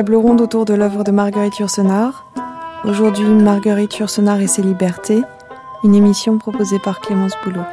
Table 0.00 0.16
ronde 0.16 0.40
autour 0.40 0.64
de 0.64 0.72
l'œuvre 0.72 1.04
de 1.04 1.10
Marguerite 1.10 1.58
Yourcenar. 1.58 2.24
Aujourd'hui, 2.84 3.26
Marguerite 3.26 3.98
Yourcenar 3.98 4.40
et 4.40 4.46
ses 4.46 4.62
libertés, 4.62 5.20
une 5.84 5.94
émission 5.94 6.38
proposée 6.38 6.78
par 6.78 7.02
Clémence 7.02 7.34
Bouloc. 7.44 7.66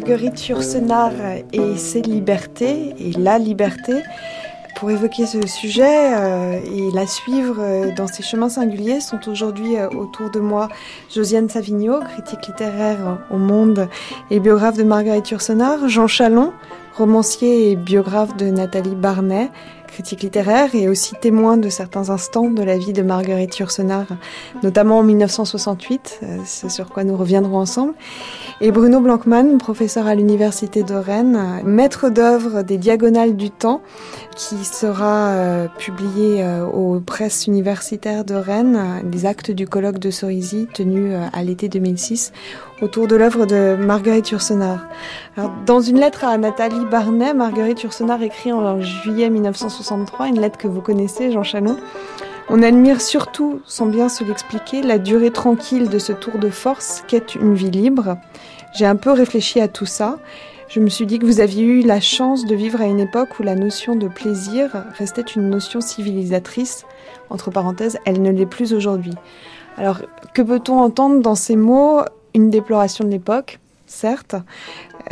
Marguerite 0.00 0.48
Yourcenar 0.48 1.12
et 1.52 1.76
ses 1.76 2.00
libertés, 2.00 2.94
et 2.98 3.12
la 3.18 3.38
liberté. 3.38 4.02
Pour 4.76 4.90
évoquer 4.90 5.26
ce 5.26 5.46
sujet 5.46 6.14
euh, 6.14 6.58
et 6.74 6.90
la 6.94 7.06
suivre 7.06 7.92
dans 7.94 8.06
ses 8.06 8.22
chemins 8.22 8.48
singuliers 8.48 9.00
sont 9.00 9.28
aujourd'hui 9.28 9.76
euh, 9.76 9.90
autour 9.90 10.30
de 10.30 10.40
moi 10.40 10.70
Josiane 11.14 11.50
Savigno, 11.50 12.00
critique 12.00 12.46
littéraire 12.46 13.18
au 13.30 13.36
Monde 13.36 13.90
et 14.30 14.40
biographe 14.40 14.78
de 14.78 14.84
Marguerite 14.84 15.28
Yourcenar, 15.28 15.86
Jean 15.86 16.06
Chalon, 16.06 16.54
romancier 16.96 17.70
et 17.70 17.76
biographe 17.76 18.34
de 18.38 18.46
Nathalie 18.46 18.94
Barnet, 18.94 19.50
critique 19.86 20.22
littéraire 20.22 20.74
et 20.74 20.88
aussi 20.88 21.14
témoin 21.20 21.56
de 21.56 21.68
certains 21.68 22.10
instants 22.10 22.48
de 22.48 22.62
la 22.62 22.78
vie 22.78 22.92
de 22.92 23.02
Marguerite 23.02 23.58
Yourcenar, 23.58 24.06
notamment 24.62 25.00
en 25.00 25.02
1968, 25.02 26.20
euh, 26.22 26.38
c'est 26.46 26.70
sur 26.70 26.88
quoi 26.88 27.04
nous 27.04 27.16
reviendrons 27.16 27.58
ensemble. 27.58 27.94
Et 28.62 28.72
Bruno 28.72 29.00
Blankmann, 29.00 29.56
professeur 29.56 30.06
à 30.06 30.14
l'Université 30.14 30.82
de 30.82 30.92
Rennes, 30.92 31.62
maître 31.64 32.10
d'œuvre 32.10 32.60
des 32.60 32.76
Diagonales 32.76 33.34
du 33.34 33.50
Temps, 33.50 33.80
qui 34.36 34.66
sera 34.66 35.28
euh, 35.28 35.66
publié 35.78 36.44
euh, 36.44 36.66
aux 36.66 37.00
presses 37.00 37.46
universitaires 37.46 38.22
de 38.22 38.34
Rennes, 38.34 39.02
les 39.10 39.24
actes 39.24 39.50
du 39.50 39.66
colloque 39.66 39.98
de 39.98 40.10
Cerisy 40.10 40.66
tenu 40.74 41.14
à 41.14 41.42
l'été 41.42 41.70
2006 41.70 42.32
autour 42.82 43.06
de 43.06 43.16
l'œuvre 43.16 43.46
de 43.46 43.76
Marguerite 43.80 44.28
Yourcenar. 44.30 44.86
dans 45.64 45.80
une 45.80 45.98
lettre 45.98 46.24
à 46.24 46.36
Nathalie 46.36 46.84
Barnet, 46.90 47.32
Marguerite 47.32 47.82
Yourcenar 47.82 48.22
écrit 48.22 48.52
en 48.52 48.78
juillet 48.82 49.30
1963, 49.30 50.28
une 50.28 50.40
lettre 50.40 50.58
que 50.58 50.68
vous 50.68 50.82
connaissez, 50.82 51.30
Jean 51.30 51.44
Chalon. 51.44 51.78
On 52.52 52.64
admire 52.64 53.00
surtout, 53.00 53.62
sans 53.64 53.86
bien 53.86 54.08
se 54.08 54.24
l'expliquer, 54.24 54.82
la 54.82 54.98
durée 54.98 55.30
tranquille 55.30 55.88
de 55.88 56.00
ce 56.00 56.12
tour 56.12 56.36
de 56.36 56.50
force 56.50 57.04
qu'est 57.06 57.36
une 57.36 57.54
vie 57.54 57.70
libre. 57.70 58.16
J'ai 58.74 58.86
un 58.86 58.96
peu 58.96 59.12
réfléchi 59.12 59.60
à 59.60 59.68
tout 59.68 59.86
ça. 59.86 60.18
Je 60.68 60.80
me 60.80 60.88
suis 60.88 61.06
dit 61.06 61.20
que 61.20 61.26
vous 61.26 61.38
aviez 61.38 61.62
eu 61.62 61.82
la 61.82 62.00
chance 62.00 62.46
de 62.46 62.56
vivre 62.56 62.80
à 62.80 62.86
une 62.86 62.98
époque 62.98 63.38
où 63.38 63.44
la 63.44 63.54
notion 63.54 63.94
de 63.94 64.08
plaisir 64.08 64.84
restait 64.98 65.22
une 65.22 65.48
notion 65.48 65.80
civilisatrice. 65.80 66.86
Entre 67.30 67.52
parenthèses, 67.52 67.98
elle 68.04 68.20
ne 68.20 68.32
l'est 68.32 68.46
plus 68.46 68.74
aujourd'hui. 68.74 69.14
Alors, 69.76 70.00
que 70.34 70.42
peut-on 70.42 70.80
entendre 70.80 71.22
dans 71.22 71.36
ces 71.36 71.54
mots? 71.54 72.00
Une 72.34 72.50
déploration 72.50 73.04
de 73.04 73.10
l'époque, 73.10 73.60
certes, 73.90 74.36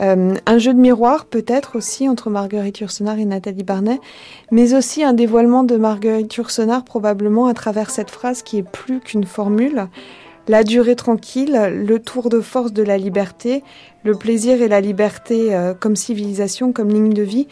euh, 0.00 0.34
un 0.46 0.58
jeu 0.58 0.72
de 0.72 0.78
miroir 0.78 1.26
peut-être 1.26 1.76
aussi 1.76 2.08
entre 2.08 2.30
Marguerite 2.30 2.80
Yourcenar 2.80 3.18
et 3.18 3.24
Nathalie 3.24 3.64
Barnet, 3.64 4.00
mais 4.50 4.74
aussi 4.74 5.02
un 5.02 5.12
dévoilement 5.12 5.64
de 5.64 5.76
Marguerite 5.76 6.34
Yourcenar 6.34 6.84
probablement 6.84 7.46
à 7.46 7.54
travers 7.54 7.90
cette 7.90 8.10
phrase 8.10 8.42
qui 8.42 8.58
est 8.58 8.62
plus 8.68 9.00
qu'une 9.00 9.24
formule. 9.24 9.88
La 10.46 10.64
durée 10.64 10.96
tranquille, 10.96 11.70
le 11.74 11.98
tour 11.98 12.30
de 12.30 12.40
force 12.40 12.72
de 12.72 12.82
la 12.82 12.96
liberté, 12.96 13.62
le 14.02 14.14
plaisir 14.14 14.62
et 14.62 14.68
la 14.68 14.80
liberté 14.80 15.54
euh, 15.54 15.74
comme 15.74 15.94
civilisation, 15.94 16.72
comme 16.72 16.88
ligne 16.88 17.12
de 17.12 17.22
vie. 17.22 17.48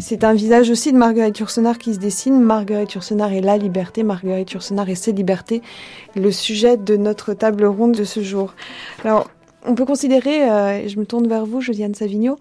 C'est 0.00 0.24
un 0.24 0.32
visage 0.32 0.68
aussi 0.68 0.92
de 0.92 0.98
Marguerite 0.98 1.38
Yourcenar 1.38 1.78
qui 1.78 1.94
se 1.94 2.00
dessine. 2.00 2.40
Marguerite 2.40 2.94
Yourcenar 2.94 3.32
et 3.32 3.40
la 3.40 3.56
liberté, 3.56 4.02
Marguerite 4.02 4.50
Yourcenar 4.50 4.88
et 4.88 4.96
ses 4.96 5.12
libertés, 5.12 5.62
le 6.16 6.32
sujet 6.32 6.76
de 6.76 6.96
notre 6.96 7.34
table 7.34 7.66
ronde 7.66 7.94
de 7.94 8.02
ce 8.02 8.20
jour. 8.20 8.54
Alors, 9.04 9.28
on 9.66 9.74
peut 9.74 9.84
considérer, 9.84 10.48
euh, 10.48 10.88
je 10.88 10.98
me 10.98 11.06
tourne 11.06 11.28
vers 11.28 11.46
vous, 11.46 11.60
Josiane 11.60 11.94
Savigno, 11.94 12.36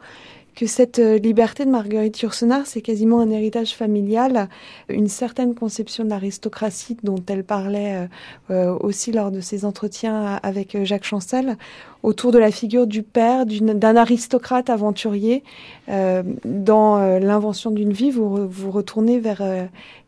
que 0.60 0.66
cette 0.66 1.00
euh, 1.00 1.18
liberté 1.18 1.64
de 1.64 1.70
Marguerite 1.70 2.20
Yourcenar, 2.20 2.66
c'est 2.66 2.82
quasiment 2.82 3.22
un 3.22 3.30
héritage 3.30 3.76
familial, 3.76 4.50
une 4.90 5.08
certaine 5.08 5.56
conception 5.56 6.04
de 6.04 6.10
l'aristocratie 6.10 6.98
dont 7.02 7.24
elle 7.30 7.46
parlait 7.46 7.96
euh, 7.96 8.08
euh, 8.52 8.78
aussi 8.82 9.14
lors 9.14 9.32
de 9.32 9.40
ses 9.40 9.64
entretiens 9.64 10.38
avec 10.44 10.84
Jacques 10.84 11.06
Chancel, 11.06 11.56
autour 12.04 12.34
de 12.34 12.40
la 12.40 12.52
figure 12.52 12.88
du 12.88 13.04
père, 13.04 13.46
d'un 13.46 13.96
aristocrate 13.96 14.70
aventurier. 14.70 15.44
dans 15.88 17.20
l'invention 17.20 17.72
d'une 17.72 17.92
vie, 17.92 18.12
vous, 18.12 18.48
vous 18.48 18.72
retournez 18.72 19.20
vers 19.20 19.42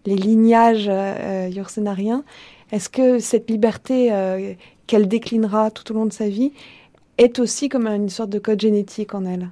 les 0.05 0.15
lignages 0.15 0.89
yourcenariens. 1.53 2.23
Est-ce 2.71 2.89
que 2.89 3.19
cette 3.19 3.49
liberté 3.49 4.09
qu'elle 4.87 5.09
déclinera 5.09 5.69
tout 5.69 5.91
au 5.91 5.95
long 5.95 6.05
de 6.05 6.13
sa 6.13 6.29
vie 6.29 6.53
est 7.17 7.39
aussi 7.39 7.69
comme 7.69 7.87
une 7.87 8.09
sorte 8.09 8.29
de 8.29 8.39
code 8.39 8.59
génétique 8.59 9.13
en 9.13 9.25
elle. 9.25 9.49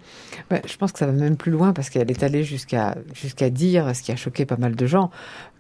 je 0.66 0.78
pense 0.78 0.92
que 0.92 1.00
ça 1.00 1.06
va 1.06 1.12
même 1.12 1.38
plus 1.38 1.52
loin 1.52 1.74
parce 1.74 1.90
qu'elle 1.90 2.10
est 2.10 2.24
allée 2.24 2.44
jusqu'à 2.44 2.96
dire, 3.50 3.96
ce 3.96 4.02
qui 4.02 4.12
a 4.12 4.16
choqué 4.16 4.46
pas 4.46 4.58
mal 4.58 4.76
de 4.76 4.86
gens, 4.86 5.12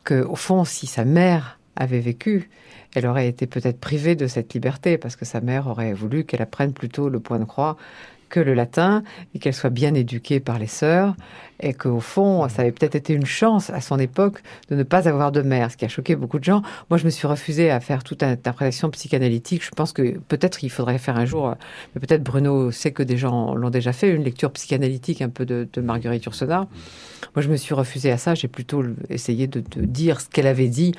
que 0.03 0.23
au 0.23 0.35
fond, 0.35 0.63
si 0.63 0.87
sa 0.87 1.05
mère 1.05 1.59
avait 1.75 1.99
vécu, 1.99 2.49
elle 2.95 3.05
aurait 3.05 3.27
été 3.27 3.45
peut-être 3.47 3.79
privée 3.79 4.15
de 4.15 4.27
cette 4.27 4.53
liberté 4.53 4.97
parce 4.97 5.15
que 5.15 5.25
sa 5.25 5.41
mère 5.41 5.67
aurait 5.67 5.93
voulu 5.93 6.23
qu'elle 6.23 6.41
apprenne 6.41 6.73
plutôt 6.73 7.09
le 7.09 7.19
point 7.19 7.39
de 7.39 7.45
croix 7.45 7.77
que 8.29 8.39
le 8.39 8.53
latin 8.53 9.03
et 9.33 9.39
qu'elle 9.39 9.53
soit 9.53 9.69
bien 9.69 9.93
éduquée 9.93 10.39
par 10.39 10.59
les 10.59 10.67
sœurs 10.67 11.15
et 11.59 11.73
qu'au 11.73 11.99
fond, 11.99 12.47
ça 12.49 12.61
avait 12.61 12.71
peut-être 12.71 12.95
été 12.95 13.13
une 13.13 13.25
chance 13.25 13.69
à 13.69 13.81
son 13.81 13.99
époque 13.99 14.41
de 14.69 14.75
ne 14.75 14.83
pas 14.83 15.07
avoir 15.07 15.31
de 15.31 15.41
mère, 15.41 15.71
ce 15.71 15.77
qui 15.77 15.85
a 15.85 15.89
choqué 15.89 16.15
beaucoup 16.15 16.39
de 16.39 16.43
gens. 16.43 16.61
Moi, 16.89 16.97
je 16.97 17.05
me 17.05 17.09
suis 17.09 17.27
refusée 17.27 17.69
à 17.69 17.79
faire 17.79 18.03
toute 18.03 18.23
interprétation 18.23 18.89
psychanalytique. 18.89 19.63
Je 19.63 19.71
pense 19.71 19.91
que 19.91 20.17
peut-être 20.19 20.63
il 20.63 20.69
faudrait 20.69 20.97
faire 20.97 21.17
un 21.17 21.25
jour, 21.25 21.55
mais 21.93 22.01
peut-être 22.01 22.23
Bruno 22.23 22.71
sait 22.71 22.91
que 22.91 23.03
des 23.03 23.17
gens 23.17 23.55
l'ont 23.55 23.69
déjà 23.69 23.93
fait, 23.93 24.09
une 24.09 24.23
lecture 24.23 24.51
psychanalytique 24.51 25.21
un 25.21 25.29
peu 25.29 25.45
de, 25.45 25.67
Marguerite 25.81 26.25
Yourcenar. 26.25 26.67
Moi, 27.35 27.43
je 27.43 27.49
me 27.49 27.55
suis 27.55 27.73
refusée 27.73 28.11
à 28.11 28.17
ça. 28.17 28.35
J'ai 28.35 28.47
plutôt 28.47 28.83
essayé 29.09 29.47
de, 29.47 29.61
dire 29.75 30.21
ce 30.21 30.29
qu'elle 30.29 30.47
avait 30.47 30.67
dit. 30.67 30.93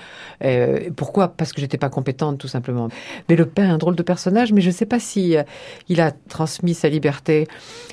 Euh, 0.45 0.91
pourquoi? 0.97 1.29
Parce 1.29 1.53
que 1.53 1.61
j'étais 1.61 1.79
pas 1.79 1.89
compétente, 1.89 2.39
tout 2.39 2.49
simplement. 2.49 2.89
Mais 3.29 3.37
le 3.37 3.47
père 3.47 3.69
est 3.69 3.73
un 3.73 3.79
drôle 3.79 3.97
de 3.97 4.03
personnage, 4.03 4.53
mais 4.53 4.61
je 4.61 4.69
ne 4.69 4.75
sais 4.75 4.87
pas 4.87 5.01
si 5.01 5.37
euh, 5.37 5.43
il 5.89 6.01
a 6.01 6.13
transmis 6.13 6.75
sa 6.75 6.89
liberté. 6.89 7.47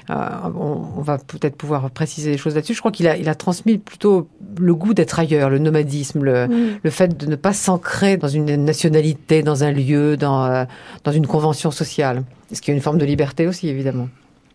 Euh, 0.09 0.13
on, 0.55 1.01
va 1.01 1.17
peut-être 1.17 1.55
pouvoir 1.55 1.89
préciser 1.91 2.31
des 2.31 2.37
choses 2.37 2.56
là-dessus. 2.57 2.73
Je 2.73 2.79
crois 2.79 2.91
qu'il 2.91 3.07
a, 3.07 3.15
il 3.17 3.29
a 3.29 3.35
transmis 3.35 3.77
plutôt 3.77 4.27
le 4.59 4.75
goût 4.75 4.93
d'être 4.93 5.17
ailleurs, 5.19 5.49
le 5.49 5.59
nomadisme, 5.59 6.23
le, 6.23 6.47
le 6.83 6.89
fait 6.89 7.17
de 7.17 7.25
ne 7.25 7.35
pas 7.35 7.53
s'ancrer 7.53 8.17
dans 8.17 8.27
une 8.27 8.55
nationalité, 8.65 9.43
dans 9.43 9.63
un 9.63 9.71
lieu, 9.71 10.17
dans, 10.17 10.67
dans 11.03 11.11
une 11.11 11.27
convention 11.27 11.71
sociale. 11.71 12.23
Ce 12.51 12.59
qui 12.61 12.71
est 12.71 12.73
une 12.73 12.81
forme 12.81 12.97
de 12.97 13.05
liberté 13.05 13.47
aussi, 13.47 13.69
évidemment? 13.69 14.09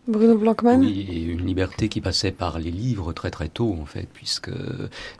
Bruno 0.05 0.37
Oui, 0.65 1.07
et 1.09 1.21
une 1.21 1.45
liberté 1.45 1.87
qui 1.87 2.01
passait 2.01 2.33
par 2.33 2.59
les 2.59 2.71
livres 2.71 3.13
très 3.13 3.31
très 3.31 3.47
tôt 3.47 3.77
en 3.81 3.85
fait, 3.85 4.05
puisque 4.13 4.51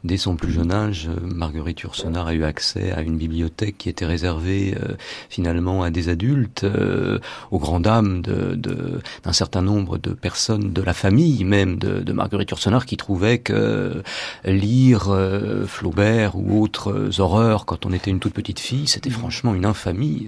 dès 0.03 0.17
son 0.17 0.35
plus 0.35 0.51
jeune 0.51 0.73
âge, 0.73 1.09
Marguerite 1.21 1.79
Yourcenar 1.79 2.27
a 2.27 2.33
eu 2.33 2.43
accès 2.43 2.91
à 2.91 3.01
une 3.01 3.17
bibliothèque 3.17 3.77
qui 3.77 3.87
était 3.87 4.05
réservée 4.05 4.75
euh, 4.75 4.95
finalement 5.29 5.83
à 5.83 5.89
des 5.89 6.09
adultes, 6.09 6.65
euh, 6.65 7.19
aux 7.51 7.59
grandes 7.59 7.83
dames 7.83 8.21
d'un 8.21 8.57
de, 8.57 8.99
d'un 9.23 9.31
certain 9.31 9.61
nombre 9.61 9.97
de 9.97 10.11
personnes 10.11 10.73
de 10.73 10.81
la 10.81 10.93
famille 10.93 11.45
même 11.45 11.77
de, 11.77 12.01
de 12.01 12.11
Marguerite 12.11 12.51
Yourcenar 12.51 12.85
qui 12.85 12.97
trouvaient 12.97 13.39
que 13.39 14.03
lire 14.43 15.11
euh, 15.11 15.65
Flaubert 15.65 16.35
ou 16.35 16.61
autres 16.61 17.21
horreurs 17.21 17.65
quand 17.65 17.85
on 17.85 17.93
était 17.93 18.11
une 18.11 18.19
toute 18.19 18.33
petite 18.33 18.59
fille, 18.59 18.87
c'était 18.87 19.09
franchement 19.09 19.55
une 19.55 19.65
infamie 19.65 20.27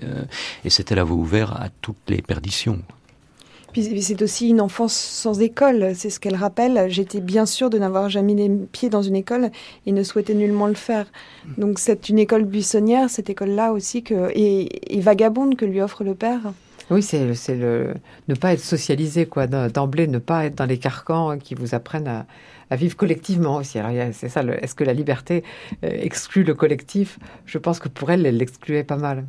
et 0.63 0.69
c'était 0.69 0.95
la 0.95 1.03
voie 1.03 1.17
ouverte 1.17 1.51
à 1.57 1.67
toutes 1.81 1.97
les 2.07 2.21
perditions 2.21 2.81
c'est 3.83 4.21
aussi 4.21 4.49
une 4.49 4.61
enfance 4.61 4.93
sans 4.93 5.41
école, 5.41 5.93
c'est 5.95 6.09
ce 6.09 6.19
qu'elle 6.19 6.35
rappelle. 6.35 6.85
J'étais 6.89 7.19
bien 7.19 7.45
sûre 7.45 7.69
de 7.69 7.77
n'avoir 7.77 8.09
jamais 8.09 8.33
mis 8.33 8.47
les 8.47 8.55
pieds 8.71 8.89
dans 8.89 9.01
une 9.01 9.15
école 9.15 9.51
et 9.85 9.91
ne 9.91 10.03
souhaitais 10.03 10.33
nullement 10.33 10.67
le 10.67 10.73
faire. 10.73 11.07
Donc 11.57 11.79
c'est 11.79 12.09
une 12.09 12.19
école 12.19 12.45
buissonnière, 12.45 13.09
cette 13.09 13.29
école-là 13.29 13.71
aussi, 13.71 14.03
que, 14.03 14.31
et, 14.33 14.99
vagabonde 14.99 15.55
que 15.55 15.65
lui 15.65 15.81
offre 15.81 16.03
le 16.03 16.15
père. 16.15 16.53
Oui, 16.89 17.01
c'est 17.01 17.25
le 17.55 17.93
ne 18.27 18.35
pas 18.35 18.53
être 18.53 18.59
socialisé, 18.59 19.25
quoi, 19.25 19.47
d'emblée, 19.47 20.07
ne 20.07 20.19
pas 20.19 20.45
être 20.45 20.55
dans 20.55 20.65
les 20.65 20.77
carcans 20.77 21.37
qui 21.37 21.55
vous 21.55 21.73
apprennent 21.73 22.07
à, 22.07 22.75
vivre 22.75 22.95
collectivement 22.95 23.57
aussi. 23.57 23.79
C'est 24.13 24.29
ça, 24.29 24.43
est-ce 24.43 24.75
que 24.75 24.83
la 24.83 24.93
liberté 24.93 25.43
euh, 25.83 25.89
exclut 25.91 26.43
le 26.43 26.53
collectif? 26.53 27.19
Je 27.45 27.57
pense 27.57 27.79
que 27.79 27.89
pour 27.89 28.11
elle, 28.11 28.25
elle 28.25 28.37
l'excluait 28.37 28.83
pas 28.83 28.97
mal. 28.97 29.25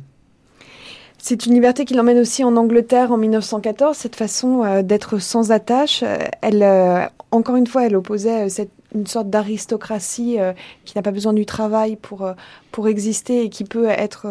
C'est 1.19 1.45
une 1.45 1.53
liberté 1.53 1.85
qui 1.85 1.93
l'emmène 1.93 2.19
aussi 2.19 2.43
en 2.43 2.55
Angleterre 2.55 3.11
en 3.11 3.17
1914, 3.17 3.97
cette 3.97 4.15
façon 4.15 4.63
euh, 4.63 4.81
d'être 4.83 5.17
sans 5.17 5.51
attache. 5.51 6.03
Elle, 6.41 6.63
euh, 6.63 7.05
encore 7.31 7.55
une 7.55 7.67
fois, 7.67 7.85
elle 7.85 7.95
opposait 7.95 8.45
euh, 8.45 8.49
cette 8.49 8.71
une 8.95 9.05
sorte 9.05 9.29
d'aristocratie 9.29 10.39
euh, 10.39 10.53
qui 10.85 10.95
n'a 10.95 11.01
pas 11.01 11.11
besoin 11.11 11.33
du 11.33 11.45
travail 11.45 11.97
pour, 11.97 12.23
euh, 12.23 12.33
pour 12.71 12.87
exister 12.87 13.43
et 13.43 13.49
qui 13.49 13.65
peut 13.65 13.89
être 13.89 14.27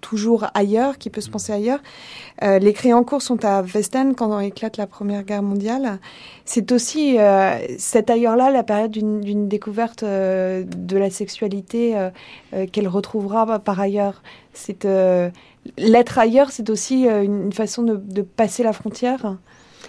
toujours 0.00 0.46
ailleurs, 0.54 0.98
qui 0.98 1.10
peut 1.10 1.20
se 1.20 1.30
penser 1.30 1.52
ailleurs. 1.52 1.80
les 2.42 2.72
Créancourt 2.72 3.22
sont 3.22 3.44
à 3.44 3.62
Vesten 3.62 4.14
quand 4.14 4.38
éclate 4.40 4.76
la 4.76 4.86
Première 4.86 5.24
Guerre 5.24 5.42
mondiale. 5.42 5.98
C'est 6.44 6.70
aussi 6.70 7.16
cet 7.78 8.10
ailleurs-là 8.10 8.50
la 8.50 8.62
période 8.62 8.90
d'une 8.90 9.48
découverte 9.48 10.04
de 10.04 10.96
la 10.96 11.10
sexualité 11.10 11.96
qu'elle 12.72 12.88
retrouvera 12.88 13.58
par 13.58 13.80
ailleurs. 13.80 14.22
C'est 14.52 14.86
l'être 15.76 16.18
ailleurs, 16.18 16.50
c'est 16.50 16.70
aussi 16.70 17.06
une 17.06 17.52
façon 17.52 17.82
de, 17.82 17.96
de 17.96 18.22
passer 18.22 18.62
la 18.62 18.72
frontière. 18.72 19.36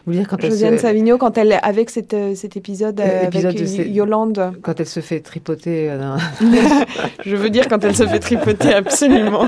Vous 0.10 0.16
dire 0.16 0.28
quand 0.28 0.42
Josiane 0.42 0.78
se... 0.78 0.82
Savigno, 0.82 1.20
quand 1.20 1.38
elle, 1.38 1.60
avec 1.62 1.92
cet, 1.92 2.16
euh, 2.16 2.34
cet 2.34 2.58
épisode, 2.58 3.00
euh, 3.00 3.28
avec 3.28 3.94
Yolande. 3.94 4.54
Quand 4.64 4.80
elle 4.80 4.88
se 4.88 5.02
fait 5.02 5.20
tripoter. 5.20 5.92
Euh, 5.92 6.18
je 7.26 7.36
veux 7.36 7.52
dire 7.52 7.68
quand 7.68 7.84
elle 7.84 7.96
se 7.96 8.08
fait 8.08 8.18
tripoter, 8.18 8.74
absolument. 8.74 9.46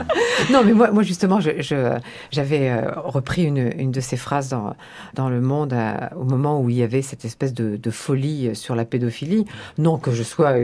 non, 0.52 0.62
mais 0.64 0.72
moi, 0.72 0.92
moi 0.92 1.02
justement, 1.02 1.40
j'avais 1.40 1.62
je, 2.30 3.00
repris 3.00 3.42
une, 3.42 3.72
une, 3.76 3.90
de 3.90 4.00
ces 4.00 4.16
phrases 4.16 4.50
dans, 4.50 4.76
dans 5.14 5.28
Le 5.28 5.40
Monde 5.40 5.74
au 6.16 6.22
moment 6.22 6.60
où 6.60 6.70
il 6.70 6.76
y 6.76 6.84
avait 6.84 7.02
cette 7.02 7.24
espèce 7.24 7.52
de, 7.52 7.74
de, 7.74 7.90
folie 7.90 8.54
sur 8.54 8.76
la 8.76 8.84
pédophilie. 8.84 9.46
Non 9.78 9.98
que 9.98 10.12
je 10.12 10.22
sois 10.22 10.54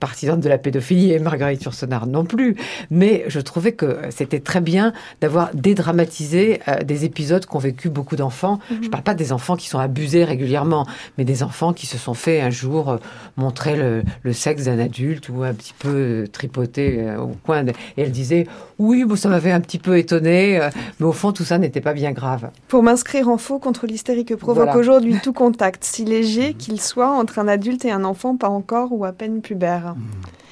partisane 0.00 0.40
de 0.40 0.48
la 0.48 0.58
pédophilie 0.58 1.12
et 1.12 1.18
Marguerite 1.18 1.62
Yourcenar 1.64 2.06
non 2.06 2.24
plus, 2.24 2.56
mais 2.90 3.24
je 3.28 3.40
trouvais 3.40 3.72
que 3.72 3.98
c'était 4.10 4.40
très 4.40 4.60
bien 4.60 4.92
d'avoir 5.20 5.50
dédramatisé 5.54 6.60
des 6.84 7.04
épisodes 7.04 7.46
qu'ont 7.46 7.58
vécu 7.58 7.88
beaucoup 7.88 8.16
d'enfants. 8.16 8.58
Mhm. 8.70 8.90
Je 8.94 9.00
ne 9.00 9.02
parle 9.02 9.16
pas 9.16 9.18
des 9.18 9.32
enfants 9.32 9.56
qui 9.56 9.68
sont 9.68 9.80
abusés 9.80 10.22
régulièrement, 10.22 10.86
mais 11.18 11.24
des 11.24 11.42
enfants 11.42 11.72
qui 11.72 11.86
se 11.86 11.98
sont 11.98 12.14
fait 12.14 12.40
un 12.40 12.50
jour 12.50 12.90
euh, 12.90 12.96
montrer 13.36 13.74
le, 13.74 14.32
sexe 14.32 14.66
d'un 14.66 14.78
adulte 14.78 15.28
ou 15.30 15.42
un 15.42 15.52
petit 15.52 15.74
peu 15.76 15.88
euh, 15.88 16.26
tripoter 16.28 17.00
euh, 17.00 17.18
au 17.18 17.32
coin. 17.44 17.66
Et 17.66 18.02
elle 18.02 18.12
disait 18.12 18.46
oui, 18.78 19.04
bon, 19.04 19.16
ça 19.16 19.28
m'avait 19.28 19.50
un 19.50 19.58
petit 19.58 19.78
peu 19.78 19.98
étonné, 19.98 20.60
mais 21.00 21.06
au 21.06 21.12
fond 21.12 21.32
tout 21.32 21.42
ça 21.42 21.58
n'était 21.58 21.80
pas 21.80 21.92
bien 21.92 22.12
grave. 22.12 22.50
Pour 22.68 22.84
m'inscrire 22.84 23.28
en 23.28 23.36
faux 23.36 23.58
contre 23.58 23.88
l'hystérie 23.88 24.24
que 24.24 24.34
provoque 24.34 24.76
aujourd'hui 24.76 25.16
tout 25.20 25.32
contact, 25.32 25.82
si 25.82 26.04
léger 26.04 26.54
qu'il 26.58 26.80
soit, 26.80 27.10
entre 27.10 27.40
un 27.40 27.48
adulte 27.48 27.84
et 27.84 27.90
un 27.90 28.04
enfant 28.04 28.36
pas 28.36 28.48
encore 28.48 28.92
ou 28.92 29.04
à 29.04 29.10
peine 29.10 29.40
pubère. 29.40 29.96
Mmh. 29.96 30.43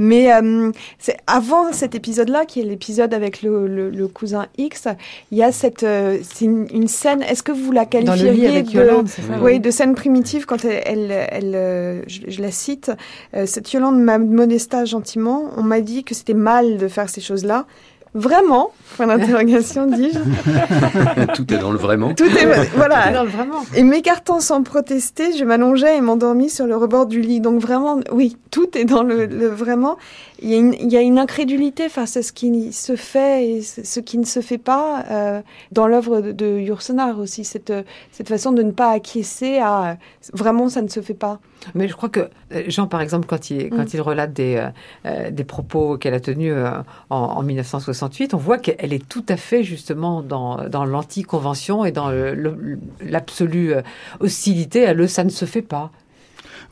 Mais 0.00 0.32
euh, 0.32 0.72
c'est 0.98 1.18
avant 1.26 1.74
cet 1.74 1.94
épisode-là, 1.94 2.46
qui 2.46 2.60
est 2.60 2.64
l'épisode 2.64 3.12
avec 3.12 3.42
le, 3.42 3.90
le, 3.90 4.08
cousin 4.08 4.46
X, 4.56 4.88
il 5.30 5.36
y 5.36 5.42
a 5.42 5.52
cette, 5.52 5.82
euh, 5.82 6.16
c'est 6.22 6.46
une, 6.46 6.88
scène. 6.88 7.22
Est-ce 7.22 7.42
que 7.42 7.52
vous 7.52 7.70
la 7.70 7.84
qualifieriez 7.84 8.62
de, 8.62 8.70
Yolande, 8.70 9.10
oui, 9.42 9.60
de 9.60 9.70
scène 9.70 9.94
primitive 9.94 10.46
quand 10.46 10.64
elle, 10.64 10.80
elle, 10.86 11.28
elle 11.30 11.52
euh, 11.54 12.02
je, 12.06 12.40
la 12.40 12.50
cite. 12.50 12.90
cette 13.44 13.70
Yolande 13.74 14.00
m'a 14.00 14.16
modesta 14.16 14.86
gentiment. 14.86 15.50
On 15.58 15.62
m'a 15.62 15.82
dit 15.82 16.02
que 16.02 16.14
c'était 16.14 16.32
mal 16.32 16.78
de 16.78 16.88
faire 16.88 17.10
ces 17.10 17.20
choses-là. 17.20 17.66
Vraiment 18.14 18.72
Point 18.96 19.06
d'interrogation, 19.06 19.86
dis-je. 19.86 20.18
Tout 21.34 21.54
est 21.54 21.58
dans 21.58 21.70
le 21.70 21.78
vraiment. 21.78 22.12
Tout 22.12 22.24
est, 22.24 22.68
voilà. 22.74 23.12
dans 23.12 23.22
le 23.22 23.30
vraiment. 23.30 23.64
Et 23.74 23.84
m'écartant 23.84 24.40
sans 24.40 24.62
protester, 24.62 25.36
je 25.36 25.44
m'allongeais 25.44 25.96
et 25.96 26.00
m'endormis 26.00 26.50
sur 26.50 26.66
le 26.66 26.76
rebord 26.76 27.06
du 27.06 27.20
lit. 27.20 27.40
Donc 27.40 27.60
vraiment, 27.60 28.00
oui, 28.10 28.36
tout 28.50 28.76
est 28.76 28.84
dans 28.84 29.02
le, 29.02 29.26
vraiment. 29.46 29.96
Il 30.42 30.48
y, 30.48 30.54
a 30.54 30.58
une, 30.58 30.74
il 30.74 30.90
y, 30.90 30.96
a 30.96 31.02
une, 31.02 31.18
incrédulité 31.18 31.88
face 31.88 32.16
à 32.16 32.22
ce 32.22 32.32
qui 32.32 32.72
se 32.72 32.96
fait 32.96 33.46
et 33.46 33.62
ce 33.62 34.00
qui 34.00 34.16
ne 34.16 34.24
se 34.24 34.40
fait 34.40 34.58
pas 34.58 35.04
euh, 35.10 35.42
dans 35.70 35.86
l'œuvre 35.86 36.20
de, 36.20 36.32
de 36.32 36.72
aussi. 37.18 37.44
Cette, 37.44 37.72
cette 38.10 38.28
façon 38.28 38.50
de 38.52 38.62
ne 38.62 38.72
pas 38.72 38.90
acquiescer 38.90 39.58
à 39.58 39.98
vraiment 40.32 40.68
ça 40.68 40.80
ne 40.82 40.88
se 40.88 41.00
fait 41.00 41.14
pas. 41.14 41.40
Mais 41.74 41.88
je 41.88 41.94
crois 41.94 42.08
que 42.08 42.20
euh, 42.52 42.62
Jean, 42.68 42.86
par 42.86 43.02
exemple, 43.02 43.26
quand 43.28 43.50
il, 43.50 43.68
quand 43.68 43.84
mm. 43.84 43.90
il 43.92 44.00
relate 44.00 44.32
des, 44.32 44.66
euh, 45.04 45.30
des 45.30 45.44
propos 45.44 45.98
qu'elle 45.98 46.14
a 46.14 46.20
tenus 46.20 46.54
en, 47.10 47.16
en 47.16 47.42
1968, 48.06 48.34
on 48.34 48.38
voit 48.38 48.58
que 48.58 48.70
elle 48.78 48.92
est 48.92 49.06
tout 49.06 49.24
à 49.28 49.36
fait 49.36 49.62
justement 49.62 50.22
dans, 50.22 50.68
dans 50.68 50.84
l'anti-convention 50.84 51.84
et 51.84 51.92
dans 51.92 52.10
l'absolue 53.00 53.74
euh, 53.74 53.82
hostilité 54.20 54.86
à 54.86 54.94
le 54.94 55.06
ça 55.06 55.24
ne 55.24 55.30
se 55.30 55.44
fait 55.44 55.62
pas. 55.62 55.90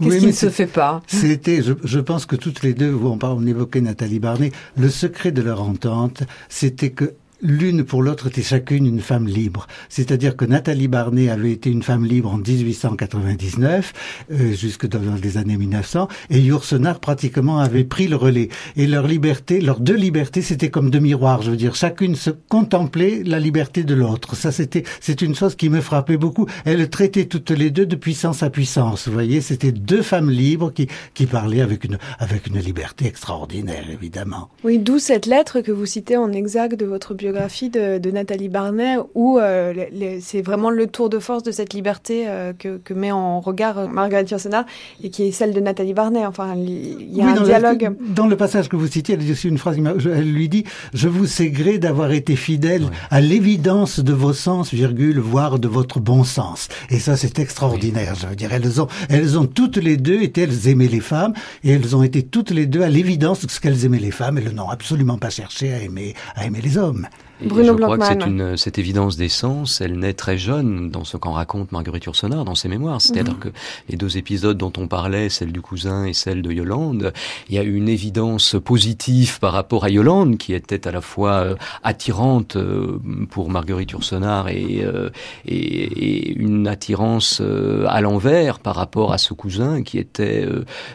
Qu'est-ce 0.01 0.19
qui 0.19 0.27
ne 0.27 0.33
se 0.33 0.49
fait 0.49 0.67
pas? 0.67 1.03
C'était, 1.09 1.61
je, 1.61 1.73
je, 1.83 1.99
pense 1.99 2.25
que 2.25 2.37
toutes 2.37 2.63
les 2.63 2.73
deux, 2.73 2.95
on, 2.95 3.19
on 3.21 3.47
évoquait 3.47 3.81
Nathalie 3.81 4.21
Barnet, 4.21 4.53
le 4.77 4.89
secret 4.89 5.33
de 5.33 5.43
leur 5.43 5.61
entente, 5.61 6.23
c'était 6.49 6.91
que 6.91 7.15
l'une 7.41 7.85
pour 7.85 8.03
l'autre 8.03 8.29
était 8.29 8.43
chacune 8.43 8.87
une 8.87 9.01
femme 9.01 9.27
libre. 9.27 9.67
C'est-à-dire 9.89 10.37
que 10.37 10.45
Nathalie 10.45 10.89
Barnet 10.89 11.29
avait 11.29 11.53
été 11.53 11.71
une 11.71 11.83
femme 11.83 12.05
libre 12.05 12.33
en 12.33 12.39
1899, 12.39 13.93
euh, 14.33 14.53
jusque 14.53 14.87
dans 14.87 15.15
les 15.23 15.37
années 15.37 15.57
1900, 15.57 16.09
et 16.31 16.41
Yourcenar 16.41 17.01
pratiquement 17.01 17.59
avait 17.59 17.85
pris 17.85 18.09
le 18.09 18.17
relais. 18.17 18.49
Et 18.77 18.87
leur 18.87 19.07
liberté, 19.07 19.61
leurs 19.61 19.81
deux 19.81 19.95
libertés, 19.95 20.43
c'était 20.43 20.71
comme 20.71 20.91
deux 20.91 20.99
miroirs. 20.99 21.43
Je 21.43 21.51
veux 21.51 21.57
dire, 21.57 21.75
chacune 21.75 22.17
se 22.17 22.31
contemplait 22.31 23.23
la 23.25 23.39
liberté 23.39 23.85
de 23.85 23.95
l'autre. 23.95 24.35
Ça, 24.35 24.53
c'était, 24.53 24.85
c'est 25.01 25.23
une 25.23 25.35
chose 25.35 25.55
qui 25.55 25.69
me 25.69 25.81
frappait 25.81 26.17
beaucoup. 26.17 26.47
Elles 26.65 26.89
traitaient 26.91 27.27
toutes 27.27 27.51
les 27.51 27.71
deux 27.71 27.87
de 27.87 27.97
puissance 27.97 28.43
à 28.43 28.51
puissance. 28.51 29.07
Vous 29.07 29.15
voyez, 29.15 29.41
c'était 29.41 29.73
deux 29.73 30.03
femmes 30.03 30.31
libres 30.31 30.73
qui, 30.73 30.89
qui 31.15 31.27
parlaient 31.27 31.61
avec 31.61 31.85
une, 31.85 31.99
avec 32.19 32.47
une 32.47 32.59
liberté 32.59 33.07
extraordinaire, 33.07 33.85
évidemment. 33.91 34.49
Oui, 34.65 34.79
d'où 34.79 34.99
cette 34.99 35.27
lettre 35.27 35.61
que 35.61 35.71
vous 35.73 35.87
citez 35.87 36.17
en 36.17 36.33
exact 36.33 36.75
de 36.79 36.87
votre 36.87 37.15
biographie 37.15 37.28
biographie 37.29 37.69
de, 37.69 38.11
Nathalie 38.11 38.49
Barnet 38.49 38.97
où 39.15 39.39
euh, 39.39 39.75
c'est 40.23 40.41
vraiment 40.41 40.71
le 40.71 40.87
tour 40.87 41.11
de 41.11 41.19
force 41.19 41.43
de 41.43 41.53
cette 41.53 41.75
liberté 41.75 42.25
euh, 42.27 42.55
que, 42.55 42.95
met 42.95 43.13
en 43.13 43.41
regard 43.41 43.89
Marguerite 43.89 44.31
Yourcenar 44.31 44.65
et 45.03 45.11
qui 45.11 45.25
est 45.25 45.31
celle 45.31 45.53
de 45.53 45.61
Nathalie 45.61 45.93
Barnet. 45.93 46.25
Enfin, 46.25 46.55
il 46.57 47.15
y 47.15 47.21
a 47.21 47.27
un 47.27 47.43
dialogue. 47.43 47.95
dans 48.15 48.27
le 48.27 48.37
passage 48.37 48.69
que 48.71 48.77
vous 48.77 48.87
citiez, 48.87 49.15
elle 49.15 49.21
dit 49.21 49.33
une 49.45 49.59
phrase, 49.59 49.77
elle 49.79 50.33
lui 50.33 50.49
dit 50.49 50.65
«Je 50.95 51.09
vous 51.09 51.27
sais 51.27 51.51
gré 51.51 51.79
d'avoir 51.79 52.13
été 52.13 52.35
fidèle 52.35 52.87
à 53.11 53.21
l'évidence 53.21 54.01
de 54.01 54.13
vos 54.15 54.33
sens, 54.33 54.73
virgule, 54.73 55.19
voire 55.19 55.59
de 55.59 55.69
votre 55.69 56.01
bon 56.01 56.25
sens.» 56.25 56.69
Et 56.91 56.99
ça, 56.99 57.17
c'est 57.17 57.39
extraordinaire. 57.39 58.15
Je 58.15 58.27
veux 58.27 58.37
dire, 58.37 58.53
elles 58.53 58.81
ont, 58.81 58.89
elles 59.11 59.39
ont 59.39 59.47
toutes 59.47 59.77
les 59.77 59.99
deux 59.99 60.23
été, 60.23 60.43
elles 60.43 60.69
aimaient 60.69 60.89
les 60.89 61.01
femmes 61.01 61.35
et 61.63 61.73
elles 61.73 61.95
ont 61.95 62.03
été 62.03 62.23
toutes 62.23 62.51
les 62.51 62.65
deux 62.65 62.83
à 62.83 62.89
l'évidence 62.89 63.45
de 63.45 63.51
ce 63.51 63.61
qu'elles 63.61 63.85
aimaient 63.85 63.99
les 63.99 64.13
femmes. 64.13 64.39
Elles 64.39 64.55
n'ont 64.55 64.71
absolument 64.71 65.19
pas 65.19 65.31
cherché 65.31 65.75
à 65.75 65.83
aimer, 65.83 66.15
à 66.35 66.47
aimer 66.47 66.63
les 66.63 66.79
hommes. 66.79 67.07
Bruno 67.43 67.77
je 67.77 67.83
crois 67.83 67.99
que 67.99 68.07
c'est 68.07 68.27
une 68.27 68.57
cette 68.57 68.79
évidence 68.79 69.17
d'essence, 69.17 69.81
elle 69.81 69.99
naît 69.99 70.15
très 70.15 70.39
jeune 70.39 70.91
dans 70.91 71.05
ce 71.05 71.17
qu'en 71.17 71.33
raconte 71.33 71.73
Marguerite 71.73 72.05
Yourcenar 72.05 72.45
dans 72.45 72.55
ses 72.55 72.69
mémoires. 72.69 73.01
C'est-à-dire 73.01 73.35
mhm. 73.35 73.39
que 73.39 73.49
les 73.89 73.97
deux 73.97 74.19
épisodes 74.19 74.57
dont 74.57 74.73
on 74.77 74.89
parlait, 74.89 75.29
celle 75.29 75.53
du 75.53 75.61
cousin 75.61 76.05
et 76.05 76.13
celle 76.13 76.43
de 76.43 76.51
Yolande, 76.51 77.13
il 77.49 77.55
y 77.55 77.59
a 77.59 77.63
une 77.63 77.89
évidence 77.89 78.57
positive 78.65 79.39
par 79.39 79.53
rapport 79.53 79.85
à 79.85 79.91
Yolande 79.91 80.39
qui 80.39 80.53
était 80.53 80.89
à 80.89 80.93
la 80.93 81.01
fois 81.01 81.33
euh, 81.33 81.55
attirante 81.83 82.57
euh, 82.57 82.99
pour 83.31 83.51
Marguerite 83.51 83.93
Yourcenar 83.93 84.49
et, 84.49 84.81
euh, 84.83 85.11
et, 85.47 85.55
et, 85.55 86.33
une 86.33 86.67
attirance 86.67 87.43
à 87.87 88.01
l'envers 88.01 88.59
par 88.59 88.75
rapport 88.75 89.13
à 89.13 89.19
ce 89.19 89.35
cousin 89.35 89.83
qui 89.83 89.99
était 89.99 90.47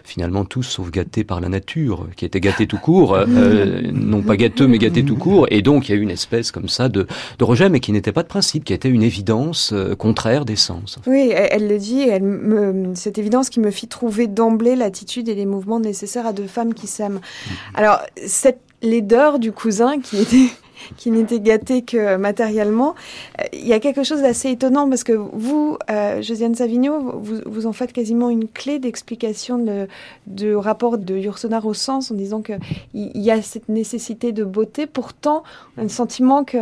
finalement 0.03 0.45
tous 0.45 0.63
sauf 0.63 0.91
gâté 0.91 1.23
par 1.23 1.41
la 1.41 1.49
nature, 1.49 2.07
qui 2.15 2.25
était 2.25 2.39
gâté 2.39 2.67
tout 2.67 2.77
court, 2.77 3.17
non 3.93 4.21
pas 4.21 4.37
gâteux 4.37 4.67
mais 4.67 4.77
gâté 4.77 5.03
tout 5.03 5.15
court, 5.15 5.47
et 5.49 5.61
donc 5.61 5.89
il 5.89 5.95
y 5.95 5.97
a 5.97 6.01
une 6.01 6.11
espèce 6.11 6.32
comme 6.51 6.69
ça 6.69 6.89
de, 6.89 7.05
rejet, 7.39 7.69
mais 7.69 7.79
qui 7.79 7.91
n'était 7.91 8.11
pas 8.11 8.23
de 8.23 8.27
principe, 8.27 8.63
qui 8.63 8.73
était 8.73 8.89
une 8.89 9.03
évidence 9.03 9.71
euh, 9.73 9.95
contraire 9.95 10.45
des 10.45 10.55
sens. 10.55 10.97
Oui, 11.05 11.31
elle, 11.33 11.67
le 11.67 11.77
dit, 11.77 12.01
elle 12.01 12.23
me, 12.23 12.95
cette 12.95 13.17
évidence 13.17 13.49
qui 13.49 13.59
me 13.59 13.71
fit 13.71 13.87
trouver 13.87 14.27
d'emblée 14.27 14.75
l'attitude 14.75 15.29
et 15.29 15.35
les 15.35 15.45
mouvements 15.45 15.79
nécessaires 15.79 16.25
à 16.25 16.33
deux 16.33 16.47
femmes 16.47 16.73
qui 16.73 16.87
s'aiment. 16.87 17.19
Mhm. 17.19 17.55
Alors, 17.75 17.99
cette 18.25 18.61
laideur 18.81 19.39
du 19.39 19.51
cousin 19.51 19.99
qui 19.99 20.17
était 20.17 20.49
qui 20.97 21.11
n'était 21.11 21.39
gâté 21.39 21.81
que 21.81 22.17
matériellement. 22.17 22.95
Euh, 23.39 23.45
il 23.53 23.67
y 23.67 23.73
a 23.73 23.79
quelque 23.79 24.03
chose 24.03 24.21
d'assez 24.21 24.51
étonnant 24.51 24.89
parce 24.89 25.03
que 25.03 25.13
vous, 25.13 25.77
euh, 25.89 26.21
Josiane 26.21 26.55
Savigno, 26.55 27.19
vous, 27.19 27.41
vous, 27.45 27.65
en 27.65 27.73
faites 27.73 27.93
quasiment 27.93 28.29
une 28.29 28.47
clé 28.47 28.79
d'explication 28.79 29.57
de, 29.57 29.87
de 30.27 30.53
rapport 30.53 30.97
de 30.97 31.17
Yourcenar 31.17 31.65
au 31.65 31.73
sens 31.73 32.11
en 32.11 32.15
disant 32.15 32.41
qu'il 32.41 32.59
y 32.93 33.31
a 33.31 33.41
cette 33.41 33.69
nécessité 33.69 34.31
de 34.31 34.43
beauté. 34.43 34.87
Pourtant, 34.87 35.43
on 35.77 35.81
a 35.81 35.83
le 35.83 35.89
sentiment 35.89 36.43
que 36.43 36.57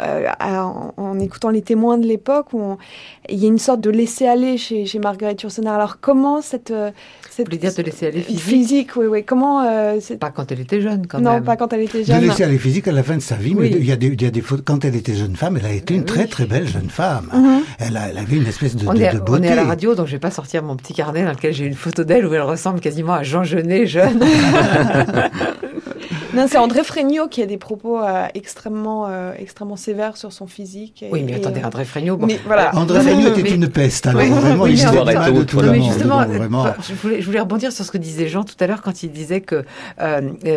euh, 0.00 0.26
en, 0.40 1.18
écoutant 1.20 1.50
les 1.50 1.62
témoins 1.62 1.98
de 1.98 2.06
l'époque, 2.06 2.48
il 3.28 3.38
y 3.38 3.44
a 3.44 3.48
une 3.48 3.58
sorte 3.58 3.80
de 3.80 3.90
laisser-aller 3.90 4.56
chez, 4.56 4.86
chez 4.86 4.98
Marguerite 4.98 5.42
Yourcenar. 5.42 5.74
Alors 5.74 6.00
comment 6.00 6.40
cette... 6.40 6.70
Euh, 6.70 6.90
cette 7.30 7.46
Vous 7.46 7.50
voulez 7.50 7.58
dire 7.58 7.74
de 7.74 7.82
laisser 7.82 8.06
aller 8.06 8.20
physique 8.20 8.42
Physique, 8.42 8.96
oui, 8.96 9.06
oui. 9.06 9.24
Comment... 9.24 9.62
Euh, 9.62 9.98
pas 10.18 10.30
quand 10.30 10.50
elle 10.50 10.60
était 10.60 10.80
jeune, 10.80 11.06
quand 11.06 11.20
même. 11.20 11.40
Non, 11.40 11.42
pas 11.42 11.56
quand 11.56 11.72
elle 11.72 11.82
était 11.82 12.04
jeune. 12.04 12.20
De 12.20 12.26
laisser 12.26 12.44
aller 12.44 12.58
physique 12.58 12.88
à 12.88 12.92
la 12.92 13.02
fin 13.02 13.16
de 13.16 13.22
sa 13.22 13.36
vie, 13.36 13.54
mais 13.54 13.68
il 13.68 13.84
y 13.84 13.92
a 13.92 13.96
des, 13.96 14.08
il 14.08 14.22
y 14.22 14.26
a 14.26 14.30
des 14.30 14.42
quand 14.64 14.84
elle 14.84 14.96
était 14.96 15.14
jeune 15.14 15.36
femme, 15.36 15.56
elle 15.58 15.66
a 15.66 15.72
été 15.72 15.94
une 15.94 16.04
très 16.04 16.26
très 16.26 16.46
belle 16.46 16.66
jeune 16.66 16.90
femme. 16.90 17.28
Mhm. 17.32 17.62
elle, 17.78 17.96
a, 17.96 18.08
elle, 18.08 18.18
avait 18.18 18.36
une 18.36 18.46
espèce 18.46 18.76
de, 18.76 18.86
on 18.88 18.94
de, 18.94 19.00
est, 19.00 19.14
beauté. 19.16 19.40
On 19.40 19.42
est 19.42 19.52
à 19.52 19.56
la 19.56 19.64
radio, 19.64 19.94
donc 19.94 20.06
je 20.06 20.12
vais 20.12 20.18
pas 20.18 20.30
sortir 20.30 20.62
mon 20.62 20.76
petit 20.76 20.94
carnet 20.94 21.24
dans 21.24 21.30
lequel 21.32 21.52
j'ai 21.52 21.66
une 21.66 21.74
photo 21.74 22.04
d'elle 22.04 22.26
où 22.26 22.34
elle 22.34 22.42
ressemble 22.42 22.80
quasiment 22.80 23.14
à 23.14 23.22
Jean 23.22 23.44
Genet 23.44 23.86
jeune. 23.86 24.22
non, 26.34 26.46
c'est 26.48 26.58
André 26.58 26.84
Fregnault 26.84 27.28
qui 27.28 27.42
a 27.42 27.46
des 27.46 27.58
propos 27.58 28.00
euh, 28.00 28.26
extrêmement, 28.34 29.06
euh, 29.08 29.32
extrêmement 29.38 29.76
sévères 29.76 30.16
sur 30.16 30.32
son 30.32 30.46
physique. 30.46 31.04
oui, 31.10 31.22
mais 31.24 31.34
attendez, 31.34 31.62
André 31.64 31.84
Fregnault. 31.84 32.16
Bon, 32.16 32.26
mais, 32.26 32.40
voilà. 32.46 32.74
André 32.76 33.00
Fregnault 33.00 33.36
était 33.36 33.54
une 33.54 33.68
peste. 33.68 34.06
Alors, 34.06 34.22
vraiment, 34.22 34.66
il 34.66 34.74
histoire 34.74 35.04
de 35.04 35.42
tout 35.42 35.60
le 35.60 35.72
monde. 35.72 35.92
Justement, 35.92 36.24
je, 36.26 36.94
voulais, 36.94 37.20
je 37.20 37.26
voulais 37.26 37.40
rebondir 37.40 37.72
sur 37.72 37.84
ce 37.84 37.90
que 37.90 37.98
disait 37.98 38.28
Jean 38.28 38.44
tout 38.44 38.56
à 38.60 38.66
l'heure 38.66 38.82
quand 38.82 39.02
il 39.02 39.10
disait 39.10 39.40
que 39.40 39.64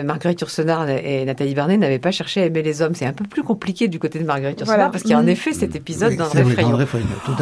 Marguerite 0.03 0.41
Yourcenar 0.41 0.89
et 0.89 1.25
Nathalie 1.25 1.53
Barnet 1.53 1.77
n'avaient 1.77 1.99
pas 1.99 2.11
cherché 2.11 2.41
à 2.41 2.45
aimer 2.45 2.63
les 2.63 2.81
hommes. 2.81 2.95
C'est 2.95 3.05
un 3.05 3.13
peu 3.13 3.25
plus 3.25 3.43
compliqué 3.43 3.87
du 3.87 3.99
côté 3.99 4.19
de 4.19 4.25
Marguerite 4.25 4.59
Yourcenar 4.59 4.91
parce 4.91 5.03
qu'il 5.03 5.11
y 5.11 5.15
a 5.15 5.19
en 5.19 5.27
effet 5.27 5.53
cet 5.53 5.75
épisode 5.75 6.15
d'André 6.15 6.43
Fregnault. 6.43 6.79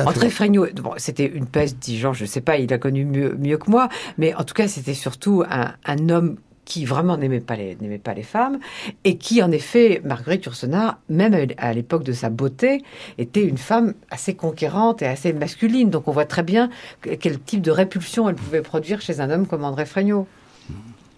André 0.06 0.30
Fregnault, 0.30 0.68
bon, 0.82 0.94
c'était 0.98 1.26
une 1.26 1.46
peste, 1.46 1.78
dit 1.80 1.98
Jean, 1.98 2.14
je 2.14 2.26
sais 2.26 2.42
pas, 2.42 2.58
il 2.58 2.74
a 2.74 2.78
connu 2.78 3.06
mieux, 3.06 3.36
mieux 3.40 3.58
que 3.58 3.70
moi, 3.70 3.90
mais 4.18 4.34
en 4.36 4.44
tout 4.44 4.54
cas, 4.54 4.68
c'était 4.68 4.94
surtout 4.94 5.44
un, 5.50 5.74
un 5.86 6.10
homme 6.10 6.38
qui 6.66 6.86
vraiment 6.86 7.18
n'aimait 7.18 7.40
pas 7.40 7.56
les 7.56 7.76
pas 8.04 8.14
les 8.14 8.24
femmes 8.24 8.60
et 9.04 9.18
qui 9.18 9.42
en 9.44 9.52
effet 9.52 10.02
Marguerite 10.04 10.46
Yourcenar 10.46 11.00
même 11.10 11.36
à 11.58 11.74
l'époque 11.74 12.04
de 12.04 12.14
sa 12.14 12.30
beauté 12.30 12.84
était 13.18 13.44
une 13.44 13.58
femme 13.58 13.94
assez 14.10 14.34
conquérante 14.34 15.02
et 15.02 15.08
assez 15.08 15.34
masculine 15.34 15.90
donc 15.90 16.08
on 16.08 16.12
voit 16.12 16.26
très 16.26 16.44
bien 16.44 16.70
quel 17.02 17.40
type 17.40 17.62
de 17.62 17.72
répulsion 17.72 18.30
elle 18.30 18.36
pouvait 18.36 18.62
produire 18.62 19.02
chez 19.02 19.20
un 19.20 19.30
homme 19.30 19.48
comme 19.48 19.64
André 19.64 19.86
Fregnault. 19.86 20.28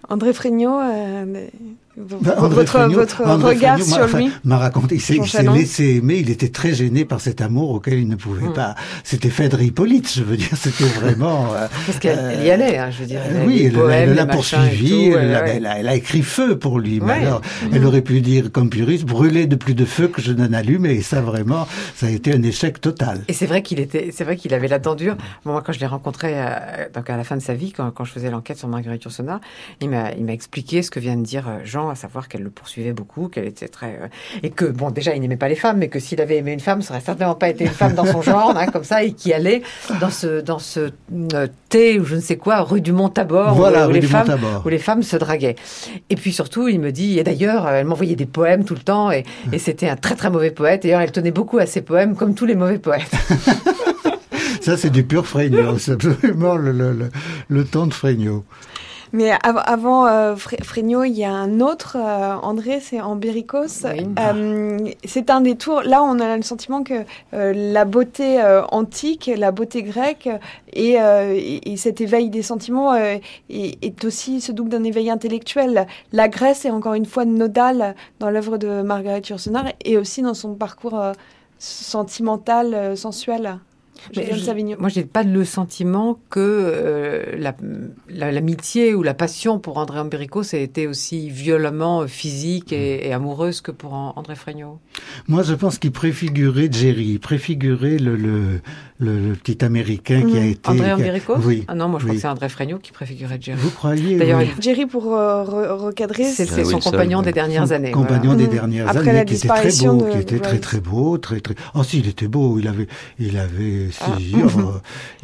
André 0.09 0.33
Fregnault 0.33 0.79
euh, 0.79 1.47
bah, 1.97 2.35
votre, 2.39 2.79
votre 2.89 3.23
regard 3.23 3.81
sur 3.81 4.07
lui 4.17 4.29
m'a 4.43 4.57
raconté, 4.57 4.95
il 4.95 5.01
s'est 5.01 5.43
laissé 5.43 5.95
aimer, 5.95 6.17
il 6.17 6.29
était 6.29 6.49
très 6.49 6.73
gêné 6.73 7.05
par 7.05 7.21
cet 7.21 7.41
amour 7.41 7.71
auquel 7.71 7.99
il 7.99 8.07
ne 8.07 8.15
pouvait 8.15 8.47
hmm. 8.47 8.53
pas. 8.53 8.75
C'était 9.03 9.29
Phèdre 9.29 9.61
Hippolyte, 9.61 10.11
je 10.13 10.23
veux 10.23 10.35
dire, 10.35 10.49
c'était 10.55 10.83
vraiment... 10.83 11.53
Euh, 11.53 11.67
Parce 11.85 11.99
qu'elle 11.99 12.43
y 12.45 12.51
allait, 12.51 12.77
hein, 12.77 12.89
je 12.91 12.99
veux 12.99 13.05
dire. 13.05 13.21
oui, 13.45 13.71
elle 13.91 14.13
l'a 14.13 14.25
poursuivi, 14.25 15.09
elle, 15.09 15.65
elle, 15.65 15.87
a 15.87 15.95
écrit 15.95 16.21
feu 16.21 16.57
pour 16.57 16.79
lui. 16.79 16.99
Mais 16.99 17.13
alors, 17.13 17.41
elle 17.71 17.81
hmm. 17.81 17.85
aurait 17.85 18.01
pu 18.01 18.21
dire, 18.21 18.51
comme 18.51 18.69
Pyrrhus, 18.69 19.05
brûler 19.05 19.47
de 19.47 19.55
plus 19.55 19.73
de 19.73 19.85
feu 19.85 20.07
que 20.07 20.21
je 20.21 20.33
n'en 20.33 20.51
allume, 20.51 20.85
et 20.85 21.01
ça 21.01 21.21
vraiment, 21.21 21.67
ça 21.95 22.07
a 22.07 22.09
été 22.09 22.33
un 22.33 22.43
échec 22.43 22.81
total. 22.81 23.23
Et 23.27 23.33
c'est 23.33 23.45
vrai 23.45 23.61
qu'il 23.61 23.79
était, 23.79 24.09
c'est 24.11 24.23
vrai 24.23 24.35
qu'il 24.35 24.53
avait 24.53 24.67
la 24.67 24.79
dent 24.79 24.95
dure. 24.95 25.15
moi, 25.45 25.61
quand 25.65 25.71
je 25.71 25.79
l'ai 25.79 25.85
rencontré, 25.85 26.33
euh, 26.35 26.89
donc 26.93 27.09
à 27.09 27.15
la 27.15 27.23
fin 27.23 27.37
de 27.37 27.41
sa 27.41 27.53
vie, 27.53 27.71
quand, 27.71 27.89
quand 27.91 28.03
je 28.03 28.11
faisais 28.11 28.29
l'enquête 28.29 28.57
sur 28.57 28.67
Marguerite 28.67 29.03
Yourcenar, 29.03 29.39
il 29.81 29.89
m'a, 29.89 30.11
expliqué 30.35 30.81
ce 30.81 30.91
que 30.91 30.99
vient 30.99 31.15
de 31.15 31.23
dire 31.23 31.47
euh, 31.47 31.59
À 31.89 31.95
savoir 31.95 32.27
qu'elle 32.27 32.43
le 32.43 32.49
poursuivait 32.49 32.93
beaucoup, 32.93 33.27
qu'elle 33.27 33.45
était 33.45 33.67
très 33.67 33.99
euh, 34.01 34.07
et 34.43 34.49
que 34.49 34.65
bon 34.65 34.91
déjà 34.91 35.15
il 35.15 35.21
n'aimait 35.21 35.37
pas 35.37 35.49
les 35.49 35.55
femmes, 35.55 35.77
mais 35.77 35.87
que 35.87 35.99
s'il 35.99 36.21
avait 36.21 36.37
aimé 36.37 36.51
une 36.53 36.59
femme, 36.59 36.81
ça 36.81 36.93
aurait 36.93 37.03
certainement 37.03 37.35
pas 37.35 37.49
été 37.49 37.65
une 37.65 37.71
femme 37.71 37.93
dans 37.93 38.05
son 38.05 38.21
genre, 38.23 38.55
hein, 38.57 38.67
comme 38.67 38.83
ça, 38.83 39.03
et 39.03 39.13
qui 39.13 39.33
allait 39.33 39.61
dans 39.99 40.09
ce 40.09 40.41
dans 40.41 40.59
ce 40.59 40.91
euh, 41.33 41.47
thé 41.69 41.99
ou 41.99 42.05
je 42.05 42.15
ne 42.15 42.21
sais 42.21 42.37
quoi 42.37 42.61
rue 42.61 42.81
du 42.81 42.91
Mont 42.91 43.09
Tabor 43.09 43.57
où, 43.57 43.91
les 43.91 44.01
femmes 44.01 44.39
où 44.63 44.69
les 44.69 44.79
femmes 44.79 45.03
se 45.03 45.17
draguaient. 45.17 45.55
Et 46.09 46.15
puis 46.15 46.31
surtout 46.31 46.67
il 46.67 46.79
me 46.79 46.91
dit 46.91 47.19
et 47.19 47.23
d'ailleurs 47.23 47.67
elle 47.67 47.85
m'envoyait 47.85 48.15
des 48.15 48.25
poèmes 48.25 48.65
tout 48.65 48.75
le 48.75 48.81
temps 48.81 49.11
et, 49.11 49.23
et 49.51 49.59
c'était 49.59 49.89
un 49.89 49.95
très 49.95 50.15
très 50.15 50.29
mauvais 50.29 50.51
poète. 50.51 50.83
D'ailleurs 50.83 51.01
elle 51.01 51.11
tenait 51.11 51.31
beaucoup 51.31 51.57
à 51.57 51.65
ses 51.65 51.81
poèmes 51.81 52.15
comme 52.15 52.35
tous 52.35 52.45
les 52.45 52.55
mauvais 52.55 52.79
poètes. 52.79 53.11
Ça, 54.65 54.77
c'est 54.77 54.89
du 54.89 55.03
pur 55.03 55.27
Fregnault. 55.27 55.77
C'est 55.77 55.91
absolument 55.91 56.55
le, 56.55 56.71
le, 56.71 56.91
le, 56.91 57.11
le, 57.49 57.65
temps 57.65 57.85
de 57.85 57.93
Fregnault. 57.93 58.43
Mais 59.13 59.31
avant 59.43 60.07
euh, 60.07 60.35
il 61.05 61.13
y 61.13 61.23
a 61.23 61.31
un 61.31 61.59
autre, 61.59 61.97
euh, 61.99 62.35
André, 62.41 62.79
c'est 62.79 63.01
Ambéricos. 63.01 63.85
Euh, 63.85 64.77
c'est 65.03 65.29
un 65.29 65.41
des 65.41 65.55
tours. 65.55 65.81
Là, 65.83 66.03
on 66.03 66.19
a 66.19 66.35
le 66.35 66.43
sentiment 66.43 66.83
que 66.83 67.05
euh, 67.33 67.53
la 67.53 67.85
beauté 67.85 68.41
antique, 68.71 69.29
la 69.35 69.51
beauté 69.51 69.83
grecque 69.83 70.29
et, 70.73 70.93
et, 70.95 71.77
cet 71.77 72.01
éveil 72.01 72.29
des 72.29 72.41
sentiments 72.41 72.95
est, 72.95 73.21
est, 73.49 74.05
aussi 74.05 74.41
ce 74.41 74.51
double 74.51 74.69
d'un 74.69 74.83
éveil 74.83 75.09
intellectuel. 75.09 75.87
La 76.11 76.27
Grèce 76.27 76.65
est 76.65 76.71
encore 76.71 76.93
une 76.93 77.05
fois 77.05 77.25
nodale 77.25 77.95
dans 78.19 78.29
l'œuvre 78.29 78.57
de 78.57 78.81
Margaret 78.81 79.21
Yourcenar 79.29 79.65
et 79.83 79.97
aussi 79.97 80.21
dans 80.21 80.33
son 80.33 80.55
parcours 80.55 81.01
sentimental, 81.59 82.97
sensuel. 82.97 83.59
Je, 84.11 84.75
moi, 84.79 84.89
j'ai 84.89 85.03
pas 85.03 85.23
le 85.23 85.45
sentiment 85.45 86.19
que 86.29 86.39
euh, 86.39 87.51
l'amitié 88.09 88.93
ou 88.93 89.03
la 89.03 89.13
passion 89.13 89.59
pour 89.59 89.77
André 89.77 89.99
Ambéricos 89.99 90.53
a 90.53 90.57
été 90.57 90.87
aussi 90.87 91.29
violemment 91.29 92.07
physique 92.07 92.73
et, 92.73 93.13
amoureuse 93.13 93.61
que 93.61 93.71
pour 93.71 93.93
André 93.93 94.35
Fregnault. 94.35 94.79
Moi, 95.27 95.43
je 95.43 95.53
pense 95.53 95.77
qu'il 95.77 95.91
préfigurait 95.91 96.69
Jerry, 96.71 97.05
il 97.05 97.19
préfigurait 97.19 97.97
le, 97.97 98.15
le, 98.15 98.61
le, 98.99 99.33
petit 99.35 99.63
Américain 99.63 100.21
qui 100.21 100.37
a 100.37 100.41
mhm. 100.41 100.49
été... 100.49 100.69
André 100.69 100.93
Ambéricos 100.93 101.37
Oui. 101.43 101.63
Ah 101.67 101.75
non, 101.75 101.87
moi, 101.87 101.99
je 101.99 102.05
crois 102.05 102.15
que 102.15 102.21
c'est 102.21 102.27
André 102.27 102.49
Fregnault 102.49 102.79
qui 102.79 102.91
préfigurait 102.91 103.37
Jerry. 103.39 103.59
Vous 103.59 103.71
croyez 103.71 104.15
D'ailleurs, 104.19 104.41
Jerry, 104.59 104.85
pour 104.85 105.13
euh, 105.13 105.43
recadrer... 105.75 106.23
C'est 106.25 106.45
son 106.45 106.79
compagnon 106.79 107.21
des 107.21 107.31
dernières 107.31 107.71
années. 107.71 107.91
compagnon 107.91 108.33
des 108.35 108.47
dernières 108.47 108.95
années, 108.95 109.25
qui 109.25 109.35
était 109.35 109.47
très 109.47 109.87
beau, 109.87 110.05
qui 110.11 110.17
était 110.17 110.39
très 110.39 110.59
très 110.59 110.79
beau, 110.79 111.17
très 111.17 111.39
très... 111.39 111.55
Oh 111.73 111.83
si, 111.83 111.99
il 111.99 112.07
était 112.07 112.27
beau, 112.27 112.59
il 112.59 112.67
avait... 112.67 112.87
Il 113.19 113.37
avait 113.37 113.89
ah. 114.01 114.17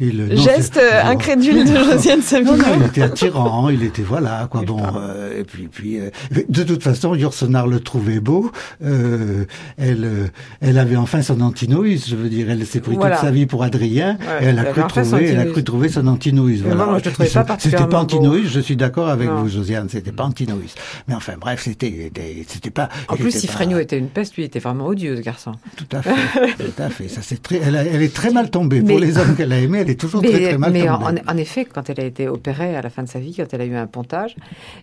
il, 0.00 0.36
Geste 0.36 0.80
incrédule 1.04 1.64
de 1.64 1.76
Josiane 1.76 2.22
Savigno. 2.22 2.64
il 2.76 2.86
était 2.86 3.02
attirant, 3.02 3.68
il 3.68 3.82
était 3.82 4.02
voilà 4.02 4.46
quoi. 4.50 4.62
Bon, 4.62 4.82
euh, 4.96 5.40
et 5.40 5.44
puis 5.44 5.68
puis 5.68 5.98
euh, 5.98 6.10
de 6.48 6.62
toute 6.62 6.82
façon, 6.82 7.14
Yourcenar 7.14 7.66
le 7.66 7.80
trouvait 7.80 8.20
beau. 8.20 8.50
Euh, 8.84 9.44
elle 9.78 10.30
elle 10.60 10.78
avait 10.78 10.96
enfin 10.96 11.22
son 11.22 11.40
antinoïs. 11.40 12.08
Je 12.08 12.16
veux 12.16 12.28
dire, 12.28 12.50
elle 12.50 12.64
s'est 12.66 12.80
pris 12.80 12.96
toute 12.96 13.14
sa 13.14 13.30
vie 13.30 13.46
pour 13.46 13.62
Adrien 13.62 14.18
et 14.40 14.46
elle 14.46 14.58
a 14.58 14.64
cru 14.64 14.82
trouver, 14.86 15.28
elle 15.28 15.40
a 15.40 15.46
cru 15.46 15.64
trouver 15.64 15.88
son 15.88 16.06
antinoïs. 16.06 16.62
Voilà. 16.62 16.98
je 17.02 17.10
trouvais 17.10 17.28
pas 17.28 17.56
C'était 17.58 17.86
pas 17.86 17.98
antinoïs. 17.98 18.48
Je 18.48 18.60
suis 18.60 18.76
d'accord 18.76 19.08
avec 19.08 19.28
vous, 19.28 19.48
Josiane. 19.48 19.88
C'était 19.88 20.12
pas 20.12 20.24
antinoïs. 20.24 20.74
Mais 21.08 21.14
enfin, 21.14 21.34
bref, 21.40 21.62
c'était 21.64 22.10
c'était 22.46 22.70
pas. 22.70 22.88
En 23.08 23.16
plus, 23.16 23.32
si 23.32 23.46
Fregnault 23.46 23.78
était 23.78 23.98
une 23.98 24.08
peste, 24.08 24.36
lui 24.36 24.44
était 24.44 24.60
vraiment 24.60 24.86
odieux, 24.86 25.16
ce 25.16 25.22
garçon. 25.22 25.52
Tout 25.76 25.96
à 25.96 26.02
fait, 26.02 26.10
tout 26.58 26.82
à 26.82 26.88
fait. 26.88 27.08
Ça 27.08 27.20
c'est 27.22 27.42
très. 27.42 27.56
Elle, 27.56 27.76
elle 27.76 28.02
est 28.02 28.14
très 28.14 28.30
mal 28.32 28.50
tombée 28.50 28.61
pour 28.68 28.98
les 28.98 29.18
hommes 29.18 29.34
qu'elle 29.36 29.52
a 29.52 29.58
aimés, 29.58 29.80
elle 29.80 29.90
est 29.90 30.00
toujours 30.00 30.22
très 30.22 30.40
très 30.40 30.58
mal 30.58 30.72
mais. 30.72 30.88
En, 30.88 31.02
en, 31.02 31.36
effet, 31.36 31.64
quand 31.64 31.88
elle 31.90 32.00
a 32.00 32.04
été 32.04 32.28
opérée 32.28 32.76
à 32.76 32.82
la 32.82 32.90
fin 32.90 33.02
de 33.02 33.08
sa 33.08 33.18
vie, 33.18 33.34
quand 33.34 33.52
elle 33.52 33.60
a 33.60 33.64
eu 33.64 33.76
un 33.76 33.86
pontage, 33.86 34.36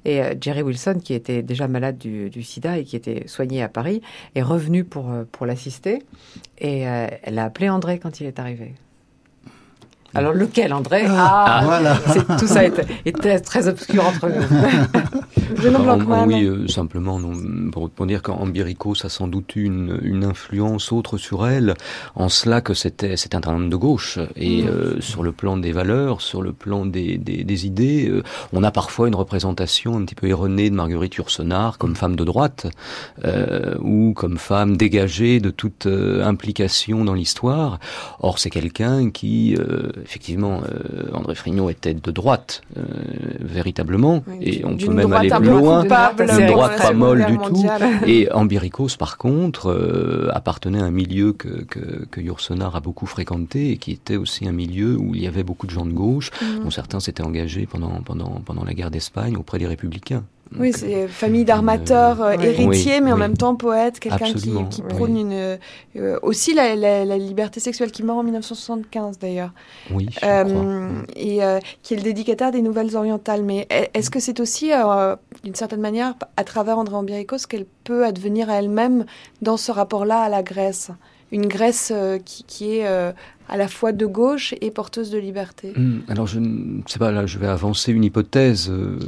et 0.05 0.21
euh, 0.21 0.33
Jerry 0.39 0.61
Wilson, 0.61 0.99
qui 1.03 1.13
était 1.13 1.41
déjà 1.41 1.67
malade 1.67 1.97
du, 1.97 2.29
du, 2.29 2.43
sida 2.43 2.77
et 2.77 2.83
qui 2.83 2.95
était 2.95 3.23
soigné 3.27 3.63
à 3.63 3.69
Paris, 3.69 4.01
est 4.35 4.41
revenu 4.41 4.83
pour, 4.83 5.11
euh, 5.11 5.23
pour 5.31 5.45
l'assister. 5.45 6.03
Et 6.59 6.87
euh, 6.87 7.07
elle 7.23 7.39
a 7.39 7.45
appelé 7.45 7.69
André 7.69 7.99
quand 7.99 8.19
il 8.19 8.27
est 8.27 8.39
arrivé. 8.39 8.73
Alors 10.15 10.33
lequel, 10.33 10.73
André? 10.73 11.03
Ah, 11.07 11.59
ah 11.59 11.65
voilà. 11.65 11.95
Tout 12.39 12.47
ça 12.47 12.63
était, 12.63 13.39
très 13.39 13.67
obscur 13.67 14.05
entre 14.05 14.27
nous. 14.29 14.41
oui, 16.27 16.45
euh, 16.45 16.67
simplement, 16.67 17.19
non, 17.19 17.33
pour, 17.71 17.89
pour 17.89 18.05
dire 18.05 18.21
qu'Ambiricos 18.21 19.05
a 19.05 19.09
sans 19.09 19.27
doute 19.27 19.55
eu 19.55 19.63
une, 19.63 19.99
une, 20.01 20.23
influence 20.23 20.91
autre 20.91 21.17
sur 21.17 21.47
elle, 21.47 21.73
en 22.15 22.29
cela 22.29 22.61
que 22.61 22.73
c'était 22.73 23.17
c'était 23.17 23.47
un 23.47 23.55
homme 23.55 23.69
de 23.69 23.75
gauche. 23.75 24.19
Et 24.35 24.63
mm. 24.63 24.67
euh, 24.67 25.01
sur 25.01 25.23
le 25.23 25.31
plan 25.31 25.57
des 25.57 25.71
valeurs, 25.71 26.21
sur 26.21 26.41
le 26.41 26.53
plan 26.53 26.85
des, 26.85 27.17
des, 27.17 27.43
des 27.43 27.65
idées, 27.65 28.09
euh, 28.09 28.23
on 28.53 28.63
a 28.63 28.71
parfois 28.71 29.07
une 29.07 29.15
représentation 29.15 29.97
un 29.97 30.05
petit 30.05 30.15
peu 30.15 30.27
erronée 30.27 30.69
de 30.69 30.75
Marguerite 30.75 31.15
Yourcenar 31.15 31.77
comme 31.77 31.95
femme 31.95 32.15
de 32.15 32.23
droite, 32.23 32.67
ou 33.81 34.13
comme 34.15 34.37
femme 34.37 34.77
dégagée 34.77 35.39
de 35.39 35.49
toute 35.49 35.87
implication 35.87 37.05
dans 37.05 37.13
l'histoire. 37.13 37.79
Or, 38.19 38.39
c'est 38.39 38.49
quelqu'un 38.49 39.09
qui 39.09 39.55
effectivement, 40.03 40.61
euh, 40.63 41.09
André 41.13 41.35
Frignon 41.35 41.69
était 41.69 41.93
de 41.93 42.11
droite, 42.11 42.61
euh, 42.77 42.81
véritablement, 43.39 44.23
et 44.41 44.63
on 44.65 44.75
peut 44.75 44.91
même 44.93 45.13
aller 45.13 45.29
plus 45.39 45.49
loin, 45.49 45.83
une 45.83 46.47
droite 46.47 46.77
pas 46.77 46.93
molle 46.93 47.25
du 47.25 47.37
tout. 47.37 47.65
Et 48.05 48.31
Ambiricos, 48.31 48.97
par 48.97 49.17
contre, 49.17 49.71
euh, 49.71 50.29
appartenait 50.33 50.79
à 50.79 50.85
un 50.85 50.91
milieu 50.91 51.33
que, 51.33 51.63
que, 51.63 52.05
que 52.05 52.21
Yourcenar 52.21 52.75
a 52.75 52.79
beaucoup 52.79 53.05
fréquenté 53.05 53.71
et 53.71 53.77
qui 53.77 53.91
était 53.91 54.15
aussi 54.15 54.47
un 54.47 54.51
milieu 54.51 54.97
où 54.97 55.15
il 55.15 55.23
y 55.23 55.27
avait 55.27 55.43
beaucoup 55.43 55.67
de 55.67 55.71
gens 55.71 55.85
de 55.85 55.91
gauche, 55.91 56.31
mhm. 56.41 56.63
dont 56.63 56.69
certains 56.71 56.99
s'étaient 56.99 57.23
engagés 57.23 57.65
pendant, 57.65 58.01
pendant, 58.01 58.41
pendant 58.45 58.63
la 58.63 58.73
guerre 58.73 58.91
d'Espagne 58.91 59.37
auprès 59.37 59.59
des 59.59 59.67
républicains. 59.67 60.23
Oui, 60.57 60.71
c'est 60.73 61.07
famille 61.07 61.45
d'armateurs, 61.45 62.21
euh, 62.21 62.31
héritiers, 62.33 63.01
mais 63.01 63.11
en 63.11 63.17
même 63.17 63.37
temps 63.37 63.55
poète, 63.55 63.99
quelqu'un 63.99 64.33
qui, 64.33 64.51
qui, 64.69 64.81
prône 64.81 65.15
une, 65.15 65.57
euh, 65.95 66.19
aussi 66.23 66.53
la, 66.53 66.75
la, 66.75 67.05
la, 67.05 67.17
liberté 67.17 67.59
sexuelle, 67.59 67.91
qui 67.91 68.03
meurt 68.03 68.17
en 68.17 68.23
1975 68.23 69.19
d'ailleurs. 69.19 69.51
Oui, 69.91 70.07
je 70.11 70.19
euh, 70.23 71.01
Et 71.15 71.39
qui 71.83 71.93
est 71.93 71.97
le 71.97 72.03
dédicataire 72.03 72.51
des 72.51 72.61
Nouvelles 72.61 72.95
Orientales. 72.95 73.43
Mais 73.43 73.67
est-ce 73.93 74.09
que 74.09 74.19
c'est 74.19 74.39
aussi, 74.39 74.71
d'une 75.43 75.55
certaine 75.55 75.81
manière, 75.81 76.15
à 76.35 76.43
travers 76.43 76.79
André 76.79 76.95
Ambiricos, 76.95 77.45
qu'elle 77.47 77.65
peut 77.83 78.05
advenir 78.05 78.49
à 78.49 78.55
elle-même 78.55 79.05
dans 79.41 79.57
ce 79.57 79.71
rapport-là 79.71 80.21
à 80.21 80.29
la 80.29 80.41
Grèce? 80.41 80.91
Une 81.31 81.47
Grèce 81.47 81.93
qui, 82.25 82.43
qui 82.43 82.77
est 82.77 83.13
à 83.49 83.57
la 83.57 83.67
fois 83.67 83.91
de 83.91 84.05
gauche 84.05 84.53
et 84.61 84.69
porteuse 84.69 85.09
de 85.09 85.17
liberté 85.17 85.73
hmm, 85.75 86.01
Alors 86.07 86.27
je 86.27 86.39
ne 86.39 86.81
sais 86.85 86.99
pas, 86.99 87.11
là 87.11 87.25
je 87.25 87.39
vais 87.39 87.47
avancer 87.47 87.91
une 87.91 88.03
hypothèse. 88.03 88.69
Euh, 88.69 88.99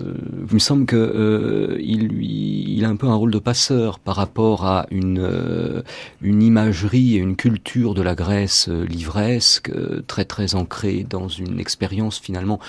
il 0.49 0.53
me 0.53 0.59
semble 0.59 0.85
euh, 0.93 1.77
il, 1.79 2.83
a 2.83 2.89
un 2.89 2.95
peu 2.95 3.07
un 3.07 3.13
rôle 3.13 3.31
de 3.31 3.39
passeur 3.39 3.99
par 3.99 4.15
rapport 4.15 4.65
à 4.65 4.87
une, 4.89 5.19
euh, 5.19 5.83
une 6.21 6.41
imagerie 6.41 7.15
et 7.15 7.19
une 7.19 7.35
culture 7.35 7.93
de 7.93 8.01
la 8.01 8.15
Grèce 8.15 8.67
livresque, 8.67 9.71
très 10.07 10.25
très 10.25 10.55
ancrée 10.55 11.05
dans 11.07 11.27
une 11.27 11.59
expérience 11.59 12.19
finalement 12.19 12.59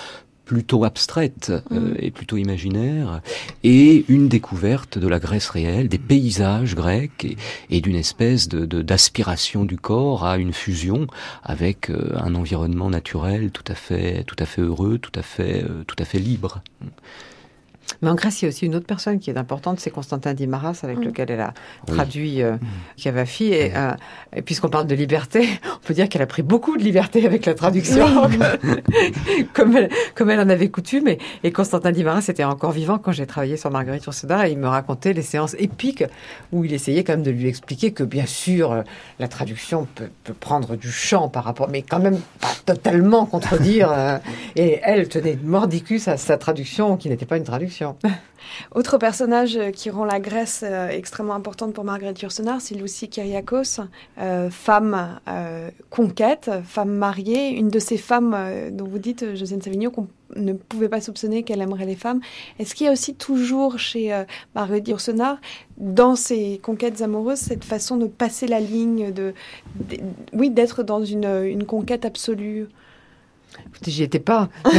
plutôt 0.45 0.83
abstraite 0.83 1.51
euh, 1.71 1.95
et 1.99 2.11
plutôt 2.11 2.37
imaginaire, 2.37 3.21
et 3.63 4.05
une 4.07 4.27
découverte 4.27 4.97
de 4.97 5.07
la 5.07 5.19
Grèce 5.19 5.49
réelle, 5.49 5.87
des 5.87 5.97
paysages 5.97 6.75
grecs, 6.75 7.25
et, 7.25 7.37
et 7.69 7.81
d'une 7.81 7.95
espèce 7.95 8.47
de 8.49 8.63
d'aspiration 8.81 9.65
du 9.65 9.77
corps 9.77 10.25
à 10.25 10.37
une 10.37 10.53
fusion 10.53 11.07
avec 11.43 11.89
euh, 11.89 12.11
un 12.15 12.35
environnement 12.35 12.89
naturel 12.89 13.51
tout 13.51 13.63
à 13.67 13.75
fait, 13.75 14.23
tout 14.23 14.35
à 14.39 14.45
fait 14.45 14.61
heureux, 14.61 14.97
tout 14.97 15.17
à 15.17 15.21
fait, 15.21 15.63
euh, 15.63 15.83
tout 15.85 15.95
à 15.99 16.05
fait 16.05 16.19
libre. 16.19 16.61
Mais 18.01 18.09
en 18.09 18.15
Grèce, 18.15 18.41
il 18.41 18.45
y 18.45 18.47
a 18.47 18.49
aussi 18.49 18.65
une 18.65 18.75
autre 18.75 18.85
personne 18.85 19.19
qui 19.19 19.29
est 19.29 19.37
importante, 19.37 19.79
c'est 19.79 19.89
Constantin 19.89 20.33
Dimaras, 20.33 20.81
avec 20.83 20.97
mm. 20.97 21.03
lequel 21.03 21.31
elle 21.31 21.41
a 21.41 21.53
traduit 21.87 22.41
euh, 22.41 22.57
Cavafi. 23.01 23.45
Et, 23.45 23.71
euh, 23.75 23.91
et 24.35 24.41
puisqu'on 24.41 24.69
parle 24.69 24.87
de 24.87 24.95
liberté, 24.95 25.47
on 25.75 25.87
peut 25.87 25.93
dire 25.93 26.09
qu'elle 26.09 26.21
a 26.21 26.27
pris 26.27 26.41
beaucoup 26.41 26.77
de 26.77 26.83
liberté 26.83 27.25
avec 27.25 27.45
la 27.45 27.53
traduction, 27.53 28.05
comme, 29.53 29.77
elle, 29.77 29.89
comme 30.15 30.29
elle 30.29 30.39
en 30.39 30.49
avait 30.49 30.69
coutume. 30.69 31.07
Et, 31.07 31.17
et 31.43 31.51
Constantin 31.51 31.91
Dimaras 31.91 32.25
était 32.27 32.43
encore 32.43 32.71
vivant 32.71 32.97
quand 32.97 33.11
j'ai 33.11 33.25
travaillé 33.25 33.57
sur 33.57 33.71
Marguerite 33.71 34.05
Yourcenar, 34.05 34.45
et 34.45 34.51
il 34.51 34.57
me 34.57 34.67
racontait 34.67 35.13
les 35.13 35.21
séances 35.21 35.55
épiques 35.59 36.03
où 36.51 36.65
il 36.65 36.73
essayait 36.73 37.03
quand 37.03 37.13
même 37.13 37.23
de 37.23 37.31
lui 37.31 37.47
expliquer 37.47 37.91
que, 37.91 38.03
bien 38.03 38.25
sûr, 38.25 38.71
euh, 38.71 38.81
la 39.19 39.27
traduction 39.27 39.87
peut, 39.95 40.09
peut 40.23 40.33
prendre 40.33 40.75
du 40.75 40.91
champ 40.91 41.29
par 41.29 41.43
rapport, 41.43 41.69
mais 41.69 41.81
quand 41.81 41.99
même 41.99 42.19
pas 42.39 42.53
totalement 42.65 43.25
contredire. 43.25 43.91
Euh, 43.91 44.17
et 44.55 44.79
elle 44.83 45.07
tenait 45.07 45.37
mordicus 45.43 46.07
à 46.07 46.17
sa 46.17 46.37
traduction, 46.37 46.97
qui 46.97 47.09
n'était 47.09 47.25
pas 47.25 47.37
une 47.37 47.43
traduction. 47.43 47.72
Autre 48.75 48.97
personnage 48.97 49.59
qui 49.71 49.89
rend 49.89 50.05
la 50.05 50.19
Grèce 50.19 50.63
euh, 50.63 50.89
extrêmement 50.89 51.33
importante 51.33 51.73
pour 51.73 51.83
Marguerite 51.83 52.21
Yourcenar, 52.21 52.61
c'est 52.61 52.75
Lucie 52.75 53.09
Kyriakos, 53.09 53.81
euh, 54.19 54.49
femme 54.49 55.19
euh, 55.27 55.69
conquête, 55.89 56.51
femme 56.65 56.93
mariée, 56.93 57.49
une 57.49 57.69
de 57.69 57.79
ces 57.79 57.97
femmes 57.97 58.37
dont 58.71 58.85
vous 58.85 58.99
dites, 58.99 59.35
Josiane 59.35 59.61
Savigno, 59.61 59.91
qu'on 59.91 60.07
ne 60.35 60.53
pouvait 60.53 60.89
pas 60.89 61.01
soupçonner 61.01 61.43
qu'elle 61.43 61.61
aimerait 61.61 61.85
les 61.85 61.95
femmes. 61.95 62.19
Est-ce 62.59 62.75
qu'il 62.75 62.85
y 62.85 62.89
a 62.89 62.91
aussi 62.91 63.15
toujours 63.15 63.79
chez 63.79 64.23
Marguerite 64.55 64.87
Yourcenar, 64.87 65.37
dans 65.77 66.15
ses 66.15 66.59
conquêtes 66.61 67.01
amoureuses, 67.01 67.39
cette 67.39 67.63
façon 67.63 67.97
de 67.97 68.07
passer 68.07 68.47
la 68.47 68.59
ligne, 68.59 69.11
de, 69.11 69.33
oui, 70.33 70.49
d'être 70.49 70.83
dans 70.83 71.03
une 71.03 71.65
conquête 71.65 72.05
absolue? 72.05 72.67
J'y 73.85 74.03
étais 74.03 74.19
pas, 74.19 74.49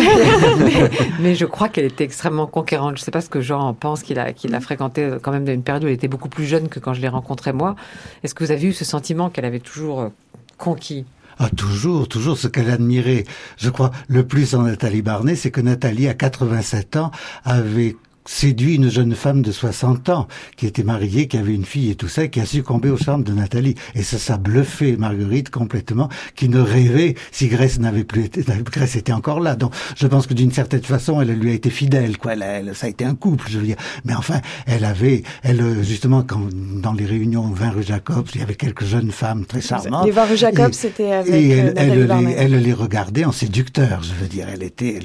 mais, 1.21 1.35
je 1.35 1.45
crois 1.45 1.69
qu'elle 1.69 1.85
était 1.85 2.05
extrêmement 2.05 2.47
conquérante. 2.47 2.97
Je 2.97 3.03
ne 3.03 3.05
sais 3.05 3.11
pas 3.11 3.21
ce 3.21 3.29
que 3.29 3.41
Jean 3.41 3.75
pense 3.75 4.03
qu'il 4.03 4.19
a, 4.19 4.33
qu'il 4.33 4.55
a 4.55 4.61
fréquenté 4.61 5.03
euh, 5.03 5.19
quand 5.21 5.31
même 5.31 5.45
dans 5.45 5.53
une 5.53 5.63
période 5.63 5.85
où 5.85 5.89
elle 5.89 5.93
était 5.93 6.09
beaucoup 6.09 6.31
plus 6.31 6.47
jeune 6.47 6.69
que 6.69 6.81
quand 6.81 6.95
je 6.95 7.03
l'ai 7.03 7.09
rencontrée 7.09 7.53
moi. 7.53 7.77
Est-ce 8.23 8.35
que 8.35 8.45
vous 8.45 8.51
avez 8.51 8.67
eu 8.67 8.73
ce 8.73 8.85
sentiment 8.85 9.29
qu'elle 9.29 9.45
avait 9.45 9.61
toujours 9.61 10.01
euh, 10.01 10.09
conquis? 10.57 11.05
Ah, 11.39 11.51
toujours, 11.51 12.09
toujours 12.09 12.39
ce 12.39 12.49
qu'elle 12.49 12.71
admirait. 12.71 13.25
Je 13.59 13.69
crois 13.69 13.91
le 14.09 14.27
plus 14.27 14.55
en 14.55 14.63
Nathalie 14.63 15.03
Barnet, 15.03 15.35
c'est 15.35 15.51
que 15.51 15.61
Nathalie, 15.61 16.09
à 16.09 16.15
87 16.15 16.97
ans, 16.97 17.11
avait 17.45 17.97
séduit 18.27 18.77
une 18.77 18.91
jeune 18.91 19.15
femme 19.15 19.43
de 19.43 19.53
60 19.53 20.09
ans 20.09 20.29
qui 20.57 20.67
était 20.67 20.83
mariée, 20.83 21.29
qui 21.29 21.37
avait 21.37 21.55
une 21.55 21.65
fille 21.65 21.91
et 21.91 21.95
tout 21.95 22.09
ça, 22.09 22.25
et 22.25 22.31
qui 22.31 22.41
a 22.41 22.47
succombé 22.47 22.91
au 22.91 22.97
charme 22.97 23.23
de 23.23 23.33
Nathalie. 23.33 23.75
Et 23.95 24.03
ça, 24.03 24.19
ça 24.19 24.37
bluffé 24.37 24.97
Marguerite 24.97 25.51
complètement, 25.51 26.09
qui 26.35 26.49
ne 26.49 26.61
rêvait 26.61 27.15
si 27.33 27.49
Grèce 27.49 27.79
n'avait 27.79 28.05
plus 28.05 28.25
été, 28.25 28.45
Grèce 28.73 28.97
était 28.97 29.13
encore 29.13 29.41
là. 29.41 29.57
Donc, 29.57 29.73
je 29.97 30.07
pense 30.07 30.27
que 30.27 30.35
d'une 30.35 30.53
certaine 30.53 30.83
façon, 30.83 31.21
elle 31.21 31.33
lui 31.39 31.51
a 31.51 31.55
été 31.55 31.71
fidèle, 31.71 32.19
quoi. 32.19 32.35
Elle, 32.35 32.75
ça 32.75 32.87
a 32.87 32.91
été 32.91 33.05
un 33.05 33.15
couple, 33.15 33.47
je 33.51 33.59
veux 33.59 33.67
dire. 33.67 33.77
Mais 34.05 34.15
enfin, 34.15 34.41
elle 34.67 34.85
avait, 34.85 35.23
elle, 35.43 35.83
justement, 35.83 36.23
quand, 36.23 36.49
dans 36.53 36.93
les 36.93 37.07
réunions 37.07 37.51
20 37.51 37.71
rue 37.71 37.83
Jacobs, 37.83 38.27
il 38.35 38.41
y 38.41 38.43
avait 38.43 38.55
quelques 38.55 38.85
jeunes 38.85 39.11
femmes 39.11 39.45
très 39.45 39.61
charmantes. 39.61 40.07
Les 40.07 40.13
20 40.13 40.25
rue 40.25 40.37
Jacobs, 40.37 40.73
c'était 40.73 41.13
avec 41.13 41.33
et 41.33 41.51
elle, 41.51 41.69
euh, 41.69 41.73
elle, 41.77 42.27
les, 42.27 42.33
elle, 42.33 42.63
les 42.63 42.73
regardait 42.73 43.25
en 43.25 43.33
séducteur, 43.33 44.03
je 44.03 44.13
veux 44.15 44.29
dire. 44.29 44.47
Elle 44.53 44.63
était, 44.63 44.99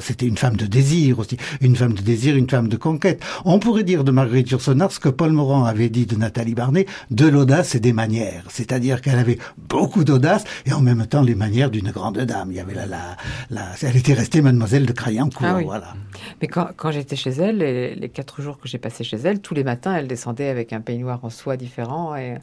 c'était 0.00 0.26
une 0.26 0.36
femme 0.36 0.56
de 0.56 0.66
désir 0.66 1.18
aussi. 1.18 1.36
Une 1.60 1.76
femme 1.76 1.94
de 1.94 2.02
désir, 2.02 2.36
une 2.36 2.46
femme 2.50 2.68
de 2.68 2.76
conquête. 2.76 3.22
On 3.44 3.60
pourrait 3.60 3.84
dire 3.84 4.02
de 4.02 4.10
Marguerite 4.10 4.50
Yourcenar 4.50 4.90
ce 4.90 4.98
que 4.98 5.08
Paul 5.08 5.30
Morand 5.30 5.64
avait 5.64 5.88
dit 5.88 6.04
de 6.04 6.16
Nathalie 6.16 6.54
Barnet, 6.54 6.86
de 7.12 7.28
l'audace 7.28 7.76
et 7.76 7.80
des 7.80 7.92
manières. 7.92 8.42
C'est-à-dire 8.48 9.00
qu'elle 9.00 9.20
avait 9.20 9.38
beaucoup 9.56 10.02
d'audace 10.02 10.42
et 10.66 10.72
en 10.72 10.80
même 10.80 11.06
temps 11.06 11.22
les 11.22 11.36
manières 11.36 11.70
d'une 11.70 11.92
grande 11.92 12.18
dame. 12.18 12.48
Il 12.50 12.56
y 12.56 12.60
avait 12.60 12.74
la, 12.74 12.86
la, 13.50 13.60
elle 13.80 13.96
était 13.96 14.14
restée 14.14 14.42
mademoiselle 14.42 14.84
de 14.84 14.92
Crayancourt, 14.92 15.46
ah 15.46 15.60
voilà. 15.62 15.94
Mais 16.42 16.48
quand, 16.48 16.70
quand 16.76 16.90
j'étais 16.90 17.14
chez 17.14 17.30
elle, 17.30 17.58
les, 17.58 17.94
les, 17.94 18.08
quatre 18.08 18.42
jours 18.42 18.58
que 18.58 18.66
j'ai 18.68 18.78
passés 18.78 19.04
chez 19.04 19.16
elle, 19.16 19.40
tous 19.40 19.54
les 19.54 19.62
matins, 19.62 19.94
elle 19.94 20.08
descendait 20.08 20.48
avec 20.48 20.72
un 20.72 20.80
peignoir 20.80 21.24
en 21.24 21.30
soie 21.30 21.56
différent 21.56 22.16
et 22.16 22.34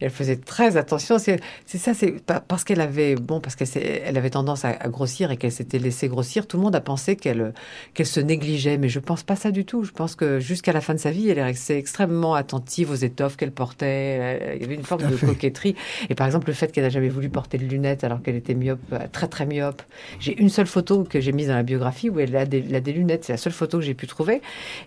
elle 0.00 0.10
faisait 0.10 0.36
très 0.36 0.76
attention. 0.76 1.18
C'est 1.18 1.40
ça, 1.66 1.94
c'est 1.94 2.22
parce 2.48 2.64
qu'elle 2.64 2.80
avait, 2.80 3.14
bon, 3.14 3.40
parce 3.40 3.56
qu'elle 3.56 3.68
elle 4.04 4.16
avait 4.16 4.30
tendance 4.30 4.64
à, 4.64 4.74
grossir 4.88 5.30
et 5.30 5.36
qu'elle 5.36 5.52
s'était 5.52 5.78
laissée 5.78 6.08
grossir. 6.08 6.46
Tout 6.46 6.58
le 6.58 6.64
monde 6.64 6.76
a 6.76 6.80
pensé 6.80 7.16
qu'elle 7.16 7.54
qu'elle 7.94 8.06
se 8.06 8.20
négligeait, 8.20 8.78
mais 8.78 8.88
je 8.88 8.98
pense 8.98 9.22
pas 9.22 9.36
ça 9.36 9.45
du 9.50 9.64
tout. 9.64 9.84
Je 9.84 9.92
pense 9.92 10.14
que 10.14 10.40
jusqu'à 10.40 10.72
la 10.72 10.80
fin 10.80 10.94
de 10.94 10.98
sa 10.98 11.10
vie, 11.10 11.28
elle 11.28 11.38
est 11.38 11.44
restée 11.44 11.76
extrêmement 11.76 12.34
attentive 12.34 12.90
aux 12.90 12.94
étoffes 12.94 13.36
qu'elle 13.36 13.52
portait. 13.52 14.56
Il 14.56 14.62
y 14.62 14.64
avait 14.64 14.74
une 14.74 14.84
forme 14.84 15.08
de 15.10 15.16
coquetterie. 15.16 15.74
Et 16.08 16.14
par 16.14 16.26
exemple, 16.26 16.48
le 16.48 16.52
fait 16.52 16.72
qu'elle 16.72 16.84
n'a 16.84 16.90
jamais 16.90 17.08
voulu 17.08 17.28
porter 17.28 17.58
de 17.58 17.64
lunettes 17.64 18.04
alors 18.04 18.22
qu'elle 18.22 18.36
était 18.36 18.54
myope, 18.54 18.80
très 19.12 19.28
très 19.28 19.46
myope. 19.46 19.82
J'ai 20.20 20.38
une 20.40 20.48
seule 20.48 20.66
photo 20.66 21.04
que 21.04 21.20
j'ai 21.20 21.32
mise 21.32 21.48
dans 21.48 21.54
la 21.54 21.62
biographie 21.62 22.10
où 22.10 22.20
elle 22.20 22.34
a 22.36 22.46
des, 22.46 22.60
des 22.60 22.92
lunettes. 22.92 23.24
C'est 23.24 23.32
la 23.32 23.38
seule 23.38 23.52
photo 23.52 23.78
que 23.78 23.84
j'ai 23.84 23.94
pu 23.94 24.06
trouver. 24.06 24.40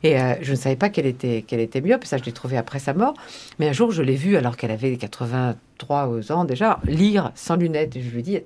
Et 0.04 0.20
euh, 0.20 0.36
je 0.42 0.52
ne 0.52 0.58
savais 0.58 0.76
pas 0.76 0.90
qu'elle 0.90 1.06
était 1.06 1.44
qu'elle 1.44 1.60
était 1.60 1.82
myope. 1.82 2.06
Ça, 2.06 2.18
je 2.18 2.24
l'ai 2.24 2.32
trouvé 2.32 2.58
après 2.58 2.80
sa 2.80 2.94
mort. 2.94 3.14
Mais 3.60 3.68
un 3.68 3.74
jour, 3.74 3.92
je 3.92 4.02
l'ai 4.02 4.16
vue 4.16 4.38
alors 4.38 4.58
qu'elle 4.58 4.72
avait 4.72 4.96
83 4.98 6.32
ans 6.32 6.46
déjà, 6.46 6.80
lire 6.86 7.32
sans 7.36 7.56
lunettes. 7.56 7.98
je 8.00 8.10
lui 8.10 8.20
ai 8.20 8.24
dit, 8.24 8.40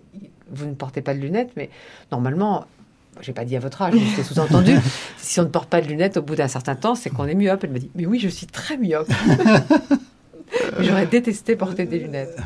vous 0.52 0.66
ne 0.66 0.74
portez 0.74 1.02
pas 1.02 1.14
de 1.14 1.20
lunettes, 1.20 1.52
mais 1.56 1.70
normalement, 2.12 2.66
j'ai 3.22 3.34
pas 3.34 3.46
dit 3.46 3.56
à 3.56 3.60
votre 3.60 3.82
âge, 3.82 3.94
c'est 4.16 4.24
sous-entendu. 4.24 4.76
si 5.18 5.40
on 5.40 5.44
ne 5.44 5.50
porte 5.50 5.70
pas 5.70 5.82
de 5.82 5.88
lunettes 5.88 6.18
au 6.18 6.22
bout 6.22 6.36
d'un 6.36 6.48
certain 6.48 6.76
temps, 6.76 6.96
c'est 6.96 7.10
qu'on 7.10 7.26
est 7.26 7.36
myope. 7.36 7.64
Elle 7.64 7.72
me 7.72 7.80
dit, 7.80 7.92
mais 7.96 8.06
oui, 8.06 8.20
je 8.20 8.30
suis 8.30 8.48
très 8.48 8.78
myope. 8.78 9.12
J'aurais 10.80 11.08
détesté 11.08 11.56
porter 11.56 11.86
des 11.86 12.00
lunettes. 12.00 12.38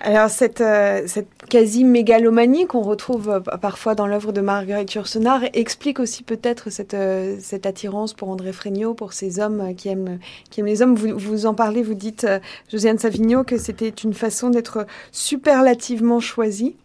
Alors 0.00 0.28
cette, 0.28 0.60
euh, 0.60 1.02
cette 1.06 1.28
quasi-mégalomanie 1.48 2.66
qu'on 2.66 2.82
retrouve 2.82 3.30
euh, 3.30 3.40
parfois 3.40 3.94
dans 3.94 4.06
l'œuvre 4.06 4.32
de 4.32 4.40
Marguerite 4.40 4.92
Yourcenar 4.94 5.42
explique 5.52 6.00
aussi 6.00 6.22
peut-être 6.22 6.70
cette, 6.70 6.94
euh, 6.94 7.36
cette 7.40 7.66
attirance 7.66 8.12
pour 8.12 8.28
André 8.28 8.52
Fregnault, 8.52 8.94
pour 8.94 9.12
ces 9.12 9.40
hommes 9.40 9.74
qui 9.76 9.88
aiment, 9.88 10.18
qui 10.50 10.60
aiment 10.60 10.66
les 10.66 10.82
hommes. 10.82 10.94
Vous, 10.94 11.16
vous 11.16 11.46
en 11.46 11.54
parlez, 11.54 11.82
vous 11.82 11.94
dites, 11.94 12.26
Josiane 12.70 12.98
Savigno, 12.98 13.44
que 13.44 13.56
c'était 13.56 13.88
une 13.88 14.14
façon 14.14 14.50
d'être 14.50 14.86
superlativement 15.12 16.20
choisie. 16.20 16.76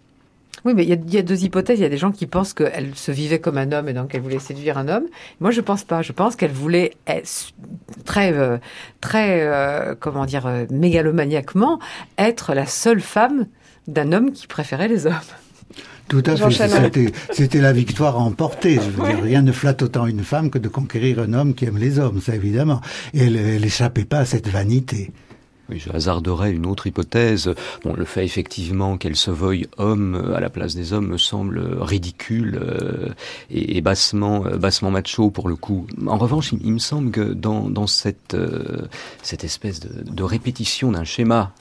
Oui, 0.65 0.73
mais 0.75 0.83
il 0.83 1.13
y, 1.13 1.17
a 1.17 1.21
deux 1.21 1.43
hypothèses. 1.43 1.79
Il 1.79 1.83
y 1.83 1.85
a 1.85 1.89
des 1.89 1.97
gens 1.97 2.11
qui 2.11 2.27
pensent 2.27 2.53
qu'elle 2.53 2.95
se 2.95 3.11
vivait 3.11 3.39
comme 3.39 3.57
un 3.57 3.71
homme 3.71 3.87
et 3.89 3.93
donc 3.93 4.13
elle 4.13 4.21
voulait 4.21 4.39
séduire 4.39 4.77
un 4.77 4.87
homme. 4.87 5.05
Moi, 5.39 5.51
je 5.51 5.61
pense 5.61 5.83
pas. 5.83 6.01
Je 6.01 6.11
pense 6.11 6.35
qu'elle 6.35 6.51
voulait 6.51 6.93
très, 8.05 8.33
euh, 8.33 8.57
très, 9.01 9.41
euh, 9.41 9.95
comment 9.99 10.25
dire, 10.25 10.47
euh, 10.47 10.65
mégalomaniaquement 10.69 11.79
être 12.17 12.53
la 12.53 12.65
seule 12.65 13.01
femme 13.01 13.47
d'un 13.87 14.11
homme 14.11 14.31
qui 14.31 14.47
préférait 14.47 14.87
les 14.87 15.05
hommes. 15.07 15.13
Tout 16.09 16.23
à 16.25 16.35
fait. 16.35 17.13
C'était 17.31 17.61
la 17.61 17.71
victoire 17.71 18.19
emportée. 18.19 18.75
Je 18.75 18.89
veux 18.89 19.07
dire, 19.07 19.23
rien 19.23 19.41
ne 19.43 19.51
flatte 19.51 19.83
autant 19.83 20.07
une 20.07 20.23
femme 20.23 20.49
que 20.49 20.57
de 20.57 20.67
conquérir 20.67 21.19
un 21.19 21.33
homme 21.33 21.53
qui 21.53 21.65
aime 21.65 21.77
les 21.77 21.99
hommes, 21.99 22.19
ça 22.19 22.35
évidemment. 22.35 22.81
Et 23.13 23.25
elle 23.25 23.61
n'échappait 23.61 24.05
pas 24.05 24.19
à 24.19 24.25
cette 24.25 24.47
vanité. 24.47 25.11
Oui, 25.69 25.77
je 25.77 25.91
hasarderais 25.91 26.51
une 26.51 26.65
autre 26.65 26.87
hypothèse. 26.87 27.53
Bon, 27.83 27.93
le 27.93 28.05
fait 28.05 28.25
effectivement 28.25 28.97
qu'elle 28.97 29.15
se 29.15 29.29
veuille 29.29 29.67
homme 29.77 30.15
euh, 30.15 30.35
à 30.35 30.39
la 30.39 30.49
place 30.49 30.75
des 30.75 30.93
hommes 30.93 31.07
me 31.07 31.17
semble 31.17 31.61
ridicule 31.79 32.59
euh, 32.59 33.09
et, 33.51 33.79
bassement, 33.81 34.45
euh, 34.47 34.57
bassement 34.57 34.89
macho 34.89 35.29
pour 35.29 35.47
le 35.47 35.55
coup. 35.55 35.85
En 36.07 36.17
revanche, 36.17 36.53
il, 36.59 36.73
me 36.73 36.79
semble 36.79 37.11
que 37.11 37.21
dans, 37.21 37.69
dans 37.69 37.85
cette, 37.85 38.35
cette 39.21 39.43
espèce 39.43 39.79
de, 39.79 39.89
de 40.09 40.23
répétition 40.23 40.91
d'un 40.91 41.03
schéma 41.03 41.51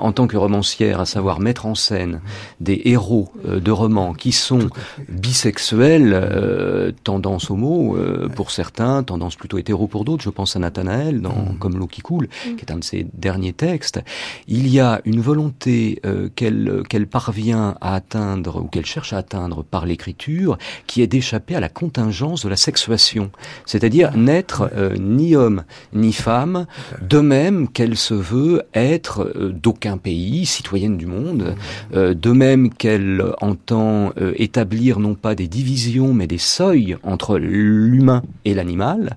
en 0.00 0.12
tant 0.12 0.26
que 0.26 0.36
romancière, 0.36 1.00
à 1.00 1.06
savoir 1.06 1.40
mettre 1.40 1.66
en 1.66 1.74
scène 1.74 2.20
des 2.60 2.80
héros 2.84 3.32
de 3.44 3.70
romans 3.70 4.14
qui 4.14 4.32
sont 4.32 4.68
bisexuels, 5.08 6.94
tendance 7.04 7.50
homo 7.50 7.96
pour 8.34 8.50
certains, 8.50 9.02
tendance 9.02 9.36
plutôt 9.36 9.58
hétéro 9.58 9.86
pour 9.86 10.04
d'autres. 10.04 10.22
Je 10.22 10.30
pense 10.30 10.54
à 10.56 10.58
Nathanaël 10.58 11.20
dans 11.20 11.30
mm. 11.30 11.58
Comme 11.58 11.78
l'eau 11.78 11.86
qui 11.86 12.02
coule, 12.02 12.28
mm. 12.46 12.56
qui 12.56 12.64
est 12.64 12.72
un 12.72 12.78
de 12.78 12.84
ses 12.84 13.06
derniers 13.14 13.47
texte, 13.52 14.00
il 14.46 14.68
y 14.68 14.80
a 14.80 15.00
une 15.04 15.20
volonté 15.20 16.00
euh, 16.04 16.28
qu'elle 16.34 16.82
qu'elle 16.88 17.06
parvient 17.06 17.76
à 17.80 17.94
atteindre 17.94 18.62
ou 18.62 18.68
qu'elle 18.68 18.86
cherche 18.86 19.12
à 19.12 19.18
atteindre 19.18 19.62
par 19.62 19.86
l'écriture, 19.86 20.58
qui 20.86 21.02
est 21.02 21.06
d'échapper 21.06 21.54
à 21.54 21.60
la 21.60 21.68
contingence 21.68 22.44
de 22.44 22.48
la 22.48 22.56
sexuation, 22.56 23.30
c'est-à-dire 23.66 24.16
n'être 24.16 24.70
euh, 24.74 24.96
ni 24.98 25.36
homme 25.36 25.64
ni 25.92 26.12
femme, 26.12 26.66
de 27.02 27.18
même 27.20 27.68
qu'elle 27.68 27.96
se 27.96 28.14
veut 28.14 28.62
être 28.74 29.32
euh, 29.36 29.52
d'aucun 29.52 29.96
pays, 29.96 30.46
citoyenne 30.46 30.96
du 30.96 31.06
monde, 31.06 31.54
de 31.94 32.32
même 32.32 32.70
qu'elle 32.70 33.24
entend 33.40 34.12
établir 34.36 34.98
non 34.98 35.14
pas 35.14 35.34
des 35.34 35.48
divisions 35.48 36.12
mais 36.12 36.26
des 36.26 36.38
seuils 36.38 36.96
entre 37.02 37.38
l'humain 37.38 38.22
et 38.44 38.54
l'animal, 38.54 39.16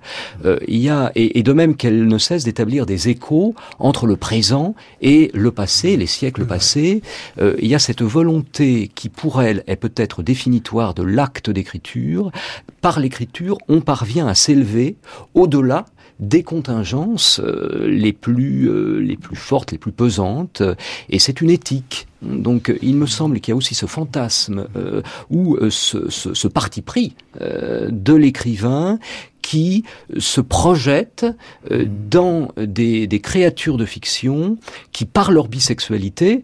il 0.67 0.77
y 0.77 0.89
a 0.89 1.11
et, 1.15 1.39
et 1.39 1.43
de 1.43 1.53
même 1.53 1.75
qu'elle 1.75 2.07
ne 2.07 2.17
cesse 2.17 2.43
d'établir 2.43 2.85
des 2.85 3.09
échos 3.09 3.55
entre 3.79 4.07
le 4.07 4.15
présent 4.21 4.75
et 5.01 5.31
le 5.33 5.51
passé, 5.51 5.97
les 5.97 6.05
siècles 6.05 6.45
passés. 6.45 7.01
Euh, 7.41 7.55
il 7.59 7.67
y 7.67 7.75
a 7.75 7.79
cette 7.79 8.03
volonté 8.03 8.89
qui, 8.95 9.09
pour 9.09 9.41
elle, 9.41 9.63
est 9.67 9.75
peut-être 9.75 10.23
définitoire 10.23 10.93
de 10.93 11.03
l'acte 11.03 11.49
d'écriture. 11.49 12.31
Par 12.79 13.01
l'écriture, 13.01 13.57
on 13.67 13.81
parvient 13.81 14.27
à 14.27 14.35
s'élever 14.35 14.95
au-delà 15.33 15.85
des 16.21 16.43
contingences 16.43 17.41
euh, 17.43 17.87
les 17.87 18.13
plus 18.13 18.69
euh, 18.69 18.99
les 18.99 19.17
plus 19.17 19.35
fortes, 19.35 19.71
les 19.71 19.77
plus 19.79 19.91
pesantes, 19.91 20.61
et 21.09 21.19
c'est 21.19 21.41
une 21.41 21.49
éthique. 21.49 22.07
Donc 22.21 22.71
il 22.83 22.95
me 22.95 23.07
semble 23.07 23.39
qu'il 23.39 23.51
y 23.51 23.53
a 23.53 23.55
aussi 23.55 23.73
ce 23.73 23.87
fantasme 23.87 24.67
euh, 24.75 25.01
ou 25.31 25.57
ce, 25.71 26.09
ce, 26.11 26.35
ce, 26.35 26.47
parti 26.47 26.83
pris 26.83 27.15
de 27.39 28.13
l'écrivain 28.13 28.99
qui 29.41 29.83
se 30.17 30.41
projette 30.41 31.25
dans 31.69 32.49
des, 32.57 33.07
des, 33.07 33.19
créatures 33.19 33.77
de 33.77 33.85
fiction 33.85 34.57
qui, 34.91 35.05
par 35.05 35.31
leur 35.31 35.47
bisexualité, 35.47 36.43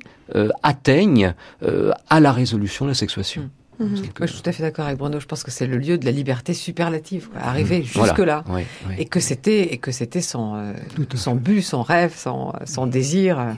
atteignent 0.64 1.34
à 2.10 2.20
la 2.20 2.32
résolution 2.32 2.86
de 2.86 2.92
la 2.92 2.96
sexuation. 2.96 3.50
Mhm. 3.80 3.90
Moi, 3.90 4.28
je 4.28 4.34
suis 4.34 4.42
tout 4.42 4.50
à 4.50 4.54
fait 4.54 4.64
d'accord 4.64 4.86
avec 4.86 4.98
Bruno. 4.98 5.20
Je 5.20 5.26
pense 5.26 5.44
que 5.44 5.52
c'est 5.52 5.68
le 5.68 5.78
lieu 5.78 5.98
de 5.98 6.06
la 6.06 6.12
liberté 6.12 6.54
superlative, 6.54 7.30
quoi. 7.30 7.42
arriver 7.42 7.80
mhm. 7.80 7.86
jusque 7.86 8.20
là, 8.20 8.44
et 8.98 9.06
que 9.06 9.20
c'était 9.20 9.74
et 9.74 9.78
que 9.78 9.92
c'était 9.92 10.22
son 10.22 10.56
euh, 10.56 10.74
son 11.16 11.36
but, 11.36 11.62
son 11.62 11.84
rêve, 11.84 12.14
son 12.16 12.54
son 12.66 12.88
désir. 12.88 13.56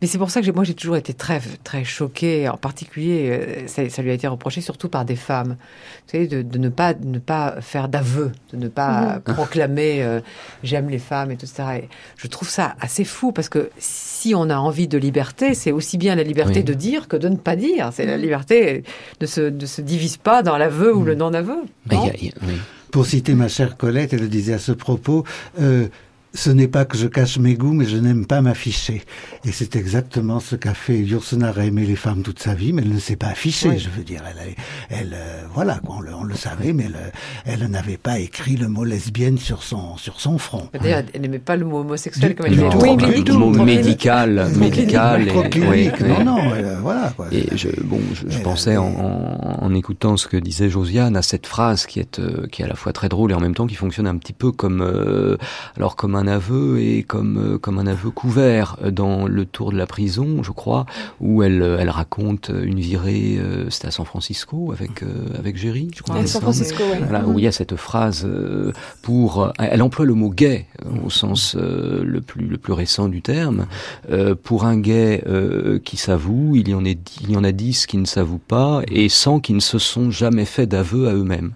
Mais 0.00 0.06
c'est 0.06 0.18
pour 0.18 0.30
ça 0.30 0.42
que 0.42 0.50
moi 0.50 0.64
j'ai 0.64 0.74
toujours 0.74 0.96
été 0.96 1.14
très 1.14 1.40
très 1.64 1.84
choquée, 1.84 2.48
en 2.48 2.56
particulier 2.56 3.30
euh, 3.30 3.66
ça, 3.66 3.88
ça, 3.88 4.02
lui 4.02 4.10
a 4.10 4.14
été 4.14 4.26
reproché 4.26 4.60
surtout 4.60 4.88
par 4.88 5.04
des 5.04 5.16
femmes, 5.16 5.56
vous 6.06 6.12
savez, 6.12 6.26
de, 6.26 6.42
de 6.42 6.58
ne 6.58 6.68
pas 6.68 6.94
de 6.94 7.06
ne 7.06 7.18
pas 7.18 7.60
faire 7.60 7.88
d'aveu, 7.88 8.32
de 8.52 8.56
ne 8.56 8.68
pas 8.68 9.16
mhm. 9.16 9.22
proclamer 9.34 10.02
euh, 10.02 10.20
j'aime 10.62 10.88
les 10.88 10.98
femmes 10.98 11.30
et 11.30 11.36
tout 11.36 11.46
ça. 11.46 11.76
Et 11.76 11.88
je 12.16 12.26
trouve 12.26 12.48
ça 12.48 12.76
assez 12.80 13.04
fou 13.04 13.32
parce 13.32 13.48
que 13.48 13.70
si 13.78 14.34
on 14.34 14.50
a 14.50 14.56
envie 14.56 14.88
de 14.88 14.98
liberté, 14.98 15.54
c'est 15.54 15.72
aussi 15.72 15.98
bien 15.98 16.14
la 16.14 16.22
liberté 16.22 16.62
de 16.62 16.74
dire 16.74 17.08
que 17.08 17.16
de 17.16 17.28
ne 17.28 17.36
pas 17.36 17.56
dire. 17.56 17.90
C'est 17.92 18.06
la 18.06 18.16
mhm. 18.16 18.22
liberté 18.22 18.84
de 19.20 19.26
se 19.26 19.40
de 19.40 19.66
se 19.66 19.80
divise 19.80 20.16
pas 20.16 20.42
dans 20.42 20.56
l'aveu 20.58 20.94
ou 20.94 21.04
le 21.04 21.12
mhm. 21.12 21.18
non-aveu. 21.18 21.58
Pour 22.90 23.06
citer 23.06 23.34
ma 23.34 23.48
chère 23.48 23.76
Colette, 23.76 24.12
elle 24.14 24.20
le 24.20 24.28
disait 24.28 24.54
à 24.54 24.58
ce 24.58 24.72
propos. 24.72 25.24
Euh, 25.60 25.88
ce 26.38 26.50
n'est 26.50 26.68
pas 26.68 26.84
que 26.84 26.96
je 26.96 27.08
cache 27.08 27.38
mes 27.38 27.54
goûts, 27.54 27.72
mais 27.72 27.84
je 27.84 27.96
n'aime 27.96 28.24
pas 28.24 28.40
m'afficher. 28.40 29.02
Et 29.44 29.50
c'est 29.50 29.74
exactement 29.74 30.38
ce 30.38 30.54
qu'a 30.54 30.72
fait 30.72 30.96
Yourcenar 30.98 31.58
a 31.58 31.64
aimé 31.64 31.84
les 31.84 31.96
femmes 31.96 32.22
toute 32.22 32.38
sa 32.38 32.54
vie, 32.54 32.72
mais 32.72 32.82
elle 32.82 32.92
ne 32.92 33.00
s'est 33.00 33.16
pas 33.16 33.26
affichée, 33.26 33.76
je 33.76 33.90
veux 33.90 34.04
dire. 34.04 34.22
Elle, 34.28 34.54
elle 34.88 35.14
euh, 35.14 35.42
voilà, 35.52 35.80
on 35.88 36.00
le, 36.00 36.14
on 36.14 36.22
le, 36.22 36.36
savait, 36.36 36.72
mais 36.72 36.84
elle, 36.84 37.60
elle 37.60 37.68
n'avait 37.68 37.96
pas 37.96 38.20
écrit 38.20 38.54
le 38.54 38.68
mot 38.68 38.84
lesbienne 38.84 39.36
sur 39.36 39.64
son, 39.64 39.96
sur 39.96 40.20
son 40.20 40.38
front. 40.38 40.68
D'ailleurs, 40.80 41.02
elle 41.12 41.22
n'aimait 41.22 41.40
pas 41.40 41.56
le 41.56 41.64
mot 41.64 41.80
homosexuel, 41.80 42.36
comme 42.36 42.46
elle 42.46 42.52
disait. 42.52 42.68
Oui, 42.76 43.24
le 43.26 43.32
mot 43.34 43.50
médical, 43.64 44.48
médical. 44.56 45.28
Et, 45.28 45.90
non, 46.06 46.24
non, 46.24 46.52
euh, 46.52 46.78
voilà. 46.80 47.12
Quoi. 47.16 47.26
Et 47.32 47.48
je, 47.56 47.68
bon, 47.82 48.00
je, 48.14 48.28
je 48.28 48.38
pensais 48.42 48.76
en, 48.76 48.86
en, 48.86 49.64
en, 49.64 49.74
écoutant 49.74 50.16
ce 50.16 50.28
que 50.28 50.36
disait 50.36 50.68
Josiane 50.68 51.16
à 51.16 51.22
cette 51.22 51.48
phrase 51.48 51.84
qui 51.86 51.98
est, 51.98 52.20
euh, 52.20 52.46
qui 52.46 52.62
est 52.62 52.64
à 52.64 52.68
la 52.68 52.76
fois 52.76 52.92
très 52.92 53.08
drôle 53.08 53.32
et 53.32 53.34
en 53.34 53.40
même 53.40 53.56
temps 53.56 53.66
qui 53.66 53.74
fonctionne 53.74 54.06
un 54.06 54.16
petit 54.18 54.32
peu 54.32 54.52
comme, 54.52 54.82
alors 55.76 55.96
comme 55.96 56.14
un 56.14 56.27
aveu 56.28 56.80
et 56.80 57.02
comme 57.02 57.38
euh, 57.38 57.58
comme 57.58 57.78
un 57.78 57.86
aveu 57.86 58.10
couvert 58.10 58.76
dans 58.92 59.26
le 59.26 59.44
tour 59.44 59.72
de 59.72 59.76
la 59.76 59.86
prison, 59.86 60.42
je 60.42 60.52
crois, 60.52 60.86
où 61.20 61.42
elle 61.42 61.62
euh, 61.62 61.78
elle 61.80 61.90
raconte 61.90 62.50
une 62.50 62.78
virée, 62.78 63.38
euh, 63.38 63.68
c'était 63.70 63.88
à 63.88 63.90
San 63.90 64.06
Francisco 64.06 64.72
avec 64.72 65.02
avec 65.36 65.56
Jerry, 65.56 65.90
je 65.94 66.02
crois. 66.02 66.16
À 66.16 66.26
San 66.26 66.40
Francisco, 66.40 66.82
ouais. 66.82 67.00
Voilà, 67.00 67.26
où 67.26 67.38
il 67.38 67.44
y 67.44 67.48
a 67.48 67.52
cette 67.52 67.76
phrase 67.76 68.28
pour, 69.02 69.52
elle 69.58 69.82
emploie 69.82 70.04
le 70.04 70.14
mot 70.14 70.30
gay 70.30 70.66
au 71.04 71.10
sens 71.10 71.56
le 71.56 72.20
plus 72.20 72.46
le 72.46 72.58
plus 72.58 72.72
récent 72.72 73.08
du 73.08 73.22
terme. 73.22 73.66
pour 74.42 74.64
un 74.64 74.78
gay 74.78 75.22
qui 75.84 75.96
s'avoue, 75.96 76.56
il 76.56 76.68
y 76.68 76.74
en 76.74 76.84
est 76.84 76.98
il 77.22 77.32
y 77.32 77.36
en 77.36 77.44
a 77.44 77.52
dix 77.52 77.86
qui 77.86 77.96
ne 77.96 78.04
s'avouent 78.04 78.38
pas 78.38 78.82
et 78.88 79.08
cent 79.08 79.40
qui 79.40 79.54
ne 79.54 79.60
se 79.60 79.78
sont 79.78 80.10
jamais 80.10 80.44
fait 80.44 80.66
d'aveu 80.66 81.08
à 81.08 81.14
eux-mêmes. 81.14 81.52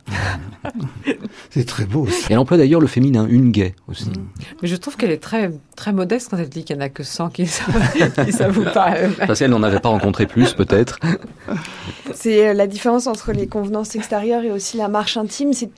C'est 1.50 1.66
très 1.66 1.84
beau. 1.84 2.06
Et 2.06 2.32
elle 2.32 2.38
emploie 2.38 2.56
d'ailleurs 2.56 2.80
le 2.80 2.86
féminin, 2.86 3.26
une 3.28 3.50
gay 3.50 3.74
aussi. 3.88 4.10
Mais 4.60 4.68
je 4.68 4.76
trouve 4.76 4.96
qu'elle 4.96 5.10
est 5.10 5.22
très, 5.22 5.50
très 5.76 5.92
modeste 5.92 6.28
quand 6.30 6.38
elle 6.38 6.48
dit 6.48 6.64
qu'il 6.64 6.76
n'y 6.76 6.82
en 6.82 6.86
a 6.86 6.88
que 6.88 7.02
100 7.02 7.30
qui 7.30 7.42
ne 7.42 8.30
s'avouent 8.32 8.64
pas 8.72 8.94
Parce 9.26 9.38
qu'elle 9.38 9.50
n'en 9.50 9.62
avait 9.62 9.80
pas 9.80 9.88
rencontré 9.88 10.26
plus, 10.26 10.52
peut-être. 10.54 10.98
C'est 12.14 12.48
euh, 12.48 12.52
la 12.52 12.66
différence 12.66 13.06
entre 13.06 13.32
les 13.32 13.46
convenances 13.46 13.94
extérieures 13.96 14.42
et 14.42 14.50
aussi 14.50 14.76
la 14.76 14.88
marche 14.88 15.16
intime. 15.16 15.52
C'est 15.52 15.70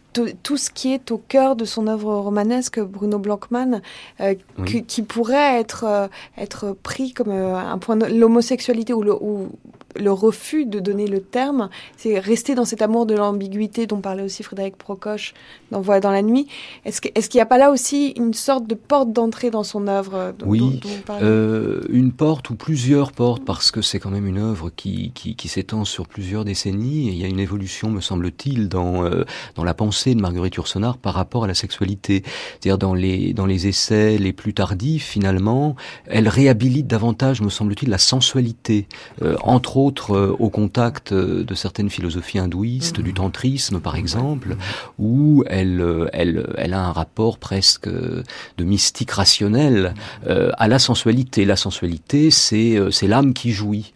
tout 0.43 0.57
ce 0.57 0.71
qui 0.71 0.93
est 0.93 1.11
au 1.11 1.19
cœur 1.19 1.57
de 1.57 1.65
son 1.65 1.87
œuvre 1.87 2.15
romanesque, 2.15 2.81
Bruno 2.81 3.19
Blancmann, 3.19 3.83
euh, 4.21 4.35
qui, 4.65 5.03
pourrait 5.03 5.61
être, 5.61 5.85
euh, 5.85 6.09
être 6.39 6.77
pris 6.83 7.13
comme 7.13 7.31
un 7.31 7.79
point 7.79 7.97
de 7.97 8.07
l'homosexualité 8.07 8.93
ou, 8.93 9.03
le, 9.03 9.15
ou 9.15 9.49
le 9.97 10.13
refus 10.13 10.67
de 10.67 10.81
donner 10.81 11.07
le 11.07 11.21
terme, 11.21 11.69
c'est 11.97 12.19
rester 12.19 12.55
dans 12.55 12.65
cet 12.65 12.83
amour 12.83 13.07
de 13.07 13.15
l'ambiguïté 13.15 13.87
dont 13.87 14.01
parlait 14.01 14.23
aussi 14.23 14.43
Frédéric 14.43 14.77
Procoche 14.77 15.35
dans 15.71 15.81
Voix 15.81 16.01
dans 16.01 16.11
la 16.11 16.23
nuit. 16.23 16.49
Est-ce 16.85 17.01
qu'il 17.01 17.13
est 17.15 17.35
n'y 17.35 17.41
a 17.41 17.47
pas 17.47 17.59
là 17.59 17.71
aussi 17.71 18.09
une 18.17 18.35
sorte 18.35 18.67
de 18.67 18.75
porte 18.75 19.13
d'entrée 19.13 19.51
dans 19.51 19.63
son 19.63 19.87
œuvre 19.89 20.15
euh, 20.15 20.33
Oui, 20.45 20.81
euh, 21.11 21.83
une 21.89 22.13
porte 22.13 22.51
ou 22.51 22.55
plusieurs 22.55 23.13
portes, 23.13 23.45
parce 23.45 23.71
que 23.71 23.83
c'est 23.83 23.99
quand 23.99 24.11
même 24.11 24.27
une 24.27 24.39
œuvre 24.39 24.71
qui, 24.75 25.13
qui, 25.15 25.37
qui 25.37 25.49
s'étend 25.49 25.85
sur 25.85 26.07
plusieurs 26.07 26.45
décennies, 26.45 27.09
et 27.09 27.13
il 27.13 27.19
y 27.19 27.25
a 27.25 27.29
une 27.29 27.41
évolution, 27.41 27.91
me 27.91 28.01
semble-t-il, 28.01 28.69
dans, 28.69 29.05
euh, 29.05 29.25
dans 29.55 29.65
la 29.65 29.75
pensée 29.75 30.04
de 30.13 30.21
Marguerite 30.21 30.57
Yourcenar 30.57 30.99
par 30.99 31.15
rapport 31.15 31.45
à 31.45 31.47
la 31.47 31.55
sexualité. 31.55 32.23
C'est-à-dire 32.61 32.77
dans 32.77 32.93
les, 32.93 33.33
dans 33.33 33.47
les 33.47 33.67
essais 33.67 34.19
les 34.19 34.35
plus 34.35 34.53
tardifs, 34.53 35.07
finalement, 35.07 35.77
elle 36.07 36.29
réhabilite 36.29 36.87
davantage, 36.87 37.41
me 37.41 37.49
semble-t-il, 37.49 37.89
la 37.89 37.99
sensualité, 37.99 38.87
euh, 39.23 39.37
entre 39.43 39.77
autres 39.77 40.15
euh, 40.15 40.37
au 40.39 40.51
contact 40.51 41.13
euh, 41.13 41.45
de 41.45 41.55
certaines 41.55 41.89
philosophies 41.89 42.39
hindouistes, 42.39 43.01
du 43.01 43.15
tantrisme 43.15 43.81
par 43.81 43.97
exemple, 43.97 44.57
où 44.99 45.45
elle, 45.47 46.11
elle, 46.13 46.53
elle 46.59 46.75
a 46.75 46.85
un 46.85 46.93
rapport 46.93 47.39
presque 47.39 47.89
de 47.89 48.65
mystique 48.65 49.13
rationnel 49.13 49.95
à 50.27 50.69
la 50.69 50.79
sensualité. 50.79 51.45
La 51.45 51.57
sensualité, 51.57 52.31
c'est 52.31 52.79
c'est 52.91 53.07
l'âme 53.07 53.33
qui 53.35 53.53
jouit. 53.53 53.93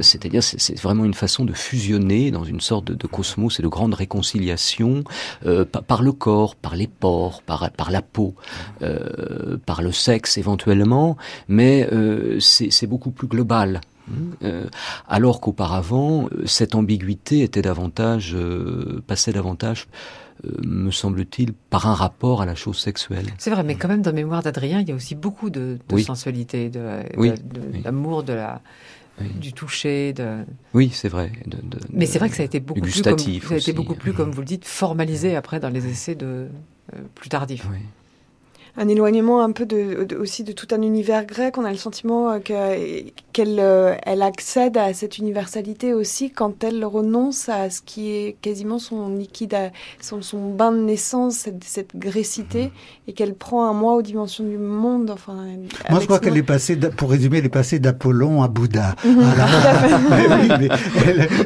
C'est-à-dire, 0.00 0.42
c'est 0.42 0.80
vraiment 0.80 1.04
une 1.04 1.14
façon 1.14 1.44
de 1.44 1.52
fusionner 1.52 2.30
dans 2.30 2.44
une 2.44 2.60
sorte 2.60 2.86
de, 2.86 2.94
de 2.94 3.06
cosmos 3.06 3.58
et 3.58 3.62
de 3.62 3.68
grande 3.68 3.94
réconciliation 3.94 5.04
par 5.86 6.02
le 6.02 6.12
corps, 6.12 6.56
par 6.56 6.76
les 6.76 6.86
pores, 6.86 7.42
par, 7.42 7.70
par 7.70 7.90
la 7.90 8.02
peau, 8.02 8.34
par 9.66 9.82
le 9.82 9.92
sexe 9.92 10.38
éventuellement, 10.38 11.16
mais 11.48 11.88
c'est 12.40 12.86
beaucoup 12.86 13.10
plus 13.10 13.28
global. 13.28 13.80
Euh, 14.42 14.66
alors 15.06 15.40
qu'auparavant, 15.40 16.26
euh, 16.26 16.46
cette 16.46 16.74
ambiguïté 16.74 17.42
était 17.42 17.62
davantage, 17.62 18.34
euh, 18.34 19.02
passait 19.06 19.32
davantage, 19.32 19.88
me 20.64 20.92
semble-t-il, 20.92 21.52
par 21.52 21.88
un 21.88 21.94
rapport 21.94 22.42
à 22.42 22.46
la 22.46 22.54
chose 22.54 22.78
sexuelle. 22.78 23.26
C'est 23.38 23.50
vrai, 23.50 23.64
mais 23.64 23.74
quand 23.74 23.88
même, 23.88 24.02
dans 24.02 24.12
Mémoire 24.12 24.40
d'Adrien, 24.40 24.80
il 24.80 24.88
y 24.88 24.92
a 24.92 24.94
aussi 24.94 25.16
beaucoup 25.16 25.50
de, 25.50 25.78
sensualité, 25.98 26.70
d'amour, 26.70 28.22
de, 28.22 28.34
la, 28.34 28.62
du 29.40 29.52
toucher. 29.52 30.12
De... 30.12 30.44
Oui, 30.74 30.90
c'est 30.92 31.08
vrai. 31.08 31.32
mais 31.92 32.06
c'est 32.06 32.18
vrai 32.18 32.28
que 32.28 32.36
ça 32.36 32.42
a 32.42 32.46
été 32.46 32.60
beaucoup 32.60 32.80
plus, 32.80 33.02
comme, 33.02 33.18
ça 33.18 33.54
a 33.54 33.56
été 33.56 33.72
beaucoup 33.72 33.94
plus, 33.94 34.12
comme 34.12 34.30
vous 34.30 34.40
le 34.40 34.46
dites, 34.46 34.64
formalisé 34.64 35.36
après 35.36 35.60
dans 35.60 35.70
les 35.70 35.86
essais 35.86 36.14
de 36.14 36.48
plus 37.14 37.28
tardifs 37.28 37.66
un 38.78 38.88
éloignement 38.88 39.42
un 39.42 39.50
peu 39.50 39.66
de, 39.66 40.16
aussi 40.18 40.44
de 40.44 40.52
tout 40.52 40.68
un 40.70 40.80
univers 40.82 41.26
grec. 41.26 41.58
On 41.58 41.64
a 41.64 41.70
le 41.70 41.76
sentiment 41.76 42.30
euh, 42.30 42.38
qu'elle 43.38 43.60
euh, 43.60 43.94
elle 44.02 44.22
accède 44.22 44.76
à 44.76 44.92
cette 44.92 45.18
universalité 45.18 45.94
aussi 45.94 46.32
quand 46.32 46.64
elle 46.64 46.84
renonce 46.84 47.48
à 47.48 47.70
ce 47.70 47.80
qui 47.80 48.10
est 48.10 48.36
quasiment 48.42 48.80
son 48.80 49.10
liquide, 49.10 49.56
son, 50.00 50.22
son 50.22 50.52
bain 50.52 50.72
de 50.72 50.78
naissance, 50.80 51.36
cette, 51.36 51.62
cette 51.62 51.94
grécité, 51.94 52.72
et 53.06 53.12
qu'elle 53.12 53.34
prend 53.34 53.68
un 53.68 53.74
mois 53.74 53.94
aux 53.94 54.02
dimensions 54.02 54.42
du 54.42 54.58
monde. 54.58 55.10
Enfin, 55.10 55.36
Moi, 55.88 56.00
je 56.00 56.06
crois 56.06 56.18
qu'elle 56.18 56.36
est 56.36 56.42
passée, 56.42 56.74
pour 56.76 57.10
résumer, 57.10 57.38
elle 57.38 57.46
est 57.46 57.48
passée 57.48 57.78
d'Apollon 57.78 58.42
à 58.42 58.48
Bouddha. 58.48 58.96
Mhm. 60.48 60.68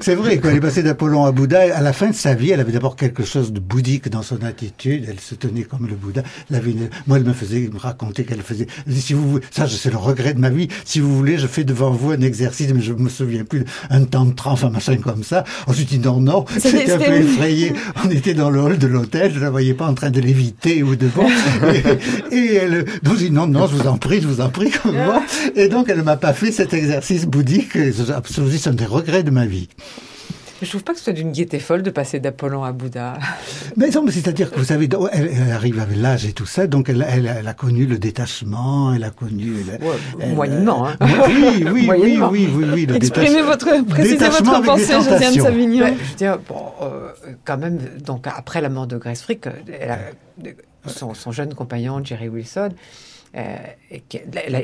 c'est 0.00 0.14
vrai, 0.14 0.38
quand 0.38 0.48
elle 0.48 0.56
est 0.56 0.60
passée 0.60 0.82
d'Apollon 0.82 1.24
à 1.24 1.32
Bouddha, 1.32 1.76
à 1.76 1.82
la 1.82 1.92
fin 1.92 2.08
de 2.08 2.14
sa 2.14 2.34
vie, 2.34 2.50
elle 2.50 2.60
avait 2.60 2.72
d'abord 2.72 2.96
quelque 2.96 3.24
chose 3.24 3.52
de 3.52 3.60
bouddhique 3.60 4.08
dans 4.08 4.22
son 4.22 4.42
attitude. 4.42 5.04
Elle 5.08 5.20
se 5.20 5.34
tenait 5.34 5.62
comme 5.62 5.86
le 5.86 5.94
Bouddha. 5.94 6.22
Elle 6.50 6.56
avait 6.56 6.74
Moi, 7.06 7.18
elle 7.18 7.24
me 7.24 7.32
faisait 7.32 7.68
me 7.72 7.78
raconter 7.78 8.24
qu'elle 8.24 8.42
faisait. 8.42 8.66
Si 8.88 9.12
vous, 9.12 9.40
ça, 9.50 9.66
c'est 9.68 9.90
le 9.90 9.96
regret 9.98 10.34
de 10.34 10.40
ma 10.40 10.50
vie. 10.50 10.68
Si 10.84 11.00
vous 11.00 11.14
voulez, 11.14 11.38
je 11.38 11.46
fais 11.46 11.64
devant 11.82 11.90
vous 11.90 12.10
un 12.12 12.20
exercice, 12.20 12.72
mais 12.72 12.80
je 12.80 12.92
me 12.92 13.08
souviens 13.08 13.44
plus 13.44 13.64
un 13.90 14.04
temps 14.04 14.24
de 14.24 14.34
enfin 14.44 14.70
machin 14.70 14.96
comme 14.96 15.24
ça. 15.24 15.44
Ensuite, 15.66 15.88
dit 15.88 15.98
non, 15.98 16.20
non, 16.20 16.44
c'était 16.58 16.92
un 16.92 16.98
peu 16.98 17.12
effrayé. 17.12 17.72
On 18.04 18.10
était 18.10 18.34
dans 18.34 18.50
le 18.50 18.60
hall 18.60 18.78
de 18.78 18.86
l'hôtel, 18.86 19.32
je 19.34 19.40
la 19.40 19.50
voyais 19.50 19.74
pas 19.74 19.86
en 19.86 19.94
train 19.94 20.10
de 20.10 20.20
l'éviter 20.20 20.82
ou 20.82 20.94
devant. 20.94 21.26
et, 22.30 22.36
et 22.36 22.54
elle 22.54 22.84
nous 23.02 23.16
dit 23.16 23.30
non, 23.30 23.46
non, 23.48 23.66
je 23.66 23.74
vous 23.74 23.88
en 23.88 23.96
prie, 23.96 24.20
je 24.20 24.28
vous 24.28 24.40
en 24.40 24.48
prie, 24.48 24.70
comme 24.70 24.94
moi. 24.94 25.22
Et 25.56 25.68
donc, 25.68 25.88
elle 25.88 26.02
m'a 26.02 26.16
pas 26.16 26.32
fait 26.32 26.52
cet 26.52 26.72
exercice 26.72 27.26
bouddhique. 27.26 27.72
C'est 27.72 28.68
un 28.68 28.72
des 28.72 28.86
regrets 28.86 29.24
de 29.24 29.30
ma 29.30 29.46
vie. 29.46 29.68
Je 30.62 30.68
trouve 30.68 30.84
pas 30.84 30.92
que 30.92 30.98
ce 30.98 31.04
soit 31.04 31.12
d'une 31.12 31.32
gaieté 31.32 31.58
folle 31.58 31.82
de 31.82 31.90
passer 31.90 32.20
d'Apollon 32.20 32.62
à 32.62 32.70
Bouddha. 32.70 33.14
Mais 33.76 33.90
non, 33.90 34.04
mais 34.04 34.12
c'est-à-dire 34.12 34.50
que 34.50 34.58
vous 34.58 34.66
savez, 34.66 34.88
elle, 35.12 35.30
elle 35.34 35.50
arrive 35.50 35.80
avec 35.80 35.96
l'âge 35.96 36.24
et 36.24 36.32
tout 36.32 36.46
ça, 36.46 36.66
donc 36.66 36.88
elle, 36.88 37.04
elle, 37.08 37.26
elle, 37.26 37.48
a 37.48 37.54
connu 37.54 37.86
le 37.86 37.98
détachement, 37.98 38.94
elle 38.94 39.02
a 39.02 39.10
connu... 39.10 39.64
Elle, 40.20 40.34
moyennement, 40.34 40.86
hein. 40.86 40.96
Oui, 41.00 41.64
oui, 41.66 41.88
oui, 41.90 41.90
oui, 41.90 42.48
oui, 42.54 42.66
oui, 42.72 42.86
le 42.86 42.94
Exprimez 42.94 43.42
votre, 43.42 43.84
précisez 43.86 44.28
votre 44.28 44.62
pensée, 44.62 44.92
Josiane 44.92 45.34
Savignon. 45.34 45.86
Ben, 45.86 45.94
je 45.98 46.10
veux 46.10 46.16
dire, 46.16 46.38
bon, 46.46 46.62
euh, 46.82 47.10
quand 47.44 47.58
même, 47.58 47.78
donc 48.04 48.26
après 48.26 48.60
la 48.60 48.68
mort 48.68 48.86
de 48.86 48.98
Grace 48.98 49.22
Frick, 49.22 49.46
elle 49.80 49.90
a, 49.90 49.98
son, 50.86 51.14
son, 51.14 51.32
jeune 51.32 51.54
compagnon, 51.54 52.04
Jerry 52.04 52.28
Wilson, 52.28 52.70
euh, 53.34 53.56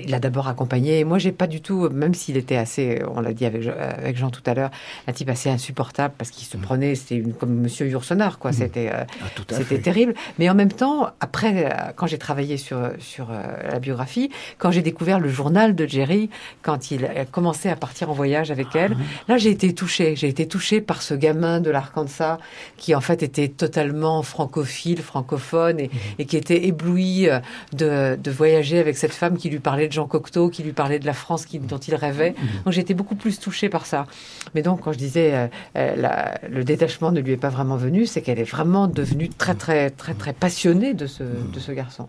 il 0.04 0.14
a 0.14 0.20
d'abord 0.20 0.48
accompagné. 0.48 1.04
Moi, 1.04 1.18
j'ai 1.18 1.32
pas 1.32 1.46
du 1.46 1.60
tout, 1.60 1.88
même 1.88 2.12
s'il 2.12 2.36
était 2.36 2.56
assez, 2.56 3.02
on 3.14 3.20
l'a 3.20 3.32
dit 3.32 3.46
avec, 3.46 3.66
avec 3.66 4.16
Jean 4.16 4.30
tout 4.30 4.42
à 4.44 4.54
l'heure, 4.54 4.70
un 5.06 5.12
type 5.12 5.30
assez 5.30 5.48
insupportable 5.48 6.14
parce 6.18 6.30
qu'il 6.30 6.46
se 6.46 6.56
mm. 6.56 6.60
prenait, 6.60 6.94
c'était 6.94 7.22
comme 7.38 7.54
Monsieur 7.54 7.86
Yourcenar, 7.88 8.38
quoi. 8.38 8.50
Mm. 8.50 8.54
C'était, 8.54 8.90
euh, 8.92 9.04
ah, 9.22 9.54
c'était 9.54 9.78
terrible. 9.78 10.14
Mais 10.38 10.50
en 10.50 10.54
même 10.54 10.72
temps, 10.72 11.10
après, 11.20 11.64
euh, 11.64 11.92
quand 11.96 12.06
j'ai 12.06 12.18
travaillé 12.18 12.56
sur 12.56 12.78
sur 12.98 13.28
la 13.30 13.78
biographie, 13.78 14.30
quand 14.58 14.70
j'ai 14.70 14.82
découvert 14.82 15.20
le 15.20 15.28
journal 15.28 15.74
de 15.74 15.86
Jerry, 15.86 16.30
quand 16.62 16.90
il 16.90 17.04
a 17.04 17.24
commencé 17.24 17.68
à 17.68 17.76
partir 17.76 18.10
en 18.10 18.12
voyage 18.12 18.50
avec 18.50 18.74
elle, 18.74 18.96
ah. 18.98 19.32
là, 19.32 19.38
j'ai 19.38 19.50
été 19.50 19.74
touchée. 19.74 20.14
J'ai 20.16 20.28
été 20.28 20.46
touchée 20.46 20.80
par 20.80 21.02
ce 21.02 21.14
gamin 21.14 21.60
de 21.60 21.70
l'Arkansas 21.70 22.38
qui, 22.76 22.94
en 22.94 23.00
fait, 23.00 23.22
était 23.22 23.48
totalement 23.48 24.22
francophile, 24.22 25.00
francophone 25.02 25.80
et, 25.80 25.88
mm. 25.88 25.90
et 26.18 26.26
qui 26.26 26.36
était 26.36 26.66
ébloui 26.66 27.28
de, 27.72 28.16
de 28.16 28.30
voyager 28.58 28.78
avec 28.78 28.96
cette 28.96 29.12
femme 29.12 29.36
qui 29.36 29.48
lui 29.48 29.60
parlait 29.60 29.86
de 29.86 29.92
Jean 29.92 30.06
Cocteau, 30.06 30.48
qui 30.48 30.62
lui 30.62 30.72
parlait 30.72 30.98
de 30.98 31.06
la 31.06 31.12
France 31.12 31.46
qui, 31.46 31.58
dont 31.58 31.78
il 31.78 31.94
rêvait. 31.94 32.30
Mm-hmm. 32.30 32.64
Donc 32.64 32.72
j'étais 32.72 32.94
beaucoup 32.94 33.14
plus 33.14 33.38
touchée 33.38 33.68
par 33.68 33.86
ça. 33.86 34.06
Mais 34.54 34.62
donc 34.62 34.80
quand 34.82 34.92
je 34.92 34.98
disais 34.98 35.34
euh, 35.34 35.46
euh, 35.76 36.24
le 36.48 36.64
détachement 36.64 37.12
ne 37.12 37.20
lui 37.20 37.32
est 37.32 37.36
pas 37.36 37.48
vraiment 37.50 37.76
venu, 37.76 38.06
c'est 38.06 38.20
qu'elle 38.20 38.38
est 38.38 38.50
vraiment 38.50 38.88
devenue 38.88 39.28
très 39.28 39.54
très 39.54 39.90
très 39.90 40.14
très 40.14 40.32
passionnée 40.32 40.94
de 40.94 41.06
ce, 41.06 41.22
de 41.22 41.60
ce 41.60 41.72
garçon. 41.72 42.08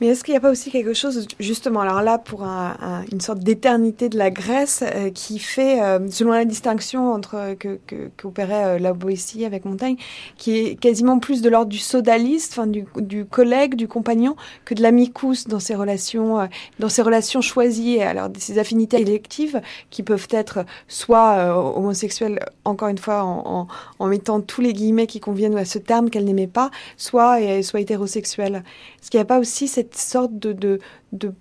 Mais 0.00 0.08
est-ce 0.08 0.24
qu'il 0.24 0.32
n'y 0.32 0.38
a 0.38 0.40
pas 0.40 0.50
aussi 0.50 0.70
quelque 0.70 0.94
chose, 0.94 1.26
justement, 1.40 1.80
alors 1.80 2.02
là 2.02 2.18
pour 2.18 2.42
une 2.42 3.20
sorte 3.20 3.40
d'éternité 3.40 4.08
de 4.08 4.18
la 4.18 4.30
Grèce 4.30 4.82
euh, 4.82 5.10
qui 5.10 5.38
fait, 5.38 5.78
selon 6.10 6.32
la 6.32 6.44
distinction 6.44 7.12
entre 7.12 7.54
que 7.58 7.78
qu'opérait 8.16 8.78
la 8.78 8.92
Boétie 8.92 9.44
avec 9.44 9.64
Montaigne, 9.64 9.96
qui 10.36 10.56
est 10.56 10.76
quasiment 10.76 11.18
plus 11.18 11.42
de 11.42 11.48
l'ordre 11.48 11.70
du 11.70 11.78
sodaliste, 11.78 12.52
enfin 12.52 12.66
du, 12.66 12.84
du 12.96 13.24
collègue, 13.24 13.74
du 13.74 13.88
compagnon, 13.88 14.36
que 14.64 14.74
de 14.74 14.82
l'amicus 14.82 15.46
dans 15.46 15.60
ses 15.66 15.74
relations, 15.74 16.40
euh, 16.40 16.46
dans 16.78 16.88
ses 16.88 17.02
relations 17.02 17.40
choisies, 17.40 18.00
alors 18.00 18.28
ces 18.38 18.58
affinités 18.58 19.00
électives 19.00 19.60
qui 19.90 20.02
peuvent 20.02 20.28
être 20.30 20.64
soit 20.88 21.36
euh, 21.36 21.52
homosexuelles, 21.52 22.40
encore 22.64 22.88
une 22.88 22.98
fois 22.98 23.22
en, 23.22 23.68
en, 23.98 24.06
mettant 24.06 24.40
tous 24.40 24.60
les 24.60 24.72
guillemets 24.72 25.06
qui 25.06 25.20
conviennent 25.20 25.56
à 25.56 25.64
ce 25.64 25.78
terme 25.78 26.10
qu'elle 26.10 26.24
n'aimait 26.24 26.46
pas, 26.46 26.70
soit, 26.96 27.40
et, 27.40 27.62
soit 27.62 27.80
hétérosexuelles. 27.80 28.62
Est-ce 29.00 29.10
qu'il 29.10 29.18
n'y 29.18 29.22
a 29.22 29.26
pas 29.26 29.38
aussi 29.38 29.68
cette 29.68 29.96
sorte 29.96 30.38
de, 30.38 30.52
de, 30.52 30.80
de 31.12 31.32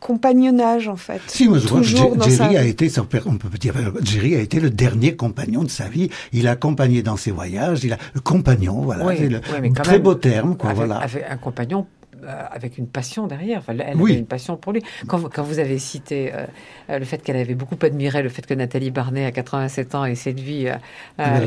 compagnonnage 0.00 0.88
en 0.88 0.96
fait. 0.96 1.20
Si, 1.26 1.46
moi 1.46 1.58
je 1.58 1.66
crois 1.66 1.80
que 1.80 2.30
Jerry 2.30 2.56
a 2.56 2.64
été, 2.64 2.90
on 2.98 3.36
peut 3.36 3.58
dire, 3.58 3.74
Jerry 4.02 4.34
a 4.34 4.40
été 4.40 4.58
le 4.58 4.70
dernier 4.70 5.14
compagnon 5.14 5.62
de 5.62 5.68
sa 5.68 5.88
vie. 5.88 6.08
Il 6.32 6.48
a 6.48 6.52
accompagné 6.52 7.02
dans 7.02 7.16
ses 7.16 7.30
voyages, 7.30 7.84
il 7.84 7.92
a 7.92 7.98
le 8.14 8.20
compagnon, 8.20 8.80
voilà, 8.80 9.14
c'est 9.16 9.28
le 9.28 9.40
très 9.74 9.98
beau 9.98 10.14
terme, 10.14 10.56
quoi, 10.56 10.72
voilà. 10.72 10.96
Avec 10.96 11.24
un 11.28 11.36
compagnon 11.36 11.86
avec 12.26 12.78
une 12.78 12.86
passion 12.86 13.26
derrière. 13.26 13.62
elle 13.68 13.80
avait 13.80 14.14
une 14.14 14.26
passion 14.26 14.56
pour 14.56 14.72
lui. 14.72 14.82
Quand, 15.06 15.28
quand 15.28 15.42
vous 15.42 15.58
avez 15.58 15.78
cité 15.78 16.32
euh, 16.34 16.98
le 16.98 17.04
fait 17.04 17.22
qu'elle 17.22 17.36
avait 17.36 17.54
beaucoup 17.54 17.76
admiré 17.82 18.22
le 18.22 18.28
fait 18.28 18.46
que 18.46 18.54
Nathalie 18.54 18.90
Barnet, 18.90 19.24
à 19.24 19.32
87 19.32 19.94
ans, 19.94 20.04
ait 20.04 20.14
séduit 20.14 20.68
euh, 20.68 20.74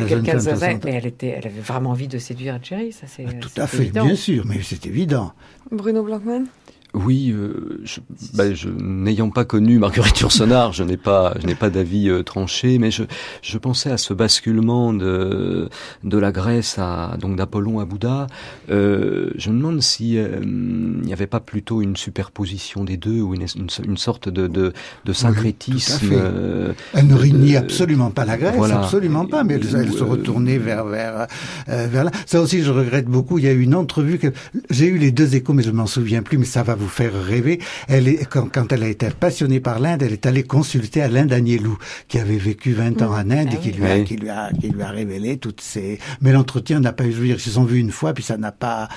quelqu'un 0.08 0.38
de 0.38 0.86
mais 0.86 0.94
elle, 0.94 1.06
était, 1.06 1.28
elle 1.28 1.48
avait 1.48 1.62
vraiment 1.62 1.92
envie 1.92 2.08
de 2.08 2.18
séduire 2.18 2.60
Jerry. 2.62 2.92
Ça, 2.92 3.08
c'est, 3.08 3.26
ah, 3.28 3.34
tout 3.40 3.50
à 3.58 3.68
fait, 3.68 3.86
bien 3.86 4.16
sûr, 4.16 4.46
mais 4.46 4.60
c'est 4.62 4.86
évident. 4.86 5.34
Bruno 5.72 6.04
Blancman 6.04 6.46
oui, 6.94 7.32
euh, 7.32 7.82
je, 7.84 8.02
bah, 8.36 8.54
je, 8.54 8.70
n'ayant 8.70 9.32
pas 9.32 9.46
connu 9.46 9.80
Marguerite 9.80 10.20
Yourcenar, 10.20 10.74
je 10.74 10.84
n'ai 10.84 10.98
pas, 10.98 11.34
je 11.42 11.48
n'ai 11.48 11.56
pas 11.56 11.72
d'avis 11.72 12.08
euh, 12.08 12.22
tranché, 12.22 12.78
mais 12.78 12.92
je, 12.92 13.04
je 13.42 13.58
pensais 13.58 13.90
à 13.90 13.98
ce 13.98 14.14
basculement 14.14 14.94
de 14.94 15.70
de 16.04 16.18
la 16.20 16.32
Grèce 16.32 16.78
à 16.78 17.18
donc 17.20 17.36
d'Apollon 17.36 17.80
à 17.80 17.86
Bouddha. 17.86 18.28
Euh, 18.70 19.32
je 19.38 19.50
me 19.50 19.58
demande 19.58 19.82
si 19.82 20.20
euh, 20.20 20.40
il 20.44 21.02
n'y 21.06 21.14
avait 21.14 21.26
pas 21.26 21.40
plutôt 21.40 21.82
une 21.82 21.96
superposition 21.96 22.84
des 22.84 22.98
deux 22.98 23.22
ou 23.22 23.34
une, 23.34 23.48
une, 23.84 23.98
sorte 23.98 24.30
de 24.30 24.46
de, 24.46 24.74
de 25.06 25.14
syncrétisme. 25.14 26.10
Euh, 26.12 26.74
elle 26.94 27.08
ne 27.08 27.16
régnait 27.16 27.56
absolument 27.56 28.12
pas 28.12 28.26
la 28.26 28.38
Grèce, 28.38 28.72
absolument 28.72 29.26
pas, 29.26 29.44
mais 29.44 29.56
elle, 29.56 29.92
se 29.92 30.04
retournait 30.04 30.60
vers 30.60 30.86
vers 30.86 31.28
vers 31.68 32.04
là. 32.04 32.12
Ça 32.28 32.40
aussi, 32.40 32.62
je 32.62 32.72
regrette 32.72 33.08
beaucoup. 33.08 33.40
Il 33.40 33.46
y 33.46 33.48
a 33.48 33.52
eu 33.52 33.62
une 33.62 33.76
entrevue 33.76 34.20
que 34.20 34.28
j'ai 34.70 34.86
eu 34.86 35.00
les 35.00 35.12
deux 35.12 35.36
échos, 35.36 35.54
mais 35.54 35.64
je 35.64 35.72
m'en 35.72 35.88
souviens 35.88 36.22
plus, 36.22 36.38
mais 36.38 36.46
ça 36.46 36.62
va 36.62 36.76
vous 36.84 36.90
faire 36.90 37.14
rêver. 37.14 37.60
Elle 37.88 38.08
est, 38.08 38.26
quand, 38.26 38.52
quand 38.52 38.72
elle 38.72 38.84
a 38.84 38.88
été 38.88 39.10
passionnée 39.10 39.60
par 39.60 39.80
l'Inde, 39.80 40.04
elle 40.04 40.14
est 40.14 40.26
allée 40.26 40.44
consulter 40.44 41.02
à 41.02 41.08
l'Inde 41.08 41.32
Agnelou, 41.32 41.78
qui 42.08 42.20
avait 42.20 42.38
vécu 42.38 42.74
20 42.74 43.02
ans 43.02 43.14
en 43.14 43.32
Inde 43.32 43.54
et 43.54 43.54
ah 43.54 43.56
qui 43.56 43.72
lui, 43.72 43.86
a, 43.86 44.02
qui, 44.02 44.16
lui 44.18 44.30
a, 44.30 44.52
qui 44.52 44.70
lui 44.70 44.82
a 44.82 44.90
révélé 44.90 45.38
toutes 45.38 45.62
ces... 45.62 46.00
Mais 46.22 46.32
l'entretien 46.32 46.80
n'a 46.80 46.94
pas 46.94 47.06
eu, 47.06 47.12
je 47.12 47.18
veux 47.18 47.28
dire, 47.28 47.38
ils 47.38 47.42
se 47.42 47.52
sont 47.52 47.64
vus 47.64 47.80
une 47.80 47.92
fois, 47.92 48.14
puis 48.14 48.24
ça 48.24 48.38
n'a 48.38 48.52
pas... 48.52 48.90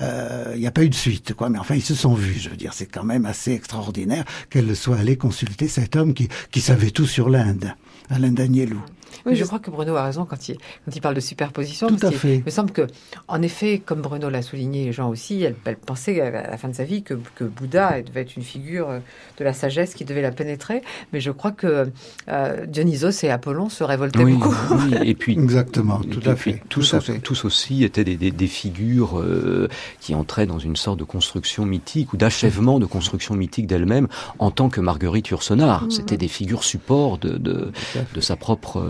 Euh, 0.00 0.52
il 0.54 0.60
n'y 0.60 0.66
a 0.66 0.70
pas 0.70 0.82
eu 0.82 0.88
de 0.88 0.94
suite, 0.94 1.34
quoi. 1.34 1.48
Mais 1.48 1.58
enfin, 1.58 1.74
ils 1.74 1.82
se 1.82 1.94
sont 1.94 2.14
vus, 2.14 2.38
je 2.38 2.48
veux 2.48 2.56
dire, 2.56 2.72
c'est 2.72 2.86
quand 2.86 3.04
même 3.04 3.26
assez 3.26 3.52
extraordinaire 3.52 4.24
qu'elle 4.50 4.74
soit 4.74 4.96
allée 4.96 5.16
consulter 5.16 5.68
cet 5.68 5.96
homme 5.96 6.14
qui, 6.14 6.28
qui 6.50 6.60
savait 6.60 6.90
tout 6.90 7.06
sur 7.06 7.28
l'Inde, 7.28 7.74
Alain 8.10 8.32
Danielou. 8.32 8.82
Oui, 9.26 9.36
je 9.36 9.44
crois 9.44 9.58
que 9.58 9.70
Bruno 9.70 9.96
a 9.96 10.04
raison 10.04 10.24
quand 10.24 10.48
il, 10.48 10.56
quand 10.56 10.94
il 10.94 11.00
parle 11.00 11.14
de 11.14 11.20
superposition. 11.20 11.88
Tout 11.88 12.06
à 12.06 12.10
fait. 12.10 12.36
Il 12.36 12.44
me 12.44 12.50
semble 12.50 12.72
que, 12.72 12.86
en 13.28 13.40
effet, 13.42 13.80
comme 13.84 14.02
Bruno 14.02 14.28
l'a 14.28 14.42
souligné, 14.42 14.86
les 14.86 14.92
gens 14.92 15.08
aussi, 15.08 15.42
elle, 15.42 15.54
pensait 15.76 16.20
à 16.20 16.30
la 16.30 16.58
fin 16.58 16.68
de 16.68 16.74
sa 16.74 16.84
vie 16.84 17.02
que, 17.02 17.14
que, 17.34 17.44
Bouddha 17.44 18.02
devait 18.02 18.22
être 18.22 18.36
une 18.36 18.42
figure 18.42 18.90
euh, 18.90 18.98
de 19.38 19.44
la 19.44 19.52
sagesse 19.52 19.94
qui 19.94 20.04
devait 20.04 20.22
la 20.22 20.32
pénétrer. 20.32 20.82
Mais 21.12 21.20
je 21.20 21.30
crois 21.30 21.52
que 21.52 21.90
euh, 22.28 22.66
Dionysos 22.66 23.24
et 23.24 23.30
Apollon 23.30 23.68
se 23.68 23.84
révoltaient 23.84 24.24
beaucoup. 24.24 24.54
Oui, 24.72 24.94
et 25.04 25.14
puis 25.14 25.32
exactement, 25.38 26.00
tout, 26.00 26.28
à 26.28 26.36
fait. 26.36 26.62
Tous, 26.68 26.94
tous 27.22 27.44
aussi 27.44 27.84
étaient 27.84 28.04
des, 28.04 28.16
des, 28.16 28.30
des 28.30 28.46
figures 28.46 29.18
euh, 29.18 29.68
qui 30.00 30.14
entraient 30.14 30.46
dans 30.46 30.58
une 30.58 30.76
sorte 30.76 30.98
de 30.98 31.04
construction 31.04 31.64
mythique 31.64 32.12
ou 32.12 32.16
d'achèvement 32.16 32.78
de 32.78 32.86
construction 32.86 33.34
mythique 33.34 33.66
d'elle-même 33.66 34.08
en 34.38 34.50
tant 34.50 34.68
que 34.68 34.80
Marguerite 34.80 35.28
Yourcenar. 35.28 35.84
Mm. 35.84 35.90
C'était 35.90 36.16
des 36.16 36.28
figures 36.28 36.64
support 36.64 37.18
de, 37.18 37.38
de, 37.38 37.72
de 38.14 38.20
sa 38.20 38.36
propre 38.36 38.82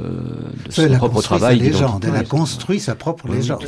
de 0.66 0.72
son 0.72 0.88
propre 0.96 1.22
travail. 1.22 1.58
Sa 1.58 1.64
légende. 1.64 2.04
Elle 2.08 2.16
a 2.16 2.24
construit 2.24 2.80
sa 2.80 2.94
propre 2.94 3.28
légende. 3.28 3.64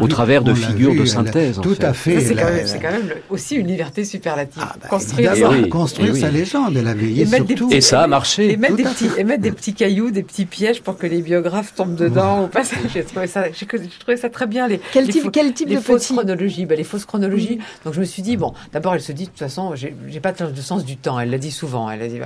au 0.00 0.08
travers 0.08 0.42
de 0.42 0.54
figures 0.54 0.94
de 0.94 1.04
synthèse. 1.04 1.60
Tout 1.60 1.76
à 1.80 1.92
fait. 1.92 2.20
C'est 2.20 2.34
quand, 2.34 2.90
même 2.90 3.10
aussi 3.30 3.56
une 3.56 3.66
liberté 3.66 4.04
superlative. 4.04 4.62
Ah, 4.64 4.74
bah, 4.80 4.88
construire, 4.88 5.68
construire 5.68 6.16
sa 6.16 6.30
légende. 6.30 6.76
Elle 6.76 6.88
a 6.88 6.94
veillé 6.94 7.26
surtout. 7.26 7.68
Et 7.70 7.80
ça 7.80 8.02
a 8.02 8.06
marché. 8.06 8.52
Et 8.52 8.56
mettre, 8.56 8.76
des 8.76 8.84
petits, 8.84 9.08
et 9.18 9.24
mettre 9.24 9.42
des 9.42 9.52
petits 9.52 9.74
cailloux, 9.74 10.10
des 10.10 10.22
petits 10.22 10.46
pièges 10.46 10.82
pour 10.82 10.96
que 10.96 11.06
les 11.06 11.22
biographes 11.22 11.74
tombent 11.74 11.96
dedans. 11.96 12.48
J'ai 12.92 13.04
trouvé 13.04 13.26
ça, 13.26 13.44
trouvé 14.00 14.16
ça 14.16 14.30
très 14.30 14.46
bien. 14.46 14.68
Les, 14.68 14.80
quel 14.92 15.08
type, 15.08 15.30
quel 15.32 15.52
type 15.52 15.68
les 15.68 15.76
de 15.76 15.80
fausses 15.80 16.08
chronologies 16.12 16.66
bah, 16.66 16.74
Les 16.74 16.84
fausses 16.84 17.04
chronologies. 17.04 17.58
Donc 17.84 17.94
je 17.94 18.00
me 18.00 18.04
suis 18.04 18.22
dit, 18.22 18.36
bon, 18.36 18.52
d'abord 18.72 18.94
elle 18.94 19.00
se 19.00 19.12
dit, 19.12 19.24
de 19.24 19.30
toute 19.30 19.38
façon, 19.38 19.74
j'ai 19.74 20.20
pas 20.20 20.32
de 20.32 20.60
sens 20.60 20.84
du 20.84 20.96
temps. 20.96 21.18
Elle 21.18 21.30
l'a 21.30 21.38
dit 21.38 21.50
souvent. 21.50 21.90
Elle 21.90 22.02
a 22.02 22.08
dit, 22.08 22.18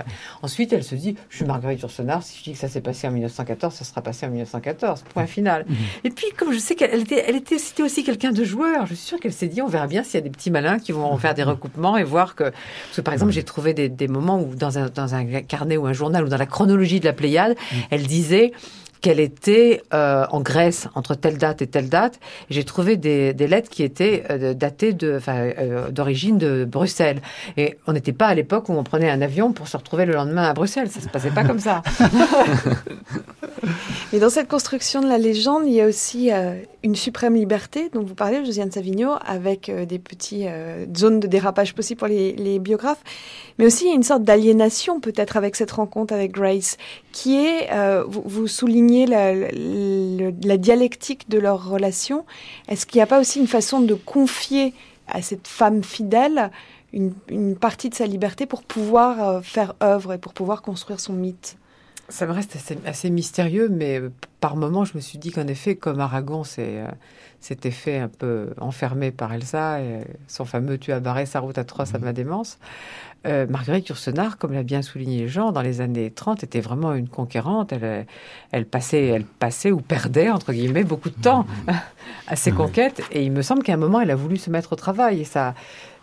Ensuite, 0.43 0.73
elle 0.73 0.85
se 0.85 0.95
dit, 0.95 1.17
je 1.31 1.37
suis 1.37 1.45
Marguerite 1.45 1.81
Yourcenar. 1.81 2.23
Si 2.29 2.39
je 2.39 2.45
dis 2.45 2.53
que 2.53 2.59
ça 2.59 2.69
s'est 2.69 2.81
passé 2.81 3.09
en 3.09 3.11
1914, 3.11 3.75
ça 3.75 3.85
sera 3.85 4.03
passé 4.03 4.27
en 4.27 4.29
1914, 4.29 5.05
point 5.15 5.27
final. 5.27 5.65
Mhm. 5.67 5.77
Et 6.05 6.11
puis, 6.11 6.27
comme 6.37 6.53
je 6.53 6.59
sais 6.59 6.75
qu'elle 6.75 7.01
était, 7.01 7.25
elle 7.27 7.37
était, 7.37 7.59
c'était 7.59 7.83
aussi 7.83 8.05
quelqu'un 8.05 8.33
de 8.33 8.45
joueur, 8.45 8.87
je 8.87 8.95
suis 8.95 9.07
sûre 9.07 9.21
qu'elle 9.21 9.33
s'est 9.33 9.49
dit, 9.49 9.63
on 9.63 9.67
verra 9.67 9.87
bien 9.87 10.03
s'il 10.03 10.15
y 10.15 10.19
a 10.19 10.21
des 10.21 10.31
petits 10.31 10.51
malins 10.51 10.79
qui 10.79 10.93
vont 10.93 11.17
faire 11.17 11.35
des 11.35 11.45
mhm. 11.45 11.51
recoupements 11.51 11.97
et 11.97 12.05
voir 12.05 12.35
que, 12.35 12.45
parce 12.45 12.97
que 12.97 13.01
par 13.01 13.15
exemple, 13.15 13.33
j'ai 13.33 13.45
trouvé 13.45 13.73
des, 13.73 13.89
des, 13.89 14.09
moments 14.09 14.41
où 14.41 14.55
dans 14.55 14.79
un, 14.79 14.89
dans 14.89 15.15
un 15.15 15.25
carnet 15.43 15.77
ou 15.77 15.87
un 15.87 15.93
journal 15.93 16.25
ou 16.25 16.29
dans 16.29 16.37
la 16.37 16.47
chronologie 16.47 17.01
de 17.01 17.07
la 17.07 17.13
Pléiade, 17.13 17.57
elle 17.91 18.07
disait, 18.07 18.53
qu'elle 19.01 19.21
était 19.21 19.83
euh, 19.95 20.27
en 20.31 20.41
Grèce 20.41 20.89
entre 20.95 21.15
telle 21.15 21.39
date 21.39 21.63
et 21.63 21.67
telle 21.67 21.89
date. 21.89 22.19
J'ai 22.51 22.65
trouvé 22.65 22.97
des, 22.97 23.33
lettres 23.33 23.71
qui 23.71 23.83
étaient 23.83 24.25
euh, 24.31 24.55
datées 24.55 24.95
euh, 25.03 25.91
d'origine 25.91 26.39
de 26.39 26.65
Bruxelles. 26.65 27.21
Et 27.57 27.79
on 27.87 27.93
n'était 27.93 28.13
pas 28.13 28.27
à 28.27 28.35
l'époque 28.35 28.69
où 28.69 28.73
on 28.73 28.85
prenait 28.85 29.11
un 29.11 29.23
avion 29.23 29.53
pour 29.53 29.69
se 29.69 29.77
retrouver 29.77 30.05
le 30.07 30.15
lendemain 30.15 30.45
à 30.45 30.55
Bruxelles. 30.55 30.91
Ça 30.91 31.01
se 31.01 31.09
passait 31.09 31.31
pas 31.31 31.45
comme 31.45 31.61
ça. 31.61 31.83
Mais 34.13 34.19
dans 34.19 34.31
cette 34.31 34.49
construction 34.49 35.01
de 35.01 35.09
la 35.09 35.19
légende, 35.19 35.65
il 35.67 35.75
y 35.75 35.81
a 35.81 35.87
aussi 35.87 36.31
une 36.83 36.95
suprême 36.95 37.35
liberté 37.35 37.91
dont 37.93 38.03
vous 38.03 38.15
parlez, 38.15 38.45
Josiane 38.45 38.71
Savigno, 38.71 39.13
avec 39.27 39.71
des 39.71 39.99
petites 39.99 40.49
zones 40.97 41.21
de 41.21 41.27
dérapage 41.27 41.75
possibles 41.75 41.99
pour 41.99 42.09
les, 42.09 42.33
les 42.33 42.59
biographes. 42.59 43.03
Mais 43.59 43.67
aussi, 43.67 43.85
il 43.85 43.89
y 43.89 43.93
a 43.93 43.95
une 43.95 44.03
sorte 44.03 44.23
d'aliénation 44.23 45.01
peut-être 45.01 45.37
avec 45.37 45.57
cette 45.57 45.73
rencontre 45.73 46.15
avec 46.15 46.33
Grace, 46.33 46.79
qui 47.13 47.37
est, 47.37 47.69
vous, 48.07 48.23
vous 48.25 48.47
soulignez 48.47 48.88
la, 49.07 50.57
dialectique 50.57 51.29
de 51.29 51.39
leur 51.39 51.69
relation, 51.69 52.25
est-ce 52.69 52.87
qu'il 52.87 52.99
n'y 52.99 53.03
a 53.03 53.07
pas 53.07 53.21
aussi 53.21 53.39
une 53.41 53.47
façon 53.47 53.81
de 53.81 53.95
confier 53.95 54.75
à 55.07 55.23
cette 55.23 55.49
femme 55.49 55.83
fidèle 55.83 56.51
une, 56.93 57.57
partie 57.57 57.91
de 57.91 57.95
sa 57.95 58.07
liberté 58.07 58.47
pour 58.47 58.63
pouvoir 58.63 59.29
euh, 59.29 59.41
faire 59.41 59.75
œuvre 59.83 60.15
et 60.15 60.19
pour 60.19 60.33
pouvoir 60.33 60.63
construire 60.63 61.01
son 61.01 61.13
mythe? 61.13 61.57
Ça 62.09 62.27
me 62.27 62.33
reste 62.33 62.57
assez, 62.87 63.11
mystérieux, 63.11 63.69
mais 63.69 64.01
par 64.41 64.57
moments, 64.57 64.87
je 64.87 64.95
me 64.95 65.01
suis 65.01 65.19
dit 65.19 65.31
qu'en 65.31 65.47
effet, 65.47 65.77
comme 65.77 66.01
Aragon 66.01 66.43
s'était 66.43 67.71
fait 67.71 67.99
un 67.99 68.09
peu 68.09 68.55
enfermé 68.59 69.11
par 69.11 69.31
Elsa, 69.35 69.83
et 69.83 70.05
son 70.27 70.47
fameux 70.47 70.79
tu 70.79 70.91
as 70.93 71.01
barré 71.01 71.27
sa 71.27 71.41
route 71.41 71.59
à 71.59 71.65
trois, 71.65 71.85
ça 71.85 71.99
m'a 71.99 72.15
démence. 72.15 72.59
Euh, 73.27 73.47
Marguerite 73.49 73.89
Yourcenar, 73.89 74.39
comme 74.39 74.53
l'a 74.53 74.63
bien 74.63 74.81
souligné 74.81 75.27
Jean, 75.27 75.51
dans 75.51 75.61
les 75.61 75.81
années 75.81 76.11
30, 76.11 76.45
était 76.45 76.61
vraiment 76.61 76.95
une 76.95 77.09
conquérante. 77.09 77.73
Elle, 77.73 78.07
elle, 78.53 78.65
passait, 78.65 79.07
elle 79.07 79.25
passait 79.25 79.73
ou 79.73 79.81
perdait, 79.81 80.31
entre 80.31 80.53
guillemets, 80.53 80.85
beaucoup 80.85 81.11
de 81.11 81.21
temps 81.21 81.45
à 82.29 82.37
ses 82.37 82.53
conquêtes. 82.53 83.03
Et 83.11 83.25
il 83.25 83.33
me 83.33 83.43
semble 83.43 83.63
qu'à 83.63 83.75
un 83.75 83.79
moment, 83.79 84.01
elle 84.01 84.13
a 84.13 84.17
voulu 84.17 84.37
se 84.37 84.51
mettre 84.51 84.73
au 84.73 84.77
travail. 84.77 85.21
Et 85.21 85.25
ça, 85.25 85.55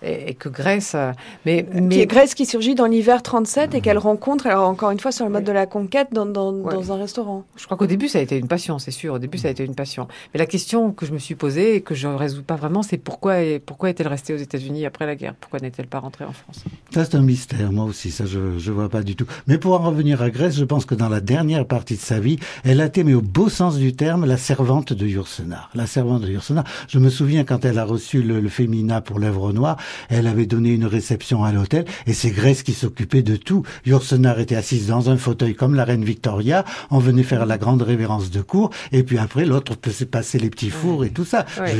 et, 0.01 0.33
que 0.33 0.49
Grèce. 0.49 0.93
Euh, 0.95 1.11
mais, 1.45 1.65
mais... 1.73 1.95
Qui 1.95 2.05
Grèce 2.05 2.35
qui 2.35 2.45
surgit 2.45 2.75
dans 2.75 2.85
l'hiver 2.85 3.21
37 3.23 3.73
et 3.73 3.81
qu'elle 3.81 3.97
rencontre, 3.97 4.47
alors 4.47 4.67
encore 4.67 4.91
une 4.91 4.99
fois 4.99 5.11
sur 5.11 5.25
le 5.25 5.31
mode 5.31 5.43
de 5.43 5.51
la 5.51 5.65
conquête, 5.65 6.09
dans, 6.11 6.25
dans, 6.25 6.91
un 6.91 6.97
restaurant. 6.97 7.45
Je 7.55 7.65
crois 7.65 7.77
qu'au 7.77 7.87
début 7.87 8.07
ça 8.07 8.19
a 8.19 8.21
été 8.21 8.37
une 8.37 8.47
passion, 8.47 8.79
c'est 8.79 8.91
sûr. 8.91 9.13
Au 9.13 9.19
début 9.19 9.37
ça 9.37 9.47
a 9.47 9.51
été 9.51 9.63
une 9.63 9.75
passion. 9.75 10.07
Mais 10.33 10.39
la 10.39 10.45
question 10.45 10.91
que 10.91 11.05
je 11.05 11.11
me 11.11 11.19
suis 11.19 11.35
posée 11.35 11.75
et 11.75 11.81
que 11.81 11.95
je 11.95 12.07
ne 12.07 12.15
résous 12.15 12.43
pas 12.43 12.55
vraiment, 12.55 12.83
c'est 12.83 12.97
pourquoi, 12.97 13.35
pourquoi 13.65 13.89
est-elle 13.89 14.07
restée 14.07 14.33
aux 14.33 14.37
États-Unis 14.37 14.85
après 14.85 15.05
la 15.05 15.15
guerre? 15.15 15.33
Pourquoi 15.39 15.59
n'est-elle 15.59 15.87
pas 15.87 15.99
rentrée 15.99 16.25
en 16.25 16.33
France? 16.33 16.63
Ça 16.91 17.05
c'est 17.05 17.15
un 17.15 17.21
mystère, 17.21 17.71
moi 17.71 17.85
aussi, 17.85 18.11
ça 18.11 18.25
je 18.25 18.39
ne 18.39 18.75
vois 18.75 18.89
pas 18.89 19.03
du 19.03 19.15
tout. 19.15 19.25
Mais 19.47 19.57
pour 19.57 19.79
en 19.79 19.89
revenir 19.89 20.21
à 20.21 20.29
Grèce, 20.29 20.55
je 20.55 20.65
pense 20.65 20.85
que 20.85 20.95
dans 20.95 21.09
la 21.09 21.21
dernière 21.21 21.65
partie 21.65 21.95
de 21.95 22.01
sa 22.01 22.19
vie, 22.19 22.37
elle 22.63 22.81
a 22.81 22.85
été, 22.85 23.03
mais 23.03 23.13
au 23.13 23.21
beau 23.21 23.49
sens 23.49 23.77
du 23.77 23.95
terme, 23.95 24.25
la 24.25 24.37
servante 24.37 24.93
de 24.93 25.07
Yourcenar. 25.07 25.69
La 25.73 25.87
servante 25.87 26.21
de 26.21 26.31
Yourcenar. 26.31 26.63
Je 26.87 26.99
me 26.99 27.09
souviens 27.09 27.43
quand 27.43 27.65
elle 27.65 27.79
a 27.79 27.85
reçu 27.85 28.21
le, 28.21 28.39
le 28.39 28.49
féminin 28.49 29.01
pour 29.01 29.19
l'œuvre 29.19 29.51
noire, 29.53 29.77
elle 30.09 30.27
avait 30.27 30.45
donné 30.45 30.69
une 30.73 30.85
réception 30.85 31.43
à 31.43 31.51
l'hôtel 31.51 31.85
et 32.07 32.13
c'est 32.13 32.31
Grèce 32.31 32.63
qui 32.63 32.73
s'occupait 32.73 33.21
de 33.21 33.35
tout. 33.35 33.63
Yourcenar 33.85 34.39
était 34.39 34.55
assise 34.55 34.87
dans 34.87 35.09
un 35.09 35.17
fauteuil 35.17 35.55
comme 35.55 35.75
la 35.75 35.85
reine 35.85 36.03
Victoria, 36.03 36.65
on 36.91 36.99
venait 36.99 37.23
faire 37.23 37.45
la 37.45 37.57
grande 37.57 37.81
révérence 37.81 38.31
de 38.31 38.41
cour 38.41 38.69
et 38.91 39.03
puis 39.03 39.17
après 39.17 39.45
l'autre 39.45 39.75
passer 40.05 40.39
les 40.39 40.49
petits 40.49 40.69
fours 40.69 41.05
et 41.05 41.09
tout 41.09 41.25
ça. 41.25 41.45
Oui. 41.59 41.71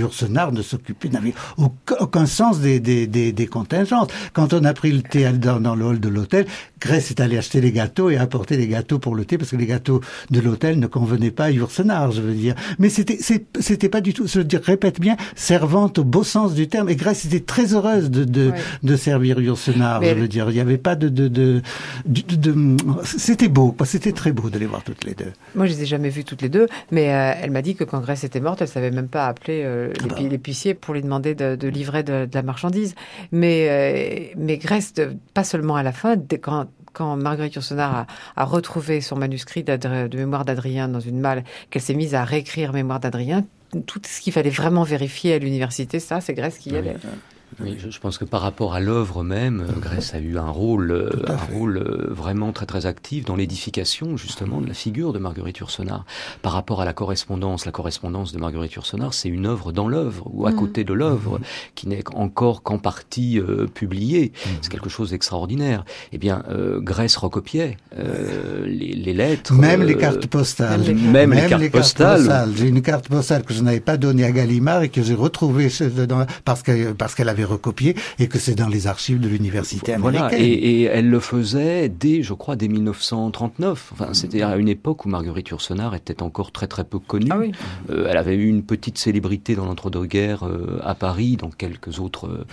ne 0.51 0.61
s'occupait, 0.61 1.09
n'avait 1.09 1.33
aucun, 1.57 2.25
sens 2.25 2.59
des, 2.59 2.79
des, 2.79 3.07
des, 3.07 3.31
des, 3.31 3.47
contingences. 3.47 4.09
Quand 4.33 4.53
on 4.53 4.63
a 4.63 4.73
pris 4.73 4.91
le 4.91 5.01
thé 5.01 5.31
dans, 5.33 5.59
dans 5.59 5.75
le 5.75 5.85
hall 5.85 5.99
de 5.99 6.09
l'hôtel, 6.09 6.45
Grèce 6.85 7.09
est 7.09 7.19
allée 7.19 7.37
acheter 7.37 7.61
les 7.61 7.71
gâteaux 7.71 8.11
et 8.11 8.17
apporter 8.17 8.57
les 8.57 8.67
gâteaux 8.67 8.99
pour 8.99 9.15
le 9.15 9.25
thé 9.25 9.39
parce 9.39 9.49
que 9.49 9.55
les 9.55 9.65
gâteaux 9.65 10.01
de 10.29 10.39
l'hôtel 10.39 10.79
ne 10.79 10.85
convenaient 10.85 11.31
pas 11.31 11.45
à 11.45 11.51
Yourcenar, 11.51 12.11
je 12.11 12.21
veux 12.21 12.35
dire. 12.35 12.53
Mais 12.77 12.89
c'était 12.89 13.17
c'était 13.17 13.89
pas 13.89 14.01
du 14.01 14.13
tout, 14.13 14.27
je 14.27 14.41
répète 14.55 14.99
bien, 14.99 15.17
servante 15.35 15.97
au 15.97 16.03
beau 16.03 16.23
sens 16.23 16.53
du 16.53 16.67
terme. 16.67 16.89
Et 16.89 16.95
Grèce 16.95 17.25
était 17.25 17.39
très 17.39 17.73
heureuse 17.73 18.11
de, 18.11 18.23
de, 18.23 18.51
de 18.83 18.95
servir 18.95 19.39
Yourcenar, 19.41 20.03
je 20.03 20.13
veux 20.13 20.27
dire. 20.27 20.49
Il 20.49 20.53
n'y 20.53 20.59
avait 20.59 20.77
pas 20.77 20.95
de... 20.95 21.09
de, 21.09 21.27
de, 21.27 21.61
de, 22.05 22.75
c'était 23.03 23.47
beau, 23.47 23.75
c'était 23.83 24.11
très 24.11 24.31
beau 24.31 24.51
de 24.51 24.59
les 24.59 24.67
voir 24.67 24.83
toutes 24.83 25.05
les 25.05 25.15
deux. 25.15 25.33
Moi, 25.55 25.65
je 25.65 25.73
les 25.73 25.83
ai 25.83 25.85
jamais 25.87 26.09
vues 26.09 26.23
toutes 26.23 26.43
les 26.43 26.49
deux, 26.49 26.67
mais 26.91 27.13
euh, 27.13 27.33
elle 27.41 27.51
m'a 27.51 27.63
dit 27.63 27.75
que 27.75 27.83
quand 27.83 27.99
Grèce 27.99 28.23
était 28.23 28.39
morte, 28.39 28.61
elle 28.61 28.67
savait 28.67 28.91
même 28.91 29.07
pas 29.07 29.27
appeler 29.27 29.63
euh, 29.63 29.91
ah 30.03 30.07
bah. 30.07 30.15
l'épicier 30.19 30.75
pour 30.75 30.93
lui 30.93 31.01
demander 31.01 31.33
de, 31.33 31.67
livrer 31.67 32.03
de, 32.03 32.27
la 32.31 32.43
marchandise. 32.43 32.93
Mais, 33.31 33.67
euh, 33.69 34.33
mais 34.37 34.57
Grèce, 34.57 34.93
pas 35.33 35.43
seulement 35.43 35.75
à 35.75 35.83
la 35.83 35.91
fin, 35.91 36.15
quand 36.41 36.67
quand 36.95 37.15
Marguerite 37.15 37.55
Yourcenar 37.55 38.08
a, 38.36 38.45
retrouvé 38.45 39.01
son 39.01 39.15
manuscrit 39.15 39.63
de 39.63 40.17
mémoire 40.17 40.45
d'Adrien 40.45 40.88
dans 40.88 40.99
une 40.99 41.19
malle, 41.19 41.43
qu'elle 41.69 41.81
s'est 41.81 41.93
mise 41.93 42.15
à 42.15 42.23
réécrire 42.23 42.73
mémoire 42.73 42.99
d'Adrien, 42.99 43.43
tout 43.86 44.01
ce 44.05 44.21
qu'il 44.21 44.34
fallait 44.34 44.49
vraiment 44.49 44.84
vérifier 44.84 45.34
à 45.34 45.39
l'université, 45.39 45.99
ça, 45.99 46.21
c'est 46.21 46.34
Grèce 46.34 46.58
qui 46.58 46.71
y 46.71 46.77
allait. 46.77 46.95
Oui, 47.03 47.10
je, 47.63 47.99
pense 47.99 48.17
que 48.17 48.25
par 48.25 48.41
rapport 48.41 48.73
à 48.73 48.79
l'œuvre 48.79 49.23
même, 49.23 49.61
euh, 49.61 49.79
Grèce 49.79 50.13
a 50.13 50.19
eu 50.19 50.37
un 50.37 50.49
rôle, 50.49 50.91
euh, 50.91 51.09
un 51.27 51.53
rôle 51.53 51.77
euh, 51.77 52.07
vraiment 52.09 52.51
très 52.51 52.65
très 52.65 52.85
actif 52.85 53.25
dans 53.25 53.35
l'édification 53.35 54.17
justement 54.17 54.59
de 54.61 54.67
la 54.67 54.73
figure 54.73 55.13
de 55.13 55.19
Marguerite 55.19 55.59
Yourcenar. 55.59 56.05
Par 56.41 56.51
rapport 56.51 56.81
à 56.81 56.85
la 56.85 56.93
correspondance, 56.93 57.65
la 57.65 57.71
correspondance 57.71 58.33
de 58.33 58.39
Marguerite 58.39 58.73
Yourcenar, 58.73 59.13
c'est 59.13 59.29
une 59.29 59.45
œuvre 59.45 59.71
dans 59.71 59.87
l'œuvre 59.87 60.27
ou 60.33 60.45
à 60.45 60.51
mm. 60.51 60.55
côté 60.55 60.83
de 60.83 60.93
l'œuvre, 60.93 61.39
mm. 61.39 61.43
qui 61.75 61.87
n'est 61.87 62.03
encore 62.13 62.61
qu'en 62.61 62.77
partie 62.77 63.39
publiée. 63.73 64.33
Mm. 64.33 64.49
C'est 64.61 64.71
quelque 64.71 64.89
chose 64.89 65.11
d'extraordinaire. 65.11 65.85
Eh 66.11 66.17
bien, 66.17 66.43
Grèce 66.79 67.15
recopiait 67.15 67.77
les, 68.65 69.13
lettres, 69.13 69.53
même 69.53 69.83
les 69.83 69.95
cartes 69.95 70.27
postales, 70.27 70.81
même, 70.95 71.33
les, 71.33 71.47
cartes, 71.47 71.69
postales. 71.69 72.51
J'ai 72.55 72.67
une 72.67 72.81
carte 72.81 73.07
postale 73.07 73.43
que 73.43 73.53
je 73.53 73.61
n'avais 73.61 73.79
pas 73.79 73.97
donnée 73.97 74.25
à 74.25 74.31
Gallimard 74.31 74.83
et 74.83 74.89
que 74.89 75.01
j'ai 75.01 75.13
retrouvée 75.13 75.69
parce 76.43 76.61
que 76.61 76.91
parce 76.93 77.15
qu'elle 77.15 77.29
avait 77.29 77.44
recopié 77.45 77.95
et 78.19 78.27
que 78.27 78.39
c'est 78.39 78.55
dans 78.55 78.67
les 78.67 78.88
archives 78.88 79.19
de 79.19 79.27
l'université 79.27 79.93
américaine. 79.93 80.27
Voilà, 80.29 80.38
et, 80.38 80.84
elle 80.84 81.10
le 81.10 81.19
faisait 81.19 81.89
dès, 81.89 82.21
je 82.21 82.34
crois, 82.34 82.55
dès 82.55 82.67
1939. 82.67 83.91
Enfin, 83.93 84.13
c'était 84.13 84.41
à 84.41 84.55
une 84.58 84.67
époque 84.67 85.05
où 85.05 85.10
Marguerite 85.10 85.49
Yourcenar 85.49 85.95
était 85.95 86.21
encore 86.21 86.51
très 86.51 86.67
très 86.67 86.84
peu 86.84 86.99
connue. 86.99 87.29
Ah 87.31 87.38
euh, 87.89 88.08
elle 88.10 88.17
avait 88.17 88.36
eu 88.36 88.47
une 88.47 88.63
petite 88.63 88.97
célébrité 88.97 89.55
dans 89.55 89.65
l'entre-deux-guerres 89.65 90.43
euh, 90.43 90.79
à 90.84 90.95
Paris, 90.95 91.38
dans 91.38 91.49
quelques 91.49 91.99
autres 91.99 92.45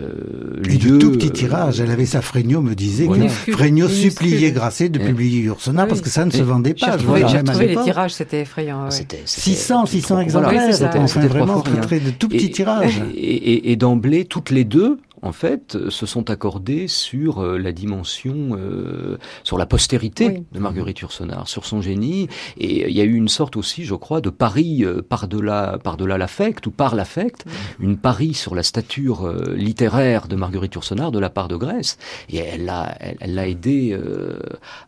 euh, 0.00 0.60
lieux. 0.62 0.72
Et 0.72 0.78
du 0.78 0.98
tout 0.98 1.12
petit 1.12 1.30
tirage. 1.30 1.80
Elle 1.80 1.90
avait 1.90 2.06
sa 2.06 2.22
Fregno, 2.22 2.60
me 2.60 2.74
disait 2.74 3.06
que 3.06 3.28
Fregno 3.28 3.88
suppliait 3.88 4.52
Grasset 4.52 4.88
de 4.88 4.98
publier 4.98 5.40
Yourcenar 5.40 5.86
parce 5.86 6.00
que 6.00 6.10
ça 6.10 6.24
ne 6.24 6.30
se 6.30 6.42
vendait 6.42 6.74
pas. 6.74 6.96
J'ai 6.98 7.04
trouvé, 7.04 7.66
les 7.66 7.76
tirages, 7.76 8.14
c'était 8.14 8.42
effrayant. 8.42 8.88
600, 9.24 9.86
600 9.86 10.20
exemplaires. 10.20 10.74
C'était 10.74 11.26
vraiment 11.26 11.60
très, 11.60 12.00
de 12.00 12.10
tout 12.10 12.28
petits 12.28 12.50
tirages. 12.50 13.02
Et, 13.14 13.76
et 14.22 14.24
toutes 14.24 14.50
les 14.50 14.62
deux, 14.62 15.00
en 15.20 15.32
fait, 15.32 15.76
se 15.88 16.06
sont 16.06 16.30
accordés 16.30 16.86
sur 16.86 17.40
euh, 17.40 17.58
la 17.58 17.72
dimension, 17.72 18.50
euh, 18.52 19.18
sur 19.42 19.58
la 19.58 19.66
postérité 19.66 20.44
de 20.52 20.58
Marguerite 20.60 21.00
Yourcenar, 21.00 21.48
sur 21.48 21.66
son 21.66 21.82
génie. 21.82 22.28
Et 22.56 22.88
il 22.88 22.96
y 22.96 23.00
a 23.00 23.04
eu 23.04 23.14
une 23.14 23.26
sorte 23.26 23.56
aussi, 23.56 23.84
je 23.84 23.96
crois, 23.96 24.20
de 24.20 24.30
pari 24.30 24.84
euh, 24.84 25.02
par-delà 25.02 25.78
par 25.82 25.96
-delà 25.96 26.16
l'affect 26.18 26.68
ou 26.68 26.70
par 26.70 26.94
l'affect, 26.94 27.44
une 27.80 27.96
pari 27.96 28.32
sur 28.32 28.54
la 28.54 28.62
stature 28.62 29.28
littéraire 29.56 30.28
de 30.28 30.36
Marguerite 30.36 30.74
Yourcenar 30.74 31.10
de 31.10 31.18
la 31.18 31.30
part 31.30 31.48
de 31.48 31.56
Grèce. 31.56 31.98
Et 32.28 32.36
elle 32.36 32.66
l'a 32.66 32.96
elle, 33.00 33.34
l'a 33.34 33.48
aidé 33.48 33.98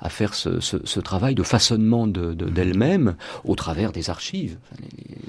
à 0.01 0.09
faire 0.09 0.35
ce, 0.35 0.61
ce, 0.61 1.01
travail 1.01 1.35
de 1.35 1.43
façonnement 1.43 2.07
d'elle-même 2.07 3.07
de, 3.07 3.51
au 3.51 3.57
travers 3.57 3.91
des 3.91 4.11
archives. 4.11 4.59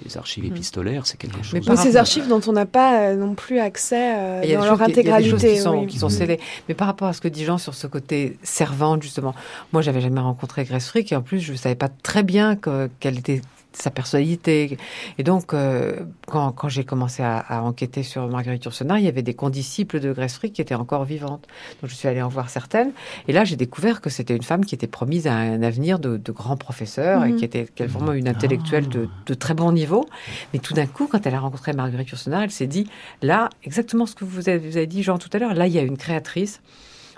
Les, 0.06 0.18
archives 0.18 0.46
épistolaires, 0.46 1.06
c'est 1.06 1.18
quelque 1.18 1.44
chose. 1.44 1.60
Mais 1.68 1.76
ces 1.76 1.98
archives 1.98 2.28
dont 2.28 2.42
on 2.48 2.52
n'a 2.52 2.66
pas 2.66 3.14
non 3.14 3.34
plus 3.36 3.60
accès 3.60 4.14
dans 4.56 4.66
leur 4.66 4.76
il 4.88 5.06
y 5.06 5.10
a 5.10 5.20
des 5.20 5.30
choses 5.30 5.42
qui 5.42 5.58
sont, 5.58 5.86
qui 5.86 6.00
sont 6.00 6.10
scellées. 6.10 6.40
Mais 6.68 6.76
par 6.76 6.88
rapport 6.88 7.08
à 7.08 7.14
ce 7.14 7.22
que 7.22 7.28
dit 7.28 7.44
Jean 7.44 7.58
sur 7.58 7.74
ce 7.74 7.88
côté 7.88 8.38
servante, 8.44 9.04
justement, 9.04 9.34
moi, 9.74 9.82
j'avais 9.82 10.02
jamais 10.02 10.22
rencontré 10.22 10.64
Grace 10.64 10.88
Frick 10.88 11.12
et 11.12 11.16
en 11.16 11.22
plus, 11.22 11.40
je 11.40 11.52
ne 11.52 11.58
savais 11.58 11.76
pas 11.76 11.90
très 11.90 12.24
bien 12.24 12.56
qu'elle 13.00 13.20
était 13.20 13.42
sa 13.78 13.92
personnalité. 13.92 14.78
Et 15.18 15.24
donc, 15.24 15.54
euh, 15.54 16.02
quand, 16.28 16.52
quand 16.52 16.70
j'ai 16.70 16.84
commencé 16.84 17.24
à, 17.24 17.38
à, 17.38 17.62
enquêter 17.62 18.04
sur 18.04 18.28
Marguerite 18.28 18.64
Yourcenar, 18.66 19.00
il 19.00 19.06
y 19.06 19.08
avait 19.08 19.22
des 19.22 19.34
condisciples 19.34 20.00
de 20.00 20.14
Grace 20.14 20.36
qui 20.38 20.62
étaient 20.62 20.76
encore 20.76 21.06
vivantes. 21.06 21.48
Donc, 21.82 21.90
je 21.90 21.96
suis 21.96 22.08
allée 22.08 22.22
en 22.22 22.28
voir 22.28 22.50
certaines. 22.50 22.92
Et 23.28 23.34
là, 23.34 23.44
j'ai 23.44 23.56
découvert 23.56 24.02
que 24.02 24.10
c'était 24.10 24.36
une 24.36 24.44
femme 24.44 24.66
qui 24.66 24.76
était 24.76 24.88
promise 24.88 25.28
à 25.28 25.34
un 25.34 25.64
avenir 25.64 26.00
de, 26.00 26.18
de 26.18 26.32
grand 26.32 26.58
professeur 26.58 27.24
et 27.26 27.32
mhm. 27.32 27.38
qui 27.38 27.46
était, 27.46 27.68
qui 27.74 27.84
vraiment 27.84 28.14
une 28.14 28.28
intellectuelle 28.28 28.88
de, 28.88 29.08
de, 29.26 29.34
très 29.34 29.54
bon 29.54 29.72
niveau. 29.72 30.06
Mais 30.54 30.60
tout 30.60 30.74
d'un 30.74 30.88
coup, 30.88 31.08
quand 31.08 31.26
elle 31.26 31.36
a 31.36 31.40
rencontré 31.40 31.74
Marguerite 31.74 32.10
Yourcenar, 32.10 32.44
elle 32.44 32.52
s'est 32.52 32.68
dit, 32.68 32.88
là, 33.22 33.50
exactement 33.64 34.06
ce 34.06 34.16
que 34.16 34.26
vous 34.26 34.50
avez, 34.50 34.60
vous 34.60 34.78
avez 34.78 34.88
dit, 34.88 35.04
Jean, 35.04 35.18
tout 35.18 35.30
à 35.34 35.40
l'heure, 35.40 35.54
là, 35.54 35.68
il 35.68 35.74
y 35.74 35.80
a 35.80 35.84
une 35.84 35.98
créatrice 35.98 36.62